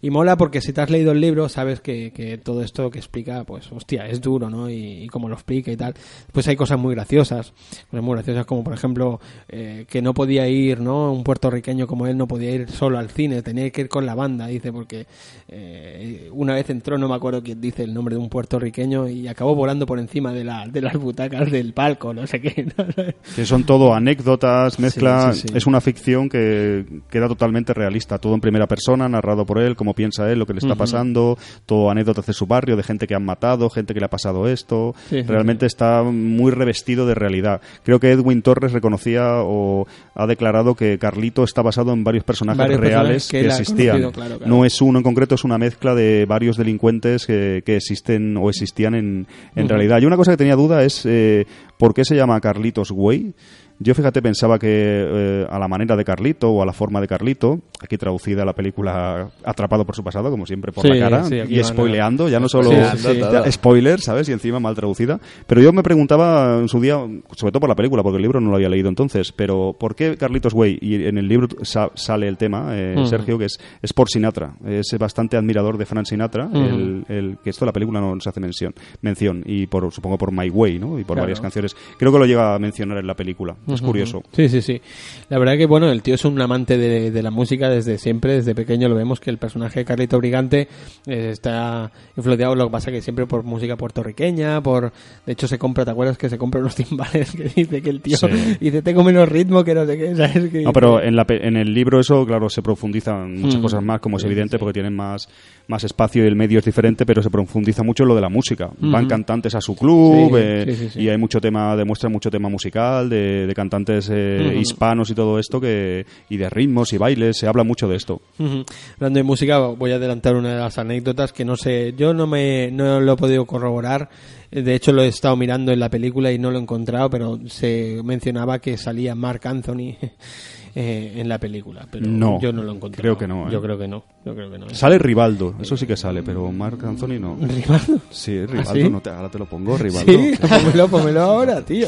[0.00, 2.98] Y mola porque si te has leído el libro, sabes que, que todo esto que
[2.98, 4.70] explica, pues, hostia, es duro, ¿no?
[4.70, 5.92] Y, y como lo explica y tal.
[6.32, 7.52] Pues hay cosas muy graciosas.
[7.90, 9.20] Cosas muy graciosas como, por ejemplo,
[9.50, 11.12] eh, que no podía ir, ¿no?
[11.12, 14.14] Un puertorriqueño como él no podía ir solo al cine, tenía que ir con la
[14.14, 15.06] banda, dice, porque
[15.48, 19.28] eh, una vez entró, no me acuerdo quién dice el nombre de un puertorriqueño y
[19.28, 22.54] acabó volando por encima de, la, de las butacas del palco, no sé qué.
[23.36, 25.32] Que son todo anécdotas, mezcla.
[25.32, 25.56] Sí, sí, sí.
[25.56, 28.18] Es una ficción que queda totalmente realista.
[28.18, 31.36] Todo en primera persona, narrado por él, cómo piensa él, lo que le está pasando.
[31.66, 34.48] Todo anécdotas de su barrio, de gente que han matado, gente que le ha pasado
[34.48, 34.94] esto.
[35.10, 37.60] Realmente está muy revestido de realidad.
[37.82, 42.58] Creo que Edwin Torres reconocía o ha declarado que Carlito está basado en varios personajes
[42.58, 43.96] Varios reales personajes que que, existían.
[43.96, 44.50] conocido, claro, claro.
[44.50, 48.48] No es uno en concreto, es una mezcla de varios delincuentes que, que existen o
[48.48, 50.00] existían en, en realidad.
[50.00, 51.46] Y una cosa que tenía duda es eh,
[51.78, 53.34] por qué se llama Carlitos Way.
[53.80, 57.08] Yo, fíjate, pensaba que eh, a la manera de Carlito o a la forma de
[57.08, 61.24] Carlito, aquí traducida la película Atrapado por su pasado, como siempre por Sí, la cara,
[61.24, 63.20] sí, y spoileando, ya no solo Sí, sí, sí.
[63.20, 64.28] ya, spoiler, ¿sabes?
[64.28, 65.18] Y encima mal traducida.
[65.48, 66.94] Pero yo me preguntaba en su día,
[67.36, 69.96] sobre todo por la película, porque el libro no lo había leído entonces, pero ¿por
[69.96, 70.78] qué Carlitos Way?
[70.80, 73.06] Y en el libro sa- sale el tema, eh, Ujú.
[73.08, 74.54] Sergio, que es, es por Sinatra.
[74.64, 76.56] Es bastante admirador de Frank Sinatra, Ujú.
[76.58, 78.72] el, el- que esto en la película no se hace mención,
[79.02, 80.98] mención y por supongo por My Way, ¿no?
[80.98, 81.22] Y por Claro.
[81.22, 81.74] varias canciones.
[81.98, 83.56] Creo que lo llega a mencionar en la película.
[83.66, 84.22] Es curioso.
[84.32, 84.80] Sí, sí, sí.
[85.28, 88.34] La verdad que, bueno, el tío es un amante de, de la música desde siempre,
[88.34, 90.68] desde pequeño lo vemos que el personaje de Carlito Brigante
[91.06, 94.92] eh, está influenciado, lo que pasa que siempre por música puertorriqueña, por...
[95.26, 98.00] De hecho se compra, ¿te acuerdas que se compra unos timbales que dice que el
[98.00, 98.26] tío Sí.
[98.60, 100.50] dice, tengo menos ritmo que no sé qué, ¿sabes?
[100.50, 103.62] Que No, pero en, la, en el libro eso, claro, se profundizan muchas Mm.
[103.62, 104.58] cosas más, como es Sí, evidente, sí.
[104.58, 105.28] porque tienen más,
[105.66, 108.28] más espacio y el medio es diferente, pero se profundiza mucho en lo de la
[108.28, 108.70] música.
[108.78, 111.00] Van cantantes a su club Sí, eh, sí, sí, sí.
[111.02, 115.38] y hay mucho tema, demuestra mucho tema musical de, de cantantes eh, hispanos y todo
[115.38, 118.20] esto, que y de ritmos y bailes, se habla mucho de esto.
[118.38, 122.26] Hablando de música, voy a adelantar una de las anécdotas que no sé, yo no
[122.26, 124.08] me no lo he podido corroborar.
[124.50, 127.40] De hecho, lo he estado mirando en la película y no lo he encontrado, pero
[127.46, 129.96] se mencionaba que salía Mark Anthony
[130.74, 133.02] eh, en la película, pero No, yo no lo he encontrado.
[133.02, 133.52] creo que no, ¿eh?
[133.52, 134.04] Yo creo que no.
[134.24, 134.68] Yo creo que no.
[134.70, 137.36] Sale Rivaldo, eso sí que sale, pero Marc Anthony no.
[137.40, 138.00] ¿Rivaldo?
[138.10, 138.88] Sí, Rivaldo, ¿Ah, sí?
[138.90, 140.12] no te- ahora te lo pongo, Rivaldo.
[140.12, 141.86] Sí, pómelo, pómelo ahora, tío.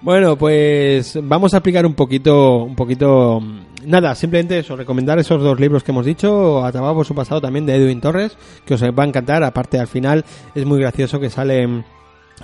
[0.00, 5.40] Bueno, pues vamos a explicar un poquito, un poquito, mm, nada, simplemente eso, recomendar esos
[5.42, 8.82] dos libros que hemos dicho, Atrapado por su pasado también de Edwin Torres, que os
[8.82, 10.24] va a encantar, aparte al final
[10.54, 11.84] es muy gracioso que sale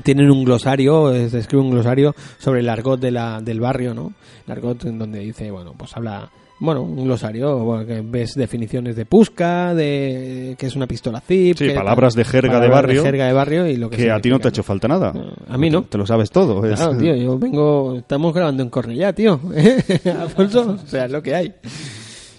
[0.02, 4.12] tienen un glosario, es- escribe un glosario sobre el argot de la, del barrio, ¿no?
[4.46, 6.30] El argot en donde dice, bueno, pues habla,
[6.60, 11.56] bueno, un glosario, bueno, que ves definiciones de pusca, de que es una pistola zip,
[11.56, 14.20] Sí, que- palabras de jerga de barrio, jerga de barrio y lo que, Que a
[14.20, 15.12] ti no te ha hecho falta nada.
[15.48, 15.82] A mí no.
[15.84, 16.64] Te lo sabes todo.
[16.66, 19.38] es- Claro, tío, yo vengo, estamos grabando en Cornellá, tío.
[20.20, 21.54] Alfonso, o sea, es lo que hay.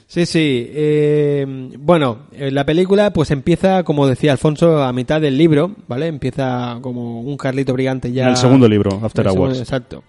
[0.09, 0.65] Sí, sí.
[0.71, 1.45] eh,
[1.77, 6.07] bueno, eh, la película pues empieza, como decía Alfonso, a mitad del libro, ¿vale?
[6.07, 8.23] Empieza como un Carlito Brigante ya...
[8.23, 9.59] En el segundo libro, After El segundo, Hours.
[9.59, 10.03] Exacto.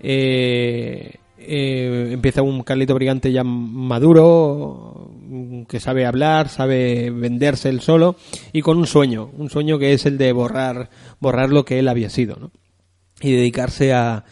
[0.00, 5.10] Eh, eh, empieza un Carlito Brigante ya maduro,
[5.68, 8.16] que sabe hablar, sabe venderse él solo
[8.50, 10.88] y con un sueño, un sueño que es el de borrar,
[11.20, 12.50] borrar lo que él había sido, ¿no?
[13.20, 14.24] Y dedicarse a,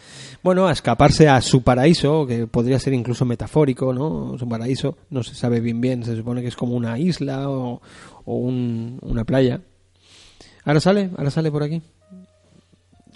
[0.43, 4.37] bueno, a escaparse a su paraíso, que podría ser incluso metafórico, ¿no?
[4.37, 7.81] Su paraíso, no se sabe bien bien, se supone que es como una isla o,
[8.25, 9.61] o un- una playa.
[10.65, 11.81] Ahora sale, ahora sale por aquí.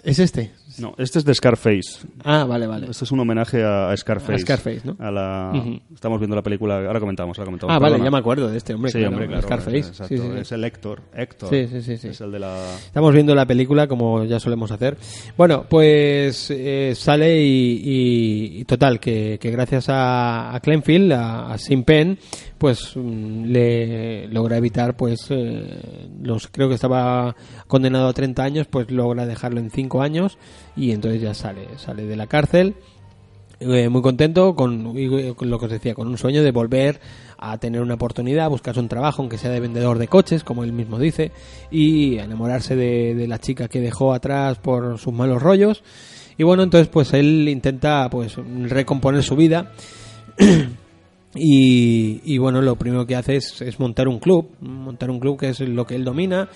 [0.02, 0.52] ¿Es este?
[0.80, 2.06] No, este es de Scarface.
[2.24, 2.86] Ah, vale, vale.
[2.90, 4.34] Este es un homenaje a a Scarface.
[4.34, 4.96] A Scarface, ¿no?
[4.98, 5.52] A la...
[5.94, 7.74] Estamos viendo la película, ahora comentamos, ahora comentamos.
[7.74, 8.90] Ah, vale, ya me acuerdo de este hombre.
[8.92, 9.42] Sí, claro, hombre, claro.
[9.42, 9.78] Scarface.
[9.78, 10.38] Exacto, Sí, sí, sí.
[10.40, 11.02] Es el Héctor.
[11.14, 11.50] Héctor.
[11.50, 12.08] Sí, sí, sí.
[12.08, 12.74] Es el de la...
[12.84, 14.96] Estamos viendo la película como ya solemos hacer.
[15.36, 21.52] Bueno, pues eh, sale y, y- y total, que, que gracias a, a Clenfield, a,
[21.52, 22.18] a Sin Pen,
[22.58, 27.34] pues mm, le logra evitar, pues, eh, los creo que estaba
[27.66, 30.38] condenado a 30 años, pues logra dejarlo en 5 años
[30.78, 32.74] y entonces ya sale, sale de la cárcel.
[33.60, 37.00] Eh, muy contento con, y, con lo que os decía, con un sueño de volver
[37.38, 40.72] a tener una oportunidad, buscarse un trabajo, aunque sea de vendedor de coches, como él
[40.72, 41.32] mismo dice,
[41.68, 45.82] y enamorarse de, de la chica que dejó atrás por sus malos rollos.
[46.36, 49.72] Y bueno, entonces pues él intenta pues recomponer su vida
[51.38, 55.38] y, y bueno, lo primero que hace es, es montar un club, montar un club
[55.38, 56.48] que es lo que él domina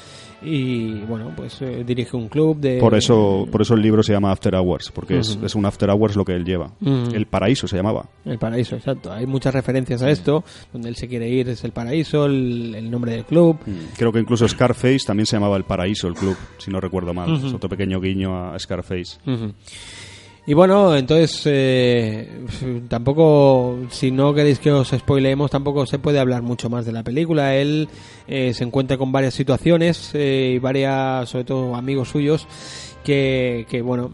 [0.44, 2.78] y bueno, pues eh, dirige un club de...
[2.78, 5.88] Por eso, por eso el libro se llama After Hours, porque es, es un After
[5.90, 6.72] Hours lo que él lleva.
[6.80, 8.08] El paraíso se llamaba.
[8.24, 9.12] El paraíso, exacto.
[9.12, 12.90] Hay muchas referencias a esto, donde él se quiere ir es el paraíso, el, el
[12.90, 13.58] nombre del club.
[13.96, 17.36] Creo que incluso Scarface también se llamaba El Paraíso, el club, si no recuerdo mal.
[17.36, 19.18] Es otro pequeño guiño a Scarface.
[20.44, 22.28] Y bueno, entonces eh,
[22.88, 27.04] tampoco, si no queréis que os spoileemos, tampoco se puede hablar mucho más de la
[27.04, 27.54] película.
[27.54, 27.88] Él
[28.26, 32.48] eh, se encuentra con varias situaciones eh, y varias, sobre todo amigos suyos,
[33.04, 34.10] que, que bueno,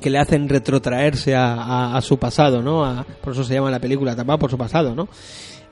[0.00, 2.84] que le hacen retrotraerse a, a- a su pasado, ¿no?
[2.84, 5.08] A- por eso se llama la película, tapada por su pasado, ¿no?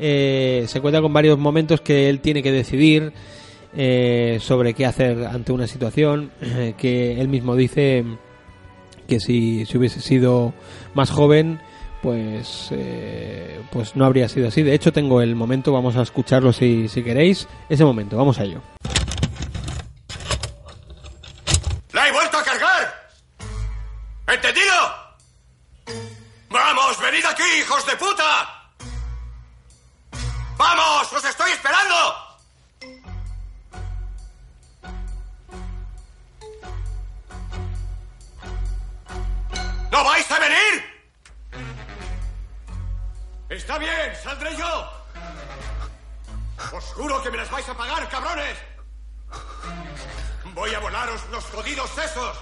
[0.01, 3.12] Eh, se encuentra con varios momentos que él tiene que decidir
[3.76, 6.32] eh, sobre qué hacer ante una situación
[6.76, 8.05] que él mismo dice
[9.07, 10.52] que si, si hubiese sido
[10.94, 11.61] más joven
[12.02, 16.52] pues eh, pues no habría sido así de hecho tengo el momento vamos a escucharlo
[16.52, 18.61] si, si queréis ese momento vamos a ello
[21.92, 23.09] ¡La he vuelto a cargar!
[24.26, 24.74] ¿Entendido?
[26.50, 28.70] ¡Vamos, venid aquí, hijos de puta!
[30.59, 32.26] ¡Vamos, os estoy esperando!
[39.97, 40.74] ¿No vais a venir?
[43.49, 44.92] Está bien, saldré yo.
[46.70, 48.59] Os juro que me las vais a pagar, cabrones.
[50.53, 52.36] Voy a volaros los jodidos sesos.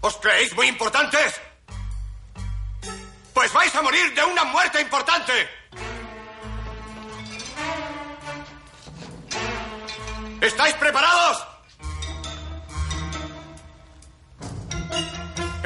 [0.00, 1.40] ¿Os creéis muy importantes?
[3.32, 5.48] Pues vais a morir de una muerte importante.
[10.40, 11.55] ¿Estáis preparados?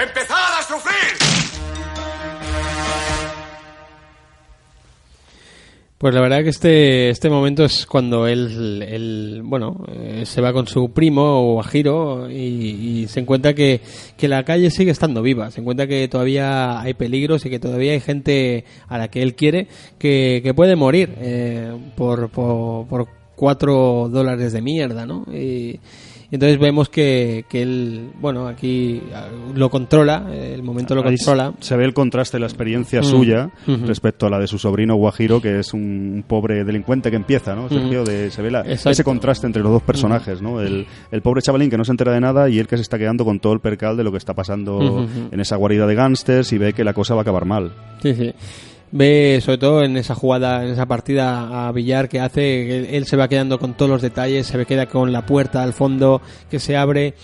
[0.03, 1.19] ¡Empezad a sufrir!
[5.99, 10.55] Pues la verdad que este, este momento es cuando él, él, bueno, eh, se va
[10.55, 13.83] con su primo Guajiro y, y se encuentra que,
[14.17, 17.93] que la calle sigue estando viva, se encuentra que todavía hay peligros y que todavía
[17.93, 23.09] hay gente a la que él quiere que, que puede morir eh, por, por, por
[23.37, 25.27] cuatro dólares de mierda, ¿no?
[25.31, 25.79] Y,
[26.31, 31.03] y entonces vemos que, que él, bueno, aquí ah, lo controla, eh, el momento lo
[31.07, 31.55] Ahí controla.
[31.61, 33.05] Se ve el contraste de la experiencia Mm.
[33.05, 33.87] suya Ujú.
[33.87, 37.69] respecto a la de su sobrino Guajiro, que es un pobre delincuente que empieza, ¿no?
[37.69, 40.61] Sergio, de, se ve la- ese contraste entre los dos personajes, ¿no?
[40.61, 42.99] El, el pobre chavalín que no se entera de nada y el que se está
[42.99, 46.53] quedando con todo el percal de lo que está pasando en esa guarida de gángsters
[46.53, 47.73] y ve que la cosa va a acabar mal.
[48.03, 48.33] Sí, sí.
[48.93, 53.07] Ve, sobre todo en esa jugada, en esa partida a billar que hace, que él,
[53.07, 56.21] se va quedando con todos los detalles, se queda con la puerta al fondo
[56.51, 57.15] que se abre,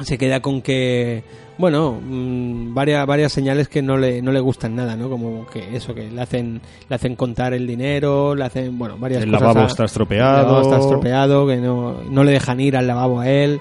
[0.00, 1.24] se queda con que,
[1.58, 5.10] bueno, mm, varias, varias señales que no le, no le gustan nada, ¿no?
[5.10, 9.22] Como que eso, que le hacen, le hacen contar el dinero, le hacen, bueno, varias
[9.24, 9.42] El cosas.
[9.42, 10.36] lavabo a- está estropeado.
[10.40, 13.60] El lavabo está estropeado, que no, no le dejan ir al lavabo a él.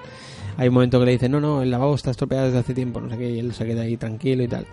[0.56, 3.02] Hay un momento que le dicen, no, no, el lavabo está estropeado desde hace tiempo,
[3.02, 4.66] no sé qué, y él se queda ahí tranquilo y tal.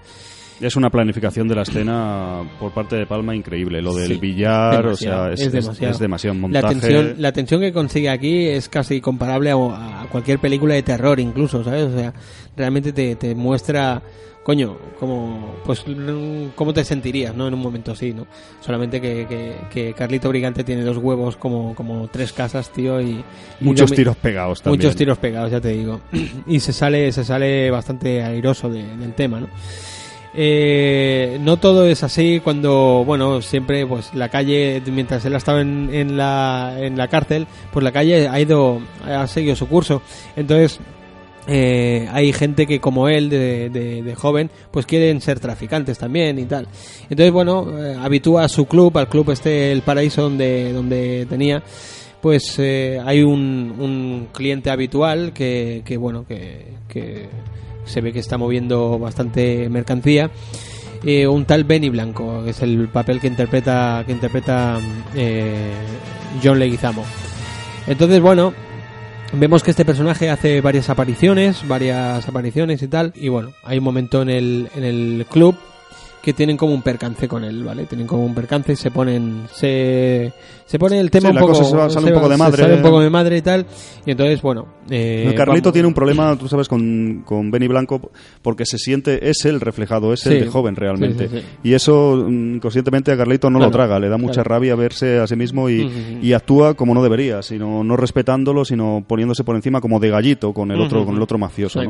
[0.60, 3.82] Es una planificación de la escena por parte de Palma increíble.
[3.82, 5.92] Lo del Sí, billar, o sea, es, demasiado.
[5.92, 6.68] es demasiado La montaje.
[6.74, 11.18] tensión, la tensión que consigue aquí es casi comparable a, a cualquier película de terror,
[11.18, 11.84] incluso, ¿sabes?
[11.92, 12.12] O sea,
[12.56, 14.00] realmente te, te muestra,
[14.44, 15.84] coño, como, pues,
[16.54, 17.48] cómo te sentirías, ¿no?
[17.48, 18.26] En un momento así, ¿no?
[18.60, 23.24] Solamente que, que, que Carlito Brigante tiene dos huevos como, como tres casas, tío, y...
[23.60, 24.78] Muchos tiros pegados también.
[24.80, 26.00] Muchos tiros pegados, ya te digo.
[26.46, 29.48] y se sale, se sale bastante airoso de- del tema, ¿no?
[30.36, 35.60] Eh, no todo es así cuando, bueno, siempre, pues la calle, mientras él ha estado
[35.60, 40.02] en, en, la, en la cárcel, pues la calle ha ido, ha seguido su curso.
[40.36, 40.80] Entonces,
[41.46, 46.38] eh, hay gente que como él de, de- de joven pues quieren ser traficantes también
[46.38, 46.66] y tal
[47.02, 51.62] entonces bueno eh, habitúa a su club al club este el paraíso donde donde tenía
[52.22, 57.28] pues eh, hay un, un cliente habitual que, que bueno que, que
[57.84, 60.30] se ve que está moviendo bastante mercancía.
[61.04, 64.80] Eh, un tal Benny Blanco que es el papel que interpreta que interpreta
[65.14, 65.72] eh,
[66.42, 67.04] John Leguizamo.
[67.86, 68.54] Entonces bueno
[69.36, 73.84] Vemos que este personaje hace varias apariciones, varias apariciones y tal, y bueno, hay un
[73.84, 75.56] momento en el, en el club
[76.24, 77.84] que tienen como un percance con él, ¿vale?
[77.84, 80.32] Tienen como un percance, se ponen, se,
[80.64, 82.42] se pone el tema Sí, un la poco, se va- sale un poco de se
[82.42, 82.62] madre.
[82.62, 83.66] sale un poco de madre y tal,
[84.06, 87.68] y entonces bueno, eh, El Carlito vamos- tiene un problema, tú sabes, con, con Benny
[87.68, 88.10] Blanco,
[88.40, 90.30] porque se siente, es él reflejado, es Sí.
[90.30, 91.28] el de joven realmente.
[91.28, 91.42] Sí.
[91.62, 93.70] Y eso, mm, conscientemente, a Carlito no Claro.
[93.70, 94.48] lo traga, le da mucha Claro.
[94.50, 95.86] rabia verse a sí mismo y,
[96.22, 100.54] y actúa como no debería, sino no respetándolo, sino poniéndose por encima como de gallito
[100.54, 101.80] con el otro, con el otro mafioso.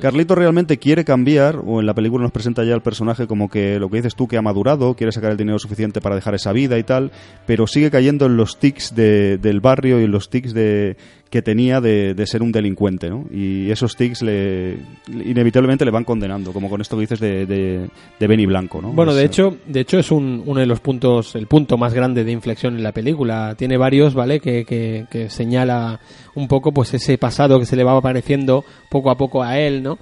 [0.00, 3.59] Carlito realmente quiere cambiar, o en la película nos presenta ya el personaje como que
[3.78, 6.52] lo que dices tú, que ha madurado, quiere sacar el dinero suficiente para dejar esa
[6.52, 7.10] vida y tal,
[7.46, 10.96] pero sigue cayendo en los tics de- del barrio y en los tics de,
[11.30, 13.24] que tenía de, de ser un delincuente, ¿no?
[13.30, 17.88] Y esos tics le, inevitablemente le van condenando, como con esto que dices de, de,
[18.18, 18.92] de Benny Blanco, ¿no?
[18.92, 21.94] Bueno, Es, de hecho, de hecho es un, uno de los puntos, el punto más
[21.94, 23.54] grande de inflexión en la película.
[23.56, 24.40] Tiene varios, ¿vale?
[24.40, 26.00] Que, que, que señala
[26.34, 29.82] un poco, pues ese pasado que se le va apareciendo poco a poco a él,
[29.82, 29.98] ¿no?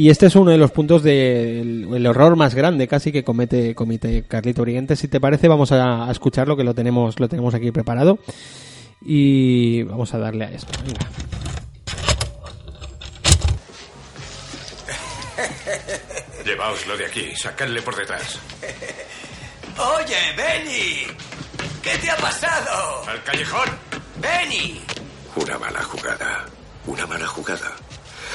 [0.00, 3.74] Y este es uno de los puntos del el error más grande casi que comete,
[3.74, 4.96] comete Carlito Oriente.
[4.96, 8.18] Si te parece, vamos a, a escucharlo, que lo tenemos, lo tenemos aquí preparado.
[9.02, 10.72] Y vamos a darle a esto.
[10.86, 11.06] Venga.
[16.46, 18.38] Llevaoslo de aquí, sacadle por detrás.
[19.98, 21.14] Oye, Benny.
[21.82, 23.06] ¿Qué te ha pasado?
[23.06, 23.68] ¡Al callejón!
[24.16, 24.80] Benny.
[25.36, 26.46] Una mala jugada.
[26.86, 27.76] Una mala jugada.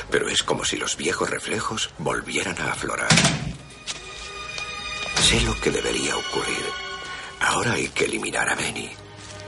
[0.10, 3.10] Pero es como si los viejos reflejos volvieran a aflorar.
[5.22, 6.66] Sé lo que debería ocurrir.
[7.40, 8.92] Ahora hay que eliminar a Benny.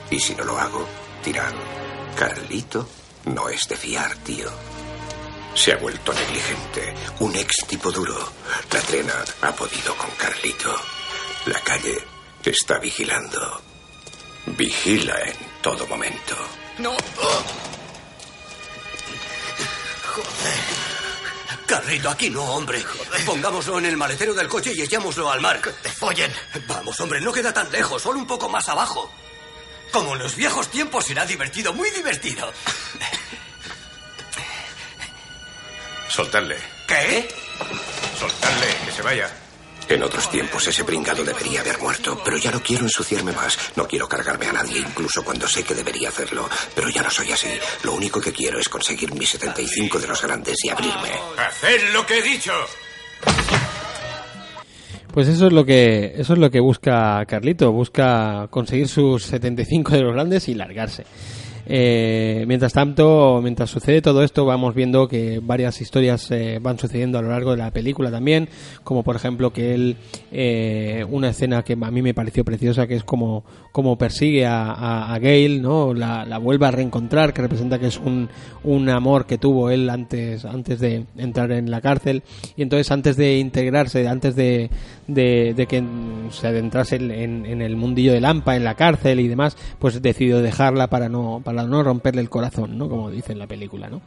[0.09, 0.87] Y si no lo hago,
[1.23, 1.53] dirán,
[2.15, 2.87] Carlito
[3.25, 4.49] no es de fiar, tío.
[5.53, 8.31] Se ha vuelto negligente, un ex tipo duro.
[8.71, 10.73] La trena ha podido con Carlito.
[11.45, 11.97] La calle
[12.49, 13.61] está vigilando.
[14.45, 16.35] Vigila en todo momento.
[16.79, 16.95] No.
[21.65, 22.83] Carlito, aquí no, hombre.
[23.25, 25.61] Pongámoslo en el maletero del coche y echámoslo al mar.
[25.61, 26.33] te follen.
[26.67, 29.11] Vamos, hombre, no queda tan lejos, solo un poco más abajo.
[29.91, 32.51] Como en los viejos tiempos será divertido, muy divertido.
[36.09, 36.57] Soltadle.
[36.87, 37.27] ¿Qué?
[38.19, 39.46] Soltadle, que se vaya.
[39.89, 43.57] En otros tiempos ese pringado debería haber muerto, pero ya no quiero ensuciarme más.
[43.75, 46.49] No quiero cargarme a nadie, incluso cuando sé que debería hacerlo.
[46.75, 47.47] Pero ya no soy así.
[47.83, 51.11] Lo único que quiero es conseguir mis 75 de los grandes y abrirme.
[51.37, 52.51] ¡Haced lo que he dicho!
[55.13, 59.93] Pues eso es lo que eso es lo que busca Carlito, busca conseguir sus 75
[59.93, 61.05] de los grandes y largarse.
[61.69, 67.19] Eh, mientras tanto, mientras sucede todo esto, vamos viendo que varias historias eh, van sucediendo
[67.19, 68.47] a lo largo de la película también,
[68.85, 69.97] como por ejemplo que él,
[70.31, 73.43] eh, una escena que a mí me pareció preciosa, que es como,
[73.73, 75.93] como persigue a, a, a Gail, ¿no?
[75.93, 78.29] La, la vuelve a reencontrar, que representa que es un,
[78.63, 82.23] un amor que tuvo él antes, antes de entrar en la cárcel,
[82.55, 84.69] y entonces antes de integrarse, antes de,
[85.07, 85.83] de, de que
[86.31, 90.39] se adentrase en, en- el mundillo de Lampa, en la cárcel y demás, pues decidió
[90.41, 92.89] dejarla para no, para no romperle el corazón, ¿no?
[92.89, 94.01] Como dice en la película, ¿no?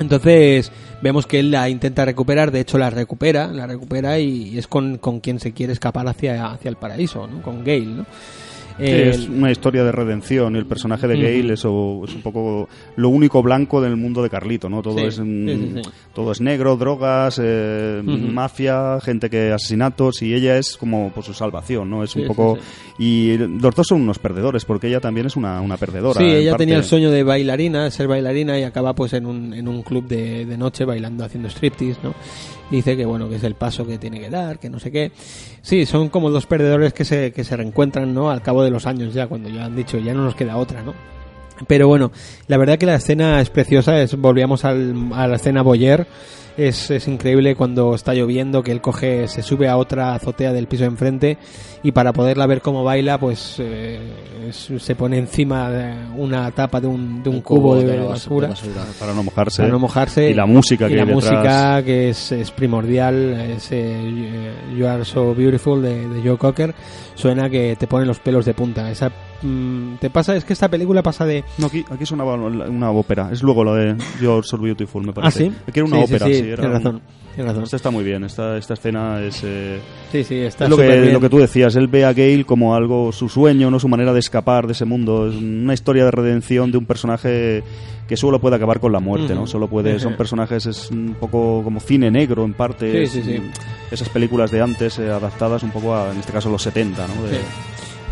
[0.00, 0.70] Entonces
[1.02, 4.98] vemos que él la intenta recuperar, de hecho la recupera, la recupera y es con,
[4.98, 7.42] con quien se quiere escapar hacia, hacia el paraíso, ¿no?
[7.42, 8.06] Con Gale, ¿no?
[8.78, 11.22] Sí, Eh, es una historia de redención y el personaje de Ujú.
[11.24, 14.82] Gale eso es un poco lo único blanco del mundo de Carlito, ¿no?
[14.82, 15.46] Todo Sí, es mm,
[15.82, 15.82] sí,
[16.14, 18.16] todo es negro, drogas, eh, Ujú.
[18.16, 22.04] mafia, gente que asesinatos y ella es como pues, su salvación, ¿no?
[22.04, 22.56] Es un poco
[22.98, 26.20] y los dos son unos perdedores porque ella también es una, una perdedora.
[26.20, 26.62] Sí, ella parte.
[26.64, 30.06] tenía el sueño de bailarina, ser bailarina y acaba pues en un, en un club
[30.06, 32.14] de, de noche bailando, haciendo striptease, ¿no?
[32.70, 35.10] Dice que bueno, que es el paso que tiene que dar, que no sé qué.
[35.62, 38.30] Sí, son como dos perdedores que se, que se reencuentran, ¿no?
[38.30, 40.82] Al cabo de los años ya, cuando ya han dicho, ya no nos queda otra,
[40.82, 40.94] ¿no?
[41.66, 42.12] Pero bueno,
[42.46, 46.06] la verdad que la escena es preciosa, es, volvíamos a la escena Boyer,
[46.58, 50.66] es, es increíble cuando está lloviendo que él coge, se sube a otra azotea del
[50.66, 51.38] piso de enfrente
[51.82, 54.00] y para poderla ver cómo baila, pues eh,
[54.48, 58.48] es- se pone encima de una tapa de un, de un cubo, de, de basura.
[58.48, 58.82] basura.
[58.98, 59.62] Para no mojarse.
[59.62, 61.24] Para no mojarse Y la música y que la hay detrás.
[61.32, 66.74] música que es, es primordial ese eh, You Are So Beautiful de, de Joe Cocker
[67.14, 69.10] suena que te pone los pelos de punta esa
[69.42, 73.30] mm, te pasa es que esta película pasa de No, aquí, aquí sonaba una ópera.
[73.32, 75.50] Es luego lo de You're So Beautiful, me ah parece.
[75.50, 76.40] sí Aquí era una Sí, ópera, sí, sí.
[76.42, 77.02] sí, era tienes un- razón
[77.34, 78.24] tienes razón Esta está muy bien.
[78.24, 79.42] Esta, esta escena es.
[79.44, 79.78] eh,
[80.10, 81.76] sí sí está es lo que, lo que tú decías.
[81.76, 84.84] Él ve a Gale como algo, su sueño, no su manera de escapar de ese
[84.84, 85.28] mundo.
[85.28, 87.62] Es una historia de redención de un personaje
[88.08, 89.46] que solo puede acabar con la muerte, ¿no?
[89.46, 90.00] Solo puede.
[90.00, 92.90] Son personajes, es un poco como cine negro en parte.
[93.06, 93.42] Sí, es, sí, sí.
[93.90, 97.22] Esas películas de antes eh, adaptadas un poco a, en este caso, los 70, ¿no?
[97.24, 97.38] De-.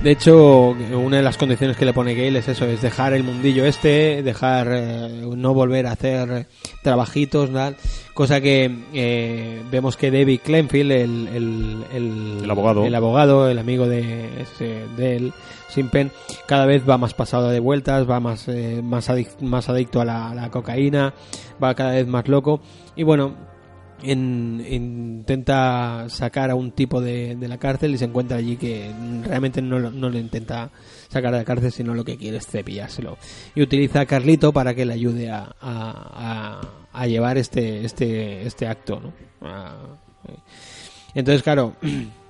[0.03, 3.25] De hecho, una de las condiciones que le pone Gale es eso, es dejar el
[3.25, 6.47] mundillo este, dejar eh, no volver a hacer
[6.83, 7.77] trabajitos, tal,
[8.15, 12.85] cosa que eh, vemos que David Clenfield, el, el, el, El abogado.
[12.85, 15.33] el abogado, el amigo de, ese- de él,
[15.71, 16.13] Simpen,
[16.47, 20.05] cada vez va más pasado de vueltas, va más, eh, más, adic- más adicto a
[20.05, 21.15] la, a la cocaína,
[21.63, 22.61] va cada vez más loco
[22.95, 23.35] y bueno,
[24.03, 28.91] en- intenta sacar a un tipo de, la cárcel y se encuentra allí que
[29.25, 30.71] realmente no, no le intenta
[31.09, 33.17] sacar de la cárcel sino lo que quiere es cepillárselo
[33.55, 36.61] y utiliza a Carlito para que le ayude a, a-
[36.93, 39.13] a- llevar este este este acto ¿no?
[39.49, 39.97] A-
[41.15, 41.75] entonces claro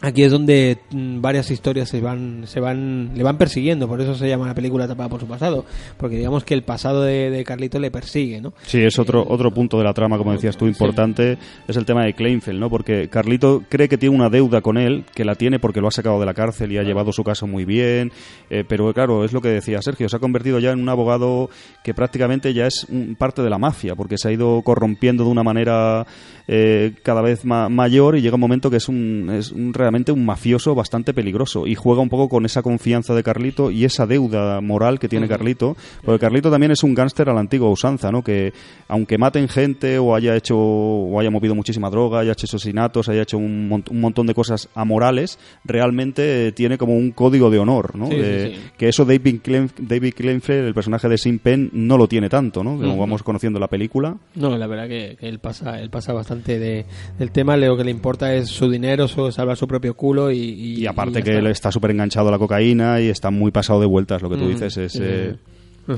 [0.00, 4.14] Aquí es donde mm, varias historias se van, se van, le van persiguiendo, por eso
[4.14, 5.64] se llama la película Tapada por su pasado,
[5.96, 8.52] porque digamos que el pasado de, de Carlito le persigue, ¿no?
[8.62, 11.36] Sí, es otro, otro punto de la trama, como decías tú, importante,
[11.66, 12.70] es el tema de Kleinfeld, ¿no?
[12.70, 15.92] Porque Carlito cree que tiene una deuda con él, que la tiene porque lo ha
[15.92, 18.12] sacado de la cárcel y ha llevado su caso muy bien,
[18.50, 21.50] eh, pero claro, es lo que decía Sergio, se ha convertido ya en un abogado
[21.82, 22.86] que prácticamente ya es
[23.18, 26.06] parte de la mafia, porque se ha ido corrompiendo de una manera
[26.48, 30.10] eh, cada vez ma- mayor y llega un momento que es, un, es un- realmente
[30.12, 34.06] un mafioso bastante peligroso y juega un poco con esa confianza de Carlito y esa
[34.06, 38.10] deuda moral que tiene Carlito, porque Carlito también es un gángster a la antigua usanza,
[38.10, 38.24] ¿no?
[38.24, 38.52] Que
[38.88, 43.22] aunque maten gente o haya hecho o haya movido muchísima droga, haya hecho asesinatos, haya
[43.22, 47.58] hecho un, mont- un montón de cosas amorales, realmente eh, tiene como un código de
[47.58, 48.06] honor, ¿no?
[48.06, 48.60] Sí, sí, De- sí.
[48.78, 49.40] Que eso David,
[49.78, 52.76] David Clenfield, el personaje de Sin Penn, no lo tiene tanto, ¿no?
[52.78, 54.16] Como vamos conociendo la película.
[54.34, 56.84] No, la verdad que, que él pasa, él pasa bastante de,
[57.18, 60.38] del tema, lo que le importa es su dinero, su, salvar su propio culo y...
[60.38, 61.40] Y, Y aparte ya que está.
[61.40, 64.36] él está súper enganchado a la cocaína y está muy pasado de vueltas, lo que
[64.36, 64.52] tú Ujú.
[64.52, 64.92] dices es...
[64.92, 65.34] Sí, eh.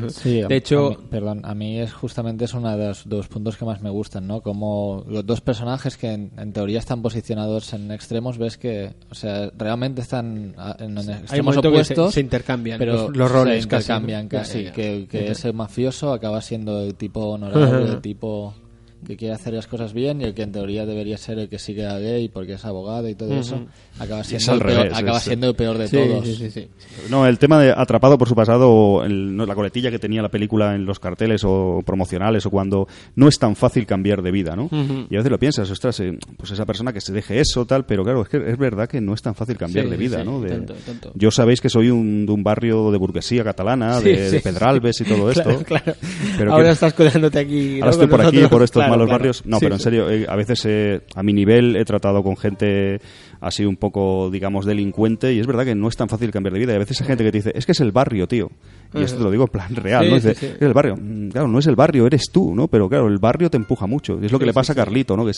[0.08, 3.08] Sí, a- de hecho, a mí- perdón, a mí es justamente es uno de los,
[3.08, 4.40] de los puntos que más me gustan, ¿no?
[4.40, 9.16] Como los dos personajes que en, en teoría están posicionados en extremos, ves que, o
[9.16, 13.32] sea, realmente están a- en, en extremos que se, opuestos, se intercambian pero los, los
[13.32, 17.86] roles se casi, intercambian casi, Sí, que, que ese mafioso acaba siendo el tipo honorable,
[17.90, 18.54] el tipo
[19.06, 21.58] que quiere hacer las cosas bien y el que en teoría debería ser el que
[21.58, 23.66] sigue a gay porque es abogado y todo eso,
[23.98, 26.24] acaba siendo, el peor, revés, acaba es- siendo el peor de Sí, todos.
[26.26, 26.68] sí, sí, sí.
[27.10, 30.28] No, el tema de atrapado por su pasado, el- no, la coletilla que tenía la
[30.28, 32.86] película en los carteles o promocionales o cuando
[33.16, 34.68] no es tan fácil cambiar de vida, ¿no?
[34.72, 37.84] Y a veces lo piensas, ostras, eh, pues esa persona que se deje eso, tal,
[37.86, 40.02] pero claro, es que es verdad que no es tan fácil cambiar Sí, de sí,
[40.02, 40.40] vida, sí, ¿no?
[40.40, 41.12] De- tanto, tanto.
[41.14, 44.40] Yo sabéis que soy un, de un barrio de burguesía catalana, Sí, de, sí, de
[44.40, 45.42] Pedralbes y todo esto.
[45.44, 45.94] Claro, claro.
[46.38, 47.76] Pero Ahora que- estás codeándote aquí.
[47.78, 47.84] ¿no?
[47.84, 48.50] Ahora estoy por aquí, nosotros.
[48.50, 49.18] por estos Claro, malos claro.
[49.18, 49.46] barrios.
[49.46, 52.36] No, Sí, pero en serio, eh, a veces eh, a mi nivel he tratado con
[52.36, 53.00] gente
[53.40, 56.60] así un poco, digamos, delincuente y es verdad que no es tan fácil cambiar de
[56.60, 56.72] vida.
[56.72, 58.50] Y a veces hay gente que te dice, es que es el barrio, tío.
[58.92, 60.14] Y esto te lo digo en plan real, Sí, ¿no?
[60.16, 60.46] Dice, sí.
[60.46, 60.96] es el barrio.
[60.96, 62.66] Mm, Claro, no es el barrio, eres tú, ¿no?
[62.66, 64.18] Pero claro, el barrio te empuja mucho.
[64.20, 65.24] Y es lo que le pasa a Carlito, ¿no?
[65.24, 65.32] Que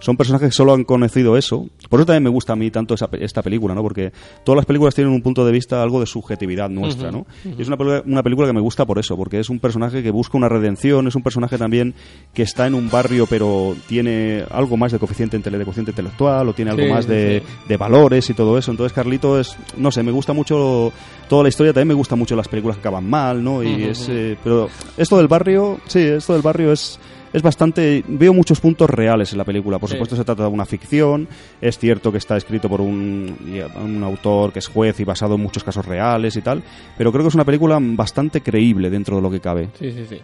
[0.00, 1.68] son personajes que solo han conocido eso.
[1.88, 3.82] Por eso también me gusta a mí tanto esa esta película, ¿no?
[3.82, 4.12] Porque
[4.44, 7.26] todas las películas tienen un punto de vista, algo de subjetividad nuestra, ¿no?
[7.44, 10.02] Y es una película, una película que me gusta por eso, porque es un personaje
[10.02, 11.94] que busca una redención, es un personaje también
[12.34, 16.52] que está en un barrio, pero tiene algo más de coeficiente, de coeficiente intelectual, o
[16.54, 17.42] tiene algo más de.
[17.68, 18.70] De valores y todo eso.
[18.70, 20.92] Entonces, Carlito es, no sé, me gusta mucho
[21.28, 23.62] toda la historia, también me gustan mucho las películas que acaban mal, ¿no?
[23.62, 26.98] Y es, eh, pero esto del barrio, sí, esto del barrio es
[27.32, 29.94] es bastante veo muchos puntos reales en la película por Sí.
[29.96, 31.28] supuesto se trata de una ficción
[31.60, 33.36] es cierto que está escrito por un,
[33.84, 36.62] un autor que es juez y basado en muchos casos reales y tal
[36.96, 40.06] pero creo que es una película bastante creíble dentro de lo que cabe Sí, sí,
[40.08, 40.18] sí.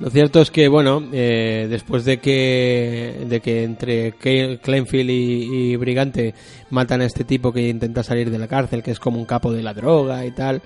[0.00, 6.34] Lo cierto es que, bueno, eh, después de que, de que entre Clenfield y Brigante
[6.70, 9.52] matan a este tipo que intenta salir de la cárcel, que es como un capo
[9.52, 10.62] de la droga y tal,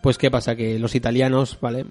[0.00, 0.54] pues ¿qué pasa?
[0.54, 1.86] Que los italianos, ¿vale?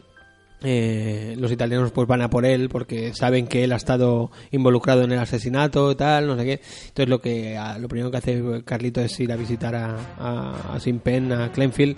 [0.63, 5.03] Eh, los italianos pues van a por él porque saben que él ha estado involucrado
[5.03, 6.61] en el asesinato tal, no sé qué.
[6.87, 10.79] Entonces lo que lo primero que hace Carlito es ir a visitar a, a, a
[10.79, 11.01] Sin
[11.31, 11.95] a Clenfield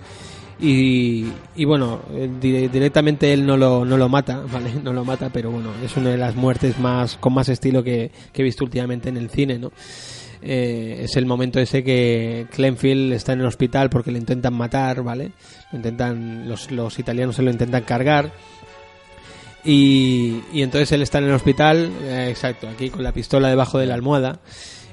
[0.62, 1.24] y,
[1.56, 4.70] y bueno, eh, di- directamente él no lo, no lo mata, ¿vale?
[4.84, 8.10] No lo mata, pero bueno, es una de las muertes más con más estilo que,
[8.32, 9.72] que he visto últimamente en el cine, ¿no?
[10.42, 15.02] Eh, es el momento ese que Clenfield está en el hospital porque le intentan matar,
[15.02, 15.32] ¿vale?
[15.72, 18.32] Lo intentan, los, los italianos se lo intentan cargar.
[19.64, 23.78] Y, y entonces él está en el hospital, eh, exacto, aquí con la pistola debajo
[23.78, 24.40] de la almohada.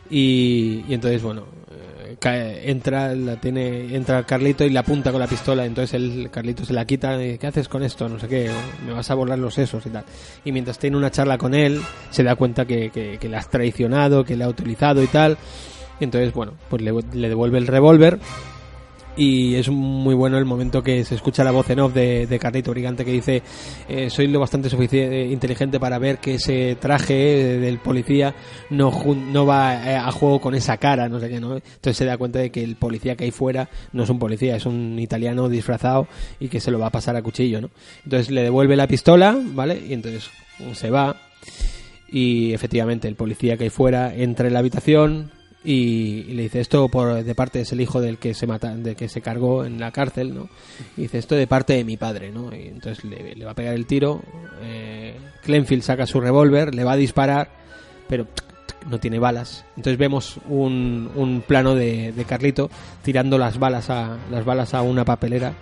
[0.09, 5.20] Y, y entonces, bueno, eh, cae- entra, la tiene, entra Carlito y la apunta con
[5.20, 5.66] la pistola.
[5.66, 8.08] Entonces el Carlito se la quita y dice, ¿qué haces con esto?
[8.08, 8.49] No sé qué,
[8.86, 10.03] me vas a borrar los sesos y tal.
[10.45, 13.49] Y mientras tiene una charla con él, se da cuenta que, que, que le has
[13.49, 15.38] traicionado, que le ha utilizado y tal.
[15.99, 18.20] Entonces, bueno, pues le devuelve el revólver
[19.18, 22.39] y es muy bueno el momento que se escucha la voz en off de, de
[22.39, 23.41] Carlito Brigante que dice
[23.89, 28.36] eh, soy lo bastante suficiente inteligente para ver que ese traje eh, del policía
[28.70, 32.05] no no va eh, a juego con esa cara no sé qué no entonces se
[32.05, 34.99] da cuenta de que el policía que hay fuera no es un policía es un
[34.99, 36.07] italiano disfrazado
[36.39, 37.72] y que se lo va a pasar a cuchillo no
[38.03, 40.30] entonces le devuelve la pistola vale y entonces
[40.74, 41.18] se va
[42.09, 45.36] y efectivamente el policía que hay fuera entra en la habitación
[45.68, 48.95] y, le dice esto por de parte es el hijo del que se mata de
[48.95, 50.49] que se cargó en la cárcel no
[50.95, 53.74] y dice esto de parte de mi padre no y entonces le, va a pegar
[53.74, 54.22] el tiro
[54.61, 57.49] eh, Clenfield saca su revólver le va a disparar
[58.07, 58.28] pero
[58.89, 59.65] no tiene balas.
[59.76, 62.70] Entonces vemos un, un plano de, de Carlito
[63.03, 65.53] tirando las balas a las balas a una papelera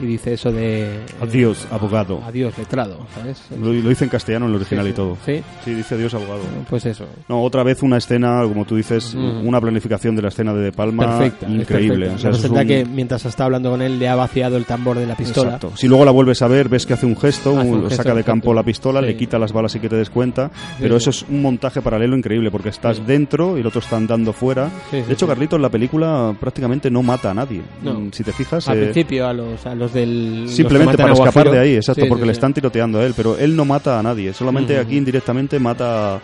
[0.00, 2.22] y dice eso de Adiós, abogado.
[2.26, 5.16] adiós letrado sabes Lo, lo dice en castellano en el original Sí, y todo.
[5.24, 5.42] sí.
[5.64, 6.40] Sí, dice adiós, abogado.
[6.68, 9.46] pues eso No, otra vez una escena, como tú dices, Mm.
[9.46, 12.08] una planificación de la escena de De Palma perfecta increíble.
[12.10, 14.98] O sea, es un- que mientras está hablando con él le ha vaciado el tambor
[14.98, 15.72] de la pistola Exacto.
[15.76, 18.14] Si luego la vuelves a ver, ves que hace un gesto, Hace un gesto, saca
[18.14, 19.06] de campo la pistola, Sí.
[19.06, 21.08] le quita las balas y que te des cuenta, pero sí.
[21.08, 23.02] eso es un montaje paralelo increíble porque estás Sí.
[23.06, 24.68] dentro y el otro está andando fuera.
[24.90, 25.30] Sí, sí, de hecho, sí.
[25.30, 27.62] Carlito en la película prácticamente no mata a nadie.
[27.82, 28.08] No.
[28.12, 31.52] Si te fijas, al eh, principio a los, a los los simplemente para escapar Guajiro.
[31.52, 33.98] de ahí, exacto, Sí, porque sí, le están tiroteando a él, pero él no mata
[33.98, 36.20] a nadie, solamente aquí indirectamente mata,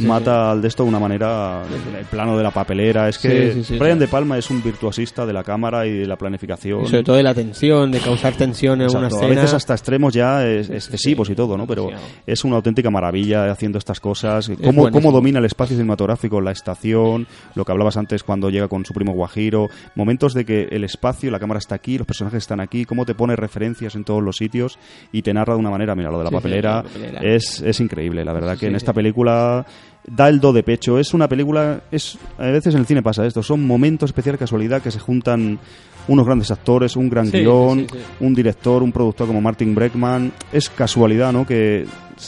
[0.00, 1.62] mata al de esto de una manera,
[1.98, 3.98] el plano de la papelera, es que Brian.
[3.98, 6.84] De Palma es un virtuosista de la cámara y de la planificación.
[6.84, 9.26] Y sobre todo de la tensión, de causar tensión en una escena.
[9.26, 11.66] A veces hasta extremos ya es- excesivos y todo, ¿no?
[11.66, 11.90] Pero
[12.26, 14.50] es una auténtica maravilla haciendo estas cosas.
[14.62, 18.84] Cómo, cómo domina el espacio cinematográfico, la estación, lo que hablabas antes cuando llega con
[18.84, 19.68] su primo Guajiro.
[19.94, 23.14] Momentos de que el espacio, la cámara está aquí, los personajes están aquí, cómo te
[23.16, 24.78] pone referencias en todos los sitios
[25.10, 25.96] y te narra de una manera.
[25.96, 27.20] Mira, lo de la Sí, sí, papelera, la papelera.
[27.22, 29.66] Es, es increíble, la verdad, que en esta película
[30.06, 30.98] da el do de pecho.
[30.98, 34.80] Es una película, es a veces en el cine pasa esto, son momentos especial casualidad
[34.80, 35.58] que se juntan
[36.06, 37.98] unos grandes actores, un gran Sí, guion, sí, sí.
[38.20, 40.32] un director, un productor como Martin Breckman.
[40.52, 41.46] Es casualidad, ¿no?
[41.46, 41.84] Que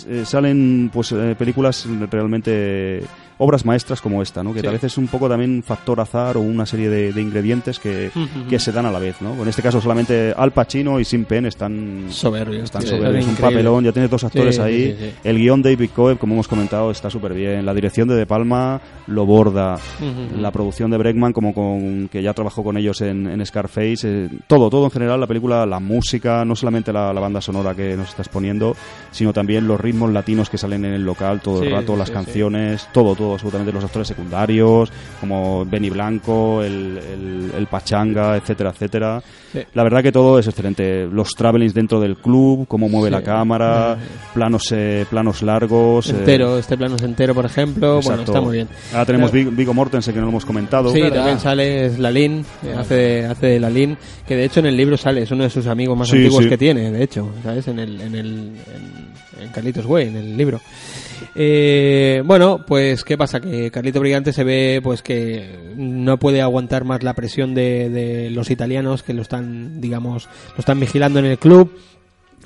[0.09, 3.03] eh, salen pues eh, películas realmente
[3.43, 4.53] obras maestras como esta, ¿no?
[4.55, 4.67] Que Sí.
[4.67, 7.79] a veces es un poco también un factor azar o una serie de, de ingredientes
[7.79, 8.11] que,
[8.49, 9.35] que se dan a la vez, ¿no?
[9.43, 13.25] En este caso solamente Al Pacino y Sin Penn están Soberbios, están soberbios.
[13.25, 14.97] Es un papelón, ya tienes dos actores Sí, ahí.
[14.99, 15.11] sí.
[15.25, 17.65] El guion David Coeb, como hemos comentado, está súper bien.
[17.65, 19.79] La dirección de De Palma lo borda.
[20.39, 23.97] La producción de Breckman, como con que ya trabajó con ellos en, en Scarface.
[24.05, 27.75] eh, todo, todo en general, la película, la música, no solamente la, la banda sonora
[27.75, 28.77] que nos estás poniendo,
[29.11, 32.89] sino también los ritmos latinos que salen en el local todo el rato, las canciones,
[32.93, 39.23] todo, todo, absolutamente los actores secundarios, como Benny Blanco, el, el, el Pachanga, etcétera, etcétera.
[39.53, 39.61] Sí.
[39.75, 41.07] La verdad que todo es excelente.
[41.07, 43.13] Los travelings dentro del club, cómo mueve Sí.
[43.13, 43.97] la cámara,
[44.33, 46.09] planos eh, planos largos.
[46.11, 48.01] eh, Entero, este plano es entero, por ejemplo.
[48.01, 48.69] Bueno, está muy bien.
[48.93, 49.51] Ahora tenemos Claro.
[49.51, 50.93] Vig- Vigo Mortensen, que no lo hemos comentado.
[50.93, 51.17] Sí, verdad.
[51.17, 53.97] también sale es Lalín, eh, hace, hace de Lalín,
[54.27, 56.57] que de hecho en el libro sale, es uno de sus amigos más antiguos que
[56.59, 57.67] tiene, de hecho, ¿sabes?
[57.69, 60.61] En el, en el, en, en Carlitos Way, en el libro.
[61.35, 66.85] Eh, bueno, pues qué pasa que Carlito Brigante se ve pues que no puede aguantar
[66.85, 71.39] más la presión de, los italianos que lo están, digamos, lo están vigilando en el
[71.39, 71.73] club.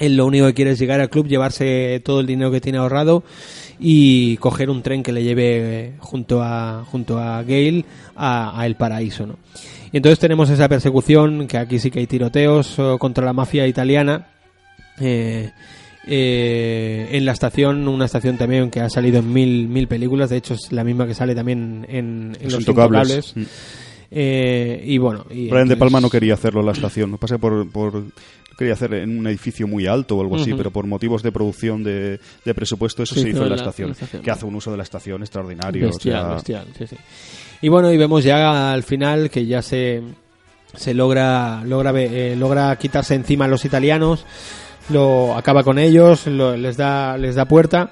[0.00, 2.78] Él lo único que quiere es llegar al club, llevarse todo el dinero que tiene
[2.78, 3.22] ahorrado
[3.78, 7.84] y coger un tren que le lleve junto a junto a Gale
[8.16, 9.38] a, El Paraíso, ¿no?
[9.92, 13.66] Y entonces tenemos esa persecución que aquí sí que hay tiroteos eh, contra la mafia
[13.68, 14.26] italiana.
[14.98, 15.52] eh,
[16.06, 20.36] eh, en la estación, una estación también que ha salido en mil, mil películas, de
[20.36, 23.08] hecho es la misma que sale también en, en Los Los Intocables.
[23.10, 23.36] Intocables.
[23.36, 23.42] Mm.
[24.16, 27.10] Eh, y bueno, y Brian De Palma no quería hacerlo en la estación.
[27.10, 28.04] No pasa por, por
[28.56, 31.82] quería hacer en un edificio muy alto o algo así, pero por motivos de producción
[31.82, 34.22] de, de presupuesto eso Se se hizo en la estación, en la estación.
[34.22, 35.86] que hace un uso de la estación extraordinario.
[35.86, 36.96] o Bestial, sea, bestial, sí, sí.
[37.62, 40.02] Y bueno, y vemos ya al final que ya se,
[40.76, 44.24] se logra logra eh, logra quitarse encima a los italianos.
[44.90, 47.90] Lo acaba con ellos, lo- les da les da puerta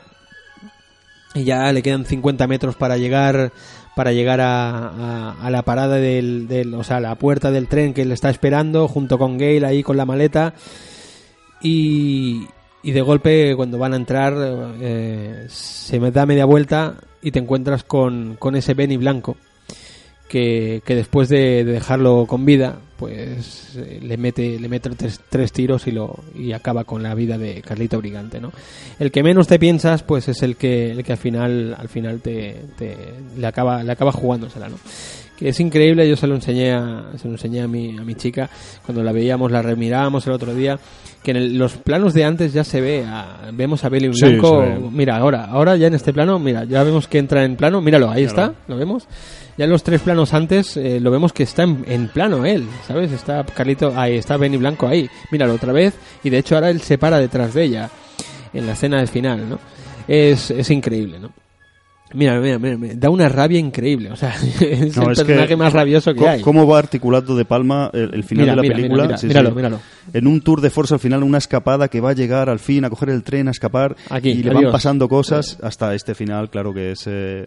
[1.35, 3.52] y ya le quedan 50 metros para llegar
[3.94, 8.14] para llegar a, la parada del, del o sea, la puerta del tren que le
[8.14, 10.55] está esperando junto con Gale ahí con la maleta
[11.62, 12.47] y,
[12.82, 14.35] y de golpe cuando van a entrar
[14.81, 19.36] eh, se me da media vuelta y te encuentras con, con ese Benny blanco
[20.28, 25.20] que, que después de, de dejarlo con vida pues eh, le mete le mete tres,
[25.28, 28.52] tres tiros y lo y acaba con la vida de Carlito Brigante no
[29.00, 32.20] el que menos te piensas pues es el que el que al final al final
[32.20, 32.96] te, te-
[33.36, 34.76] le acaba le acaba jugándosela no
[35.36, 38.14] que es increíble yo se lo enseñé a, se lo enseñé a mi a mi
[38.14, 38.48] chica
[38.86, 40.78] cuando la veíamos la remirábamos el otro día
[41.24, 44.20] que en el- los planos de antes ya se ve a- vemos a Belly Sí,
[44.24, 47.80] Blanco mira ahora ahora ya en este plano mira ya vemos que entra en plano
[47.80, 49.08] míralo ahí está lo vemos
[49.58, 52.66] ya en los tres planos antes eh, lo vemos que está en, en plano él,
[52.86, 53.12] ¿sabes?
[53.12, 55.08] Está Carlito, ahí está Benny Blanco ahí.
[55.30, 57.90] Míralo otra vez y de hecho ahora él se para detrás de ella
[58.52, 59.58] en la escena del final, ¿no?
[60.08, 61.30] Es, es increíble, ¿no?
[62.14, 65.24] Mira, mira, mira, mira, da una rabia increíble, o sea, es No, el es que
[65.24, 66.42] personaje más rabioso que co- hay.
[66.42, 69.02] ¿Cómo va articulando de Palma el, el final Mira, de la mira, película?
[69.04, 69.80] mira, mira, míralo, míralo.
[70.12, 72.84] En un tour de force al final, una escapada que va a llegar al fin
[72.84, 73.96] a coger el tren, a escapar.
[74.10, 74.64] Aquí, y le adiós.
[74.64, 77.04] van pasando cosas hasta este final, claro que es...
[77.06, 77.46] eh,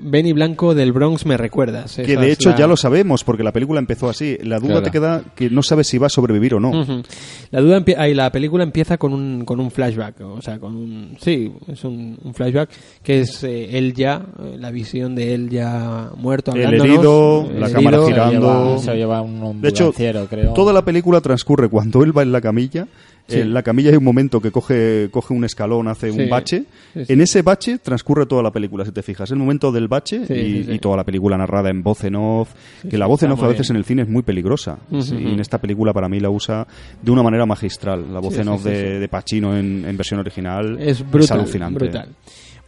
[0.00, 1.96] Benny Blanco del Bronx me recuerdas.
[1.96, 4.36] que de hecho la- ya lo sabemos, porque la película empezó así.
[4.42, 4.82] La duda Claro.
[4.84, 7.02] te queda que no sabes si va a sobrevivir o no.
[7.50, 11.16] La duda ahí, la película empieza con un, con un flashback, o sea, con un
[11.20, 12.70] sí, es un, un flashback
[13.02, 17.60] que es eh, él ya, eh, la visión de él ya muerto, El herido, el
[17.60, 17.72] la herido.
[17.82, 18.30] cámara Se girando.
[18.30, 20.52] lleva, se lleva un De hecho, creo.
[20.54, 22.86] Toda la película transcurre cuando él va en la camilla.
[23.28, 23.40] Sí.
[23.40, 26.18] En la camilla hay un momento que coge, coge un escalón, hace Sí.
[26.18, 26.64] un bache.
[26.94, 27.04] Sí.
[27.12, 29.30] En ese bache transcurre toda la película, si te fijas.
[29.30, 32.48] El momento del bache y, toda la película narrada en voz en off.
[32.88, 33.76] que la voz en off a veces bien.
[33.76, 34.78] en el cine es muy peligrosa.
[34.90, 36.66] Y en esta película para mí la usa
[37.02, 38.12] de una manera magistral.
[38.12, 41.78] La voz en off de, Pacino en, en versión original es brutal, alucinante.
[41.78, 42.08] brutal.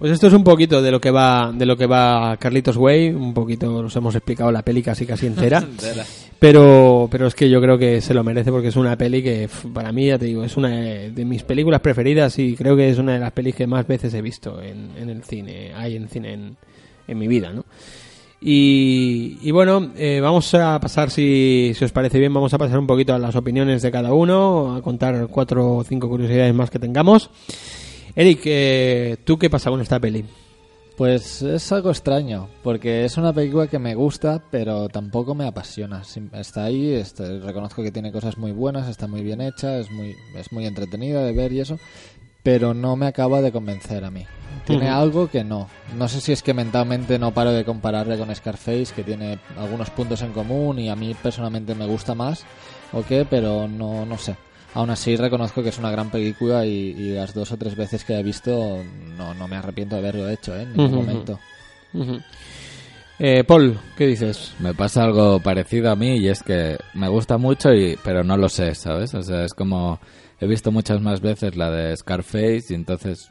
[0.01, 3.11] Pues esto es un poquito de lo que va de lo que va Carlitos Way,
[3.11, 5.63] un poquito nos hemos explicado la peli casi casi entera.
[6.41, 9.47] Pero, pero es que yo creo que se lo merece porque es una peli que
[9.75, 12.97] para mí, ya te digo, es una de mis películas preferidas y creo que es
[12.97, 16.09] una de las pelis que más veces he visto en, en el cine, hay en
[16.09, 16.57] cine en,
[17.07, 17.67] en mi vida, ¿no?
[18.41, 22.79] Y, y bueno, eh, vamos a pasar, si, si os parece bien, vamos a pasar
[22.79, 26.71] un poquito a las opiniones de cada uno, a contar cuatro o cinco curiosidades más
[26.71, 27.29] que tengamos.
[28.15, 30.25] Eric, eh, ¿tú qué pasa con esta peli?
[30.97, 36.03] Pues es algo extraño, porque es una película que me gusta, pero tampoco me apasiona.
[36.35, 40.15] Está ahí, está- reconozco que tiene cosas muy buenas, está muy bien hecha, es muy,
[40.37, 41.79] es muy entretenida de ver y eso,
[42.43, 44.27] pero no me acaba de convencer a mí.
[44.67, 45.69] Tiene algo que no.
[45.97, 49.89] No sé si es que mentalmente no paro de compararle con Scarface, que tiene algunos
[49.91, 52.45] puntos en común y a mí personalmente me gusta más,
[52.93, 54.37] o qué, pero no, no sé.
[54.75, 58.05] Aún así reconozco que es una gran película y, y las dos o tres veces
[58.05, 58.83] que he visto
[59.17, 60.63] no, no me arrepiento de haberlo hecho ¿eh?
[60.63, 61.41] en ningún momento.
[63.19, 64.55] Eh, Paul, ¿qué dices?
[64.61, 68.37] Me pasa algo parecido a mí y es que me gusta mucho, y, pero no
[68.37, 69.13] lo sé, ¿sabes?
[69.15, 69.99] O sea, es como...
[70.41, 73.29] He visto muchas más veces la de Scarface y entonces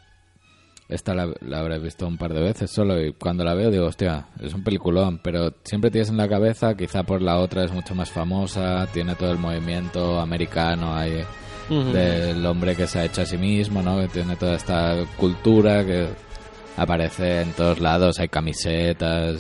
[0.89, 3.85] esta la, la habré visto un par de veces solo y cuando la veo digo,
[3.85, 7.71] hostia, es un peliculón, pero siempre tienes en la cabeza, quizá por la otra es
[7.71, 11.21] mucho más famosa, tiene todo el movimiento americano ahí
[11.93, 13.99] del hombre que se ha hecho a sí mismo, ¿no?
[14.01, 16.07] Que tiene toda esta cultura que
[16.77, 19.37] aparece en todos lados, hay camisetas,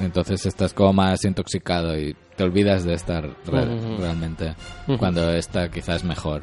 [0.00, 4.54] entonces estás como más intoxicado y te olvidas de estar re- realmente,
[4.98, 6.42] cuando esta quizás es mejor.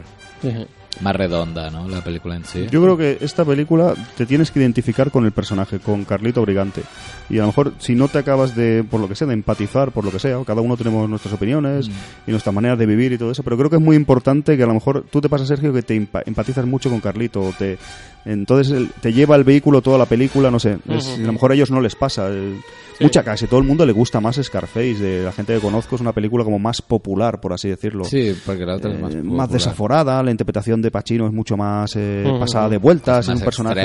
[1.01, 1.87] Más redonda, ¿no?
[1.87, 2.67] La película en sí.
[2.69, 6.83] Yo creo que esta película te tienes que identificar con el personaje, con Carlito Brigante.
[7.29, 9.91] Y a lo mejor, si no te acabas de, por lo que sea, de empatizar,
[9.91, 11.89] por lo que sea, cada uno tenemos nuestras opiniones
[12.25, 14.63] y nuestras maneras de vivir y todo eso, pero creo que es muy importante que
[14.63, 17.41] a lo mejor tú te pasa, Sergio, que te empa- empatizas mucho con Carlito.
[17.41, 17.77] O te,
[18.25, 20.77] entonces el- te lleva el vehículo toda la película, no sé.
[20.89, 22.27] es- a lo mejor a ellos no les pasa.
[22.27, 22.57] el-
[23.01, 24.95] Mucha casi, todo el mundo le gusta más Scarface.
[24.95, 28.03] De la gente que conozco es una película como más popular, por así decirlo.
[28.03, 31.55] Sí, porque la otra es más, Eh, más desaforada, la interpretación de Pacino es mucho
[31.55, 33.75] más eh, pasada de vueltas, Es un personaje...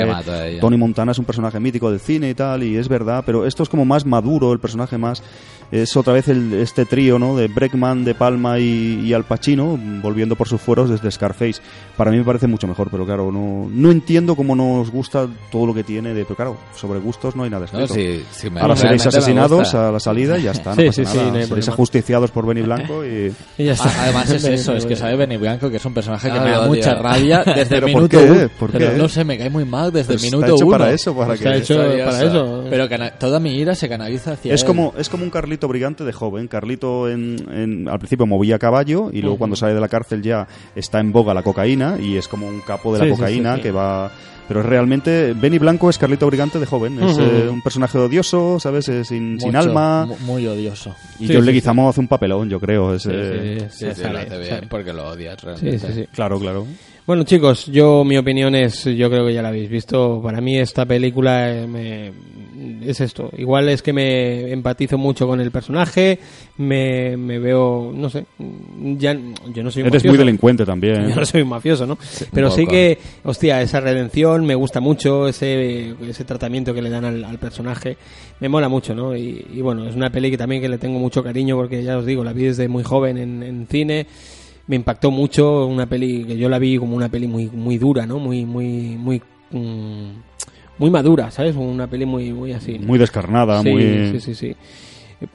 [0.59, 3.63] Tony Montana es un personaje mítico del cine y tal, y es verdad, pero esto
[3.63, 5.21] es como más maduro, el personaje más...
[5.71, 7.35] Es otra vez el- este trío, ¿no?
[7.35, 11.59] De Breckman, De Palma y, y Al Pacino, volviendo por sus fueros desde Scarface.
[11.97, 15.65] Para mí me parece mucho mejor, pero claro, no, no entiendo cómo nos gusta todo
[15.65, 16.23] lo que tiene de...
[16.23, 17.93] Pero claro, sobre gustos no hay nada No, escrito.
[17.95, 21.03] sí, sí, me- Ahora seréis asesinados a la salida y ya está, no Sí, pasa
[21.03, 21.23] sí, sí, nada.
[21.23, 21.73] no hay seréis problema.
[21.73, 23.33] ajusticiados por Benny Blanco y...
[23.57, 23.89] Y ya está.
[23.89, 26.43] A- Además es eso, es que sabe Benny Blanco, que es un personaje que Ah,
[26.43, 28.31] me da mucha rabia desde el ¿Pero por minuto qué?
[28.31, 28.49] uno.
[28.59, 28.97] ¿Por Pero qué?
[28.99, 30.77] no sé, me cae muy mal desde Pues el está minuto hecho uno.
[30.77, 31.57] para eso, para Está que...
[31.57, 31.75] hecho
[32.05, 32.63] para eso.
[32.69, 34.67] Pero cana- toda mi ira se canaliza hacia Es él.
[34.67, 36.47] como, es como un Carlito brigante de joven.
[36.47, 40.47] Carlito en, en- al principio movía caballo y luego cuando sale de la cárcel ya
[40.75, 43.57] está en boga la cocaína y es como un capo de la Sí, cocaína sí,
[43.57, 43.63] sí.
[43.63, 44.11] que va...
[44.47, 47.01] Pero realmente Benny Blanco es Carlito brigante de joven.
[47.01, 48.87] Es eh, un personaje odioso, ¿sabes?
[48.89, 50.05] Eh, sin, sin alma.
[50.05, 50.93] mu- Muy odioso.
[51.19, 52.93] Y Sí, John sí, Leguizamo hace un papelón, yo creo.
[52.93, 54.67] Es, eh, Sí, sí, sale, lo hace bien sale.
[54.67, 55.79] porque lo odias Sí, realmente.
[55.79, 56.07] sí, sí.
[56.13, 56.67] Claro, claro.
[57.07, 60.21] Bueno, chicos, yo mi opinión es, yo creo que ya la habéis visto.
[60.21, 62.11] Para mí esta película eh, me-
[62.83, 63.29] es esto.
[63.37, 66.19] Igual es que me empatizo mucho con el personaje,
[66.57, 68.25] me, me veo, no sé,
[68.97, 69.13] ya
[69.53, 70.07] yo no soy un Eres mafioso.
[70.09, 71.09] muy delincuente también.
[71.09, 71.97] Yo no soy un mafioso, ¿no?
[72.33, 77.05] Pero sí que, hostia, esa redención me gusta mucho, ese, ese tratamiento que le dan
[77.05, 77.97] al, al personaje,
[78.39, 79.15] me mola mucho, ¿no?
[79.15, 81.97] Y, y bueno, es una peli que también que le tengo mucho cariño porque ya
[81.97, 84.07] os digo, la vi desde muy joven en, en cine,
[84.67, 88.05] me impactó mucho, una peli que yo la vi como una peli muy, muy dura,
[88.05, 88.19] ¿no?
[88.19, 89.21] Muy, muy, muy,
[89.51, 90.09] mm,
[90.77, 91.55] muy madura, ¿sabes?
[91.55, 92.77] Una peli muy, muy así.
[92.79, 94.11] Muy descarnada, Sí, muy...
[94.11, 94.55] sí, sí, sí.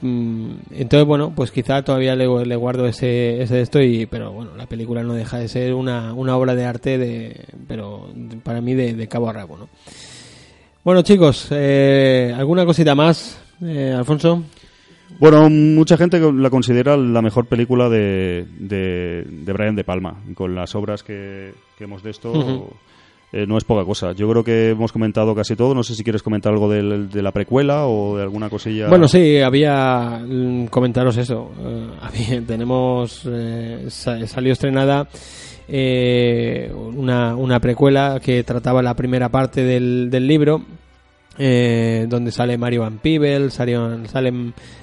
[0.01, 4.31] Mm, Entonces, bueno, pues quizá todavía le, le guardo ese, ese de esto, y, pero
[4.31, 8.07] bueno, la película no deja de ser una, una obra de arte, de, pero
[8.43, 9.69] para mí de, de cabo a rabo, ¿no?
[10.83, 14.43] Bueno, chicos, eh, ¿alguna cosita más, eh, Alfonso?
[15.19, 20.15] Bueno, mucha gente la considera la mejor película de, de, de Brian De Palma.
[20.33, 22.73] Con las obras que, que hemos de esto.
[23.31, 24.11] Eh, no es poca cosa.
[24.13, 25.73] Yo creo que hemos comentado casi todo.
[25.73, 28.89] No sé si quieres comentar algo de, la precuela o de alguna cosilla.
[28.89, 31.51] Bueno, sí, había mm, comentaros eso.
[31.63, 35.07] Eh, tenemos eh, sa- salió estrenada
[36.73, 40.61] una, una precuela que trataba la primera parte del, del libro.
[41.43, 43.75] Eh, donde sale Mario Van Peebles, sale,
[44.07, 44.31] sale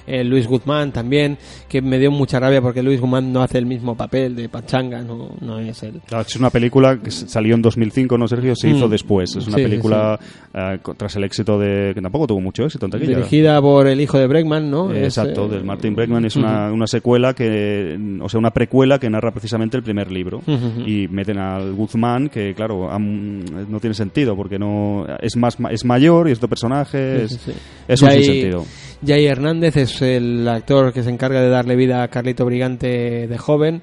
[0.05, 1.37] eh, Luis Guzmán también,
[1.69, 5.01] que me dio mucha rabia porque Luis Guzmán no hace el mismo papel de Pachanga,
[5.01, 6.01] no, no es él.
[6.05, 8.55] Claro, Es una película que salió en 2005, ¿no, Sergio?
[8.55, 8.75] Se Mm.
[8.75, 9.35] hizo después.
[9.37, 10.19] Es una Sí, película
[10.53, 11.93] eh, tras el éxito de...
[11.93, 13.15] que tampoco tuvo mucho éxito en taquilla.
[13.15, 14.91] Dirigida por el hijo de Bregman, ¿no?
[14.91, 18.99] Eh, Es, Exacto, del Martin Bregman es una, una secuela que, o sea, una precuela
[18.99, 20.41] que narra precisamente el primer libro
[20.85, 26.27] y meten al Guzmán que, claro, no tiene sentido porque no es más es mayor
[26.27, 27.57] y es otro personaje, Sí, es, sí, sí.
[27.87, 28.65] es un sinsentido.
[29.05, 33.37] Jay Hernández es el actor que se encarga de darle vida a Carlito Brigante de
[33.37, 33.81] joven.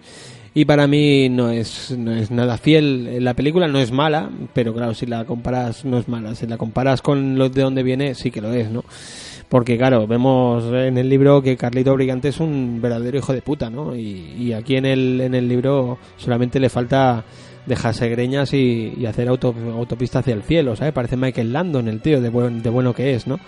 [0.53, 3.23] Y para mí no es, no es nada fiel.
[3.23, 6.35] La película no es mala, pero claro, si la comparas, no es mala.
[6.35, 8.83] Si la comparas con lo de dónde viene, sí que lo es, ¿no?
[9.51, 13.69] Porque claro, vemos en el libro que Carlito Brigante es un verdadero hijo de puta,
[13.69, 13.95] ¿no?
[13.95, 17.23] Y, y aquí en el, en el libro solamente le falta
[17.67, 20.93] dejarse greñas y, y hacer auto, autopista hacia el cielo, ¿sabes?
[20.95, 23.39] Parece Michael Landon, el tío, de, buen- de bueno que es, ¿no?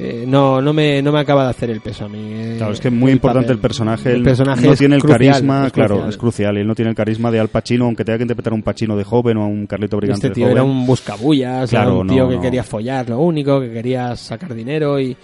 [0.00, 2.20] Eh, no, no me, no me acaba de hacer el peso a mí.
[2.22, 3.56] eh, Claro, es que es muy el importante papel.
[3.56, 4.12] el personaje.
[4.12, 6.08] El personaje no tiene el crucial, carisma, es claro, crucial.
[6.10, 6.56] es crucial.
[6.58, 8.96] Él no tiene el carisma de Al Pacino, aunque tenga que interpretar a un Pacino
[8.96, 10.56] de joven o a un Carlito Brigante Este de tío joven.
[10.56, 12.42] era un buscabullas, era Claro, un tío no, que no.
[12.42, 15.16] quería follar, lo único, que quería sacar dinero y,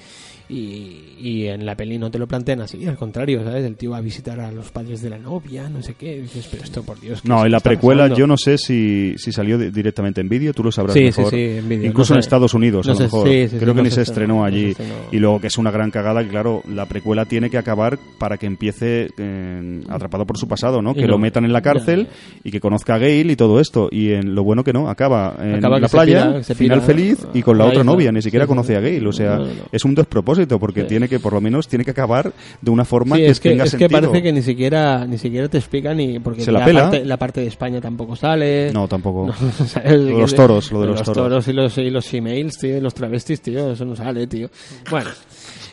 [0.48, 3.64] y, y en la peli no te lo plantean así, al contrario, ¿sabes?
[3.64, 6.46] El tío va a visitar a los padres de la novia, no sé qué, dices,
[6.50, 7.22] pero esto por Dios.
[7.22, 8.18] ¿qué No, en la precuela pasando?
[8.18, 11.18] yo no sé si, si salió di- directamente en vídeo, tú lo sabrás Sí, sí,
[11.20, 11.30] mejor.
[11.32, 12.26] sí, en vídeo, Incluso no en sé.
[12.26, 13.24] Estados Unidos, No a lo mejor.
[13.24, 14.70] Creo que no ni se estrenó, no allí.
[14.70, 14.94] estrenó.
[15.12, 18.36] Y luego que es una gran cagada, que claro, la precuela tiene que acabar para
[18.36, 20.90] que empiece eh, atrapado por su pasado, ¿no?
[20.92, 22.08] Y Que lo metan en la cárcel
[22.42, 23.88] y que conozca a Gale y todo esto.
[23.90, 27.40] Y en lo bueno que no, acaba en Acaba la playa, pira- final feliz y
[27.42, 28.12] con la otra novia.
[28.12, 29.06] Ni siquiera conoce a Gale.
[29.08, 29.38] O sea,
[29.72, 30.86] es un despropósito porque Sí.
[30.88, 33.48] tiene que, por lo menos, tiene que acabar de una forma Sí, que es que,
[33.50, 34.00] tenga es que sentido.
[34.00, 36.82] parece que ni siquiera ni siquiera te explican ni porque Se la la, pela.
[36.82, 39.32] parte, la parte de España tampoco sale No, tampoco.
[39.66, 39.92] ¿sabes?
[39.92, 41.48] Lo de los toros, lo de los toros.
[41.48, 44.48] y los, y los emails, tío, y los travestis, tío, eso no sale, tío.
[44.90, 45.10] Bueno,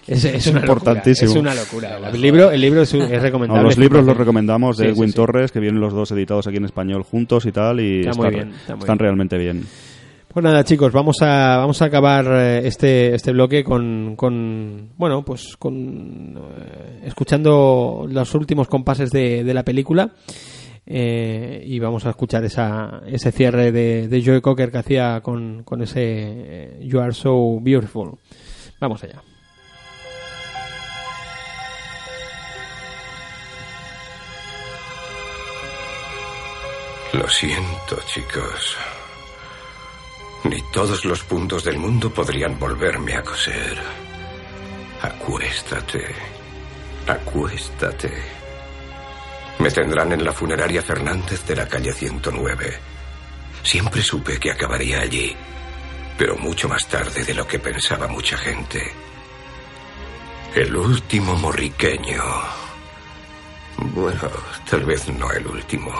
[0.07, 1.33] es, es una Importantísimo.
[1.33, 2.09] Locura, es una locura.
[2.13, 3.63] El libro, el libro es, es No, recomendable.
[3.63, 4.17] los libros los 100%.
[4.19, 5.15] recomendamos de Sí, Edwin sí.
[5.15, 8.29] Torres, que vienen los dos editados aquí en español juntos y tal, y Está están-
[8.31, 9.63] bien, está están realmente bien.
[10.33, 15.25] Pues nada, chicos, vamos a, vamos a acabar eh, este, este bloque con, con bueno,
[15.25, 20.13] pues con eh, escuchando los últimos compases de, de la película
[20.85, 25.81] eh, y vamos a escuchar esa, ese cierre de, de Cocker que hacía con, con
[25.81, 28.17] ese You Are So Beautiful.
[28.79, 29.21] Vamos allá.
[37.11, 38.77] Lo siento, chicos.
[40.43, 43.77] Ni todos los puntos del mundo podrían volverme a coser.
[45.01, 46.15] Acuéstate.
[47.07, 48.11] Acuéstate.
[49.59, 52.79] Me tendrán en la funeraria Fernández de la calle 109.
[53.63, 55.35] Siempre supe que acabaría allí,
[56.17, 58.91] pero mucho más tarde de lo que pensaba mucha gente.
[60.55, 62.23] El último morriqueño.
[63.77, 64.29] Bueno,
[64.69, 65.91] tal vez no el último.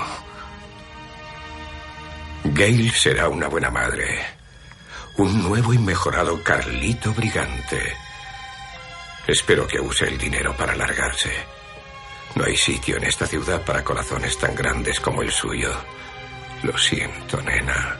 [2.44, 4.20] Gail será una buena madre.
[5.18, 7.96] Un nuevo y mejorado Carlito Brigante.
[9.28, 11.32] Espero que use el dinero para largarse.
[12.36, 15.72] No hay sitio en esta ciudad para corazones tan grandes como el suyo.
[16.64, 17.98] Lo siento, nena.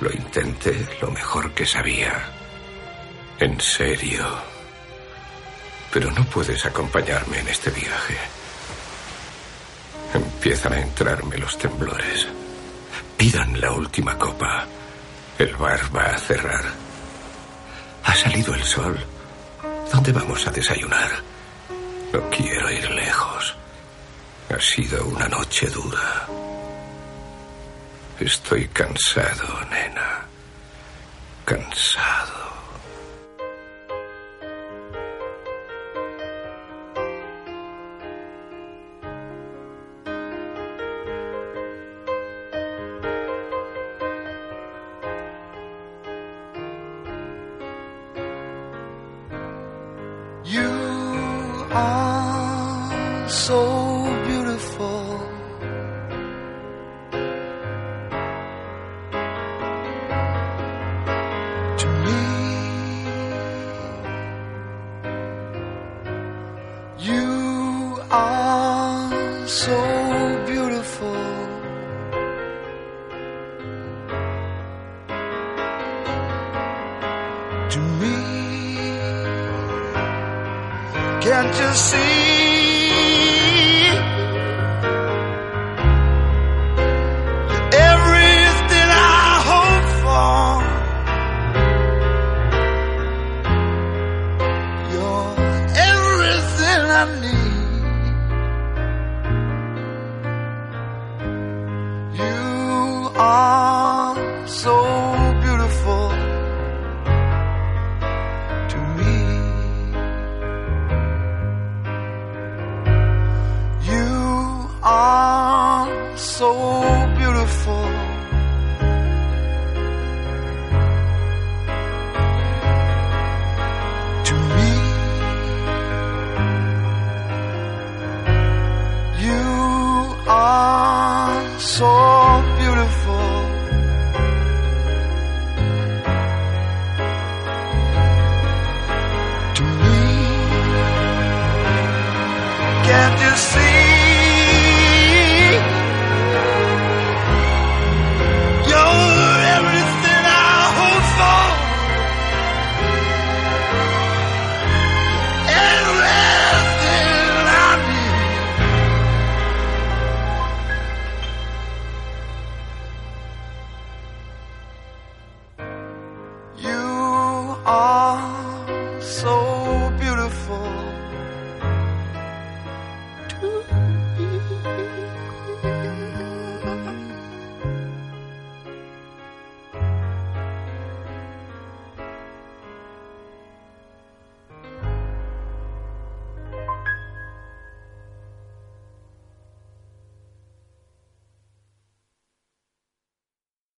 [0.00, 2.30] Lo intenté lo mejor que sabía.
[3.38, 4.24] En serio.
[5.92, 8.16] Pero no puedes acompañarme en este viaje.
[10.14, 12.26] Empiezan a entrarme los temblores.
[13.16, 14.66] Pidan la última copa.
[15.38, 16.64] El bar va a cerrar.
[18.04, 18.98] Ha salido el sol.
[19.92, 21.10] ¿Dónde vamos a desayunar?
[22.12, 23.56] No quiero ir lejos.
[24.50, 26.26] Ha sido una noche dura.
[28.20, 30.24] Estoy cansado, nena.
[31.44, 32.43] Cansado.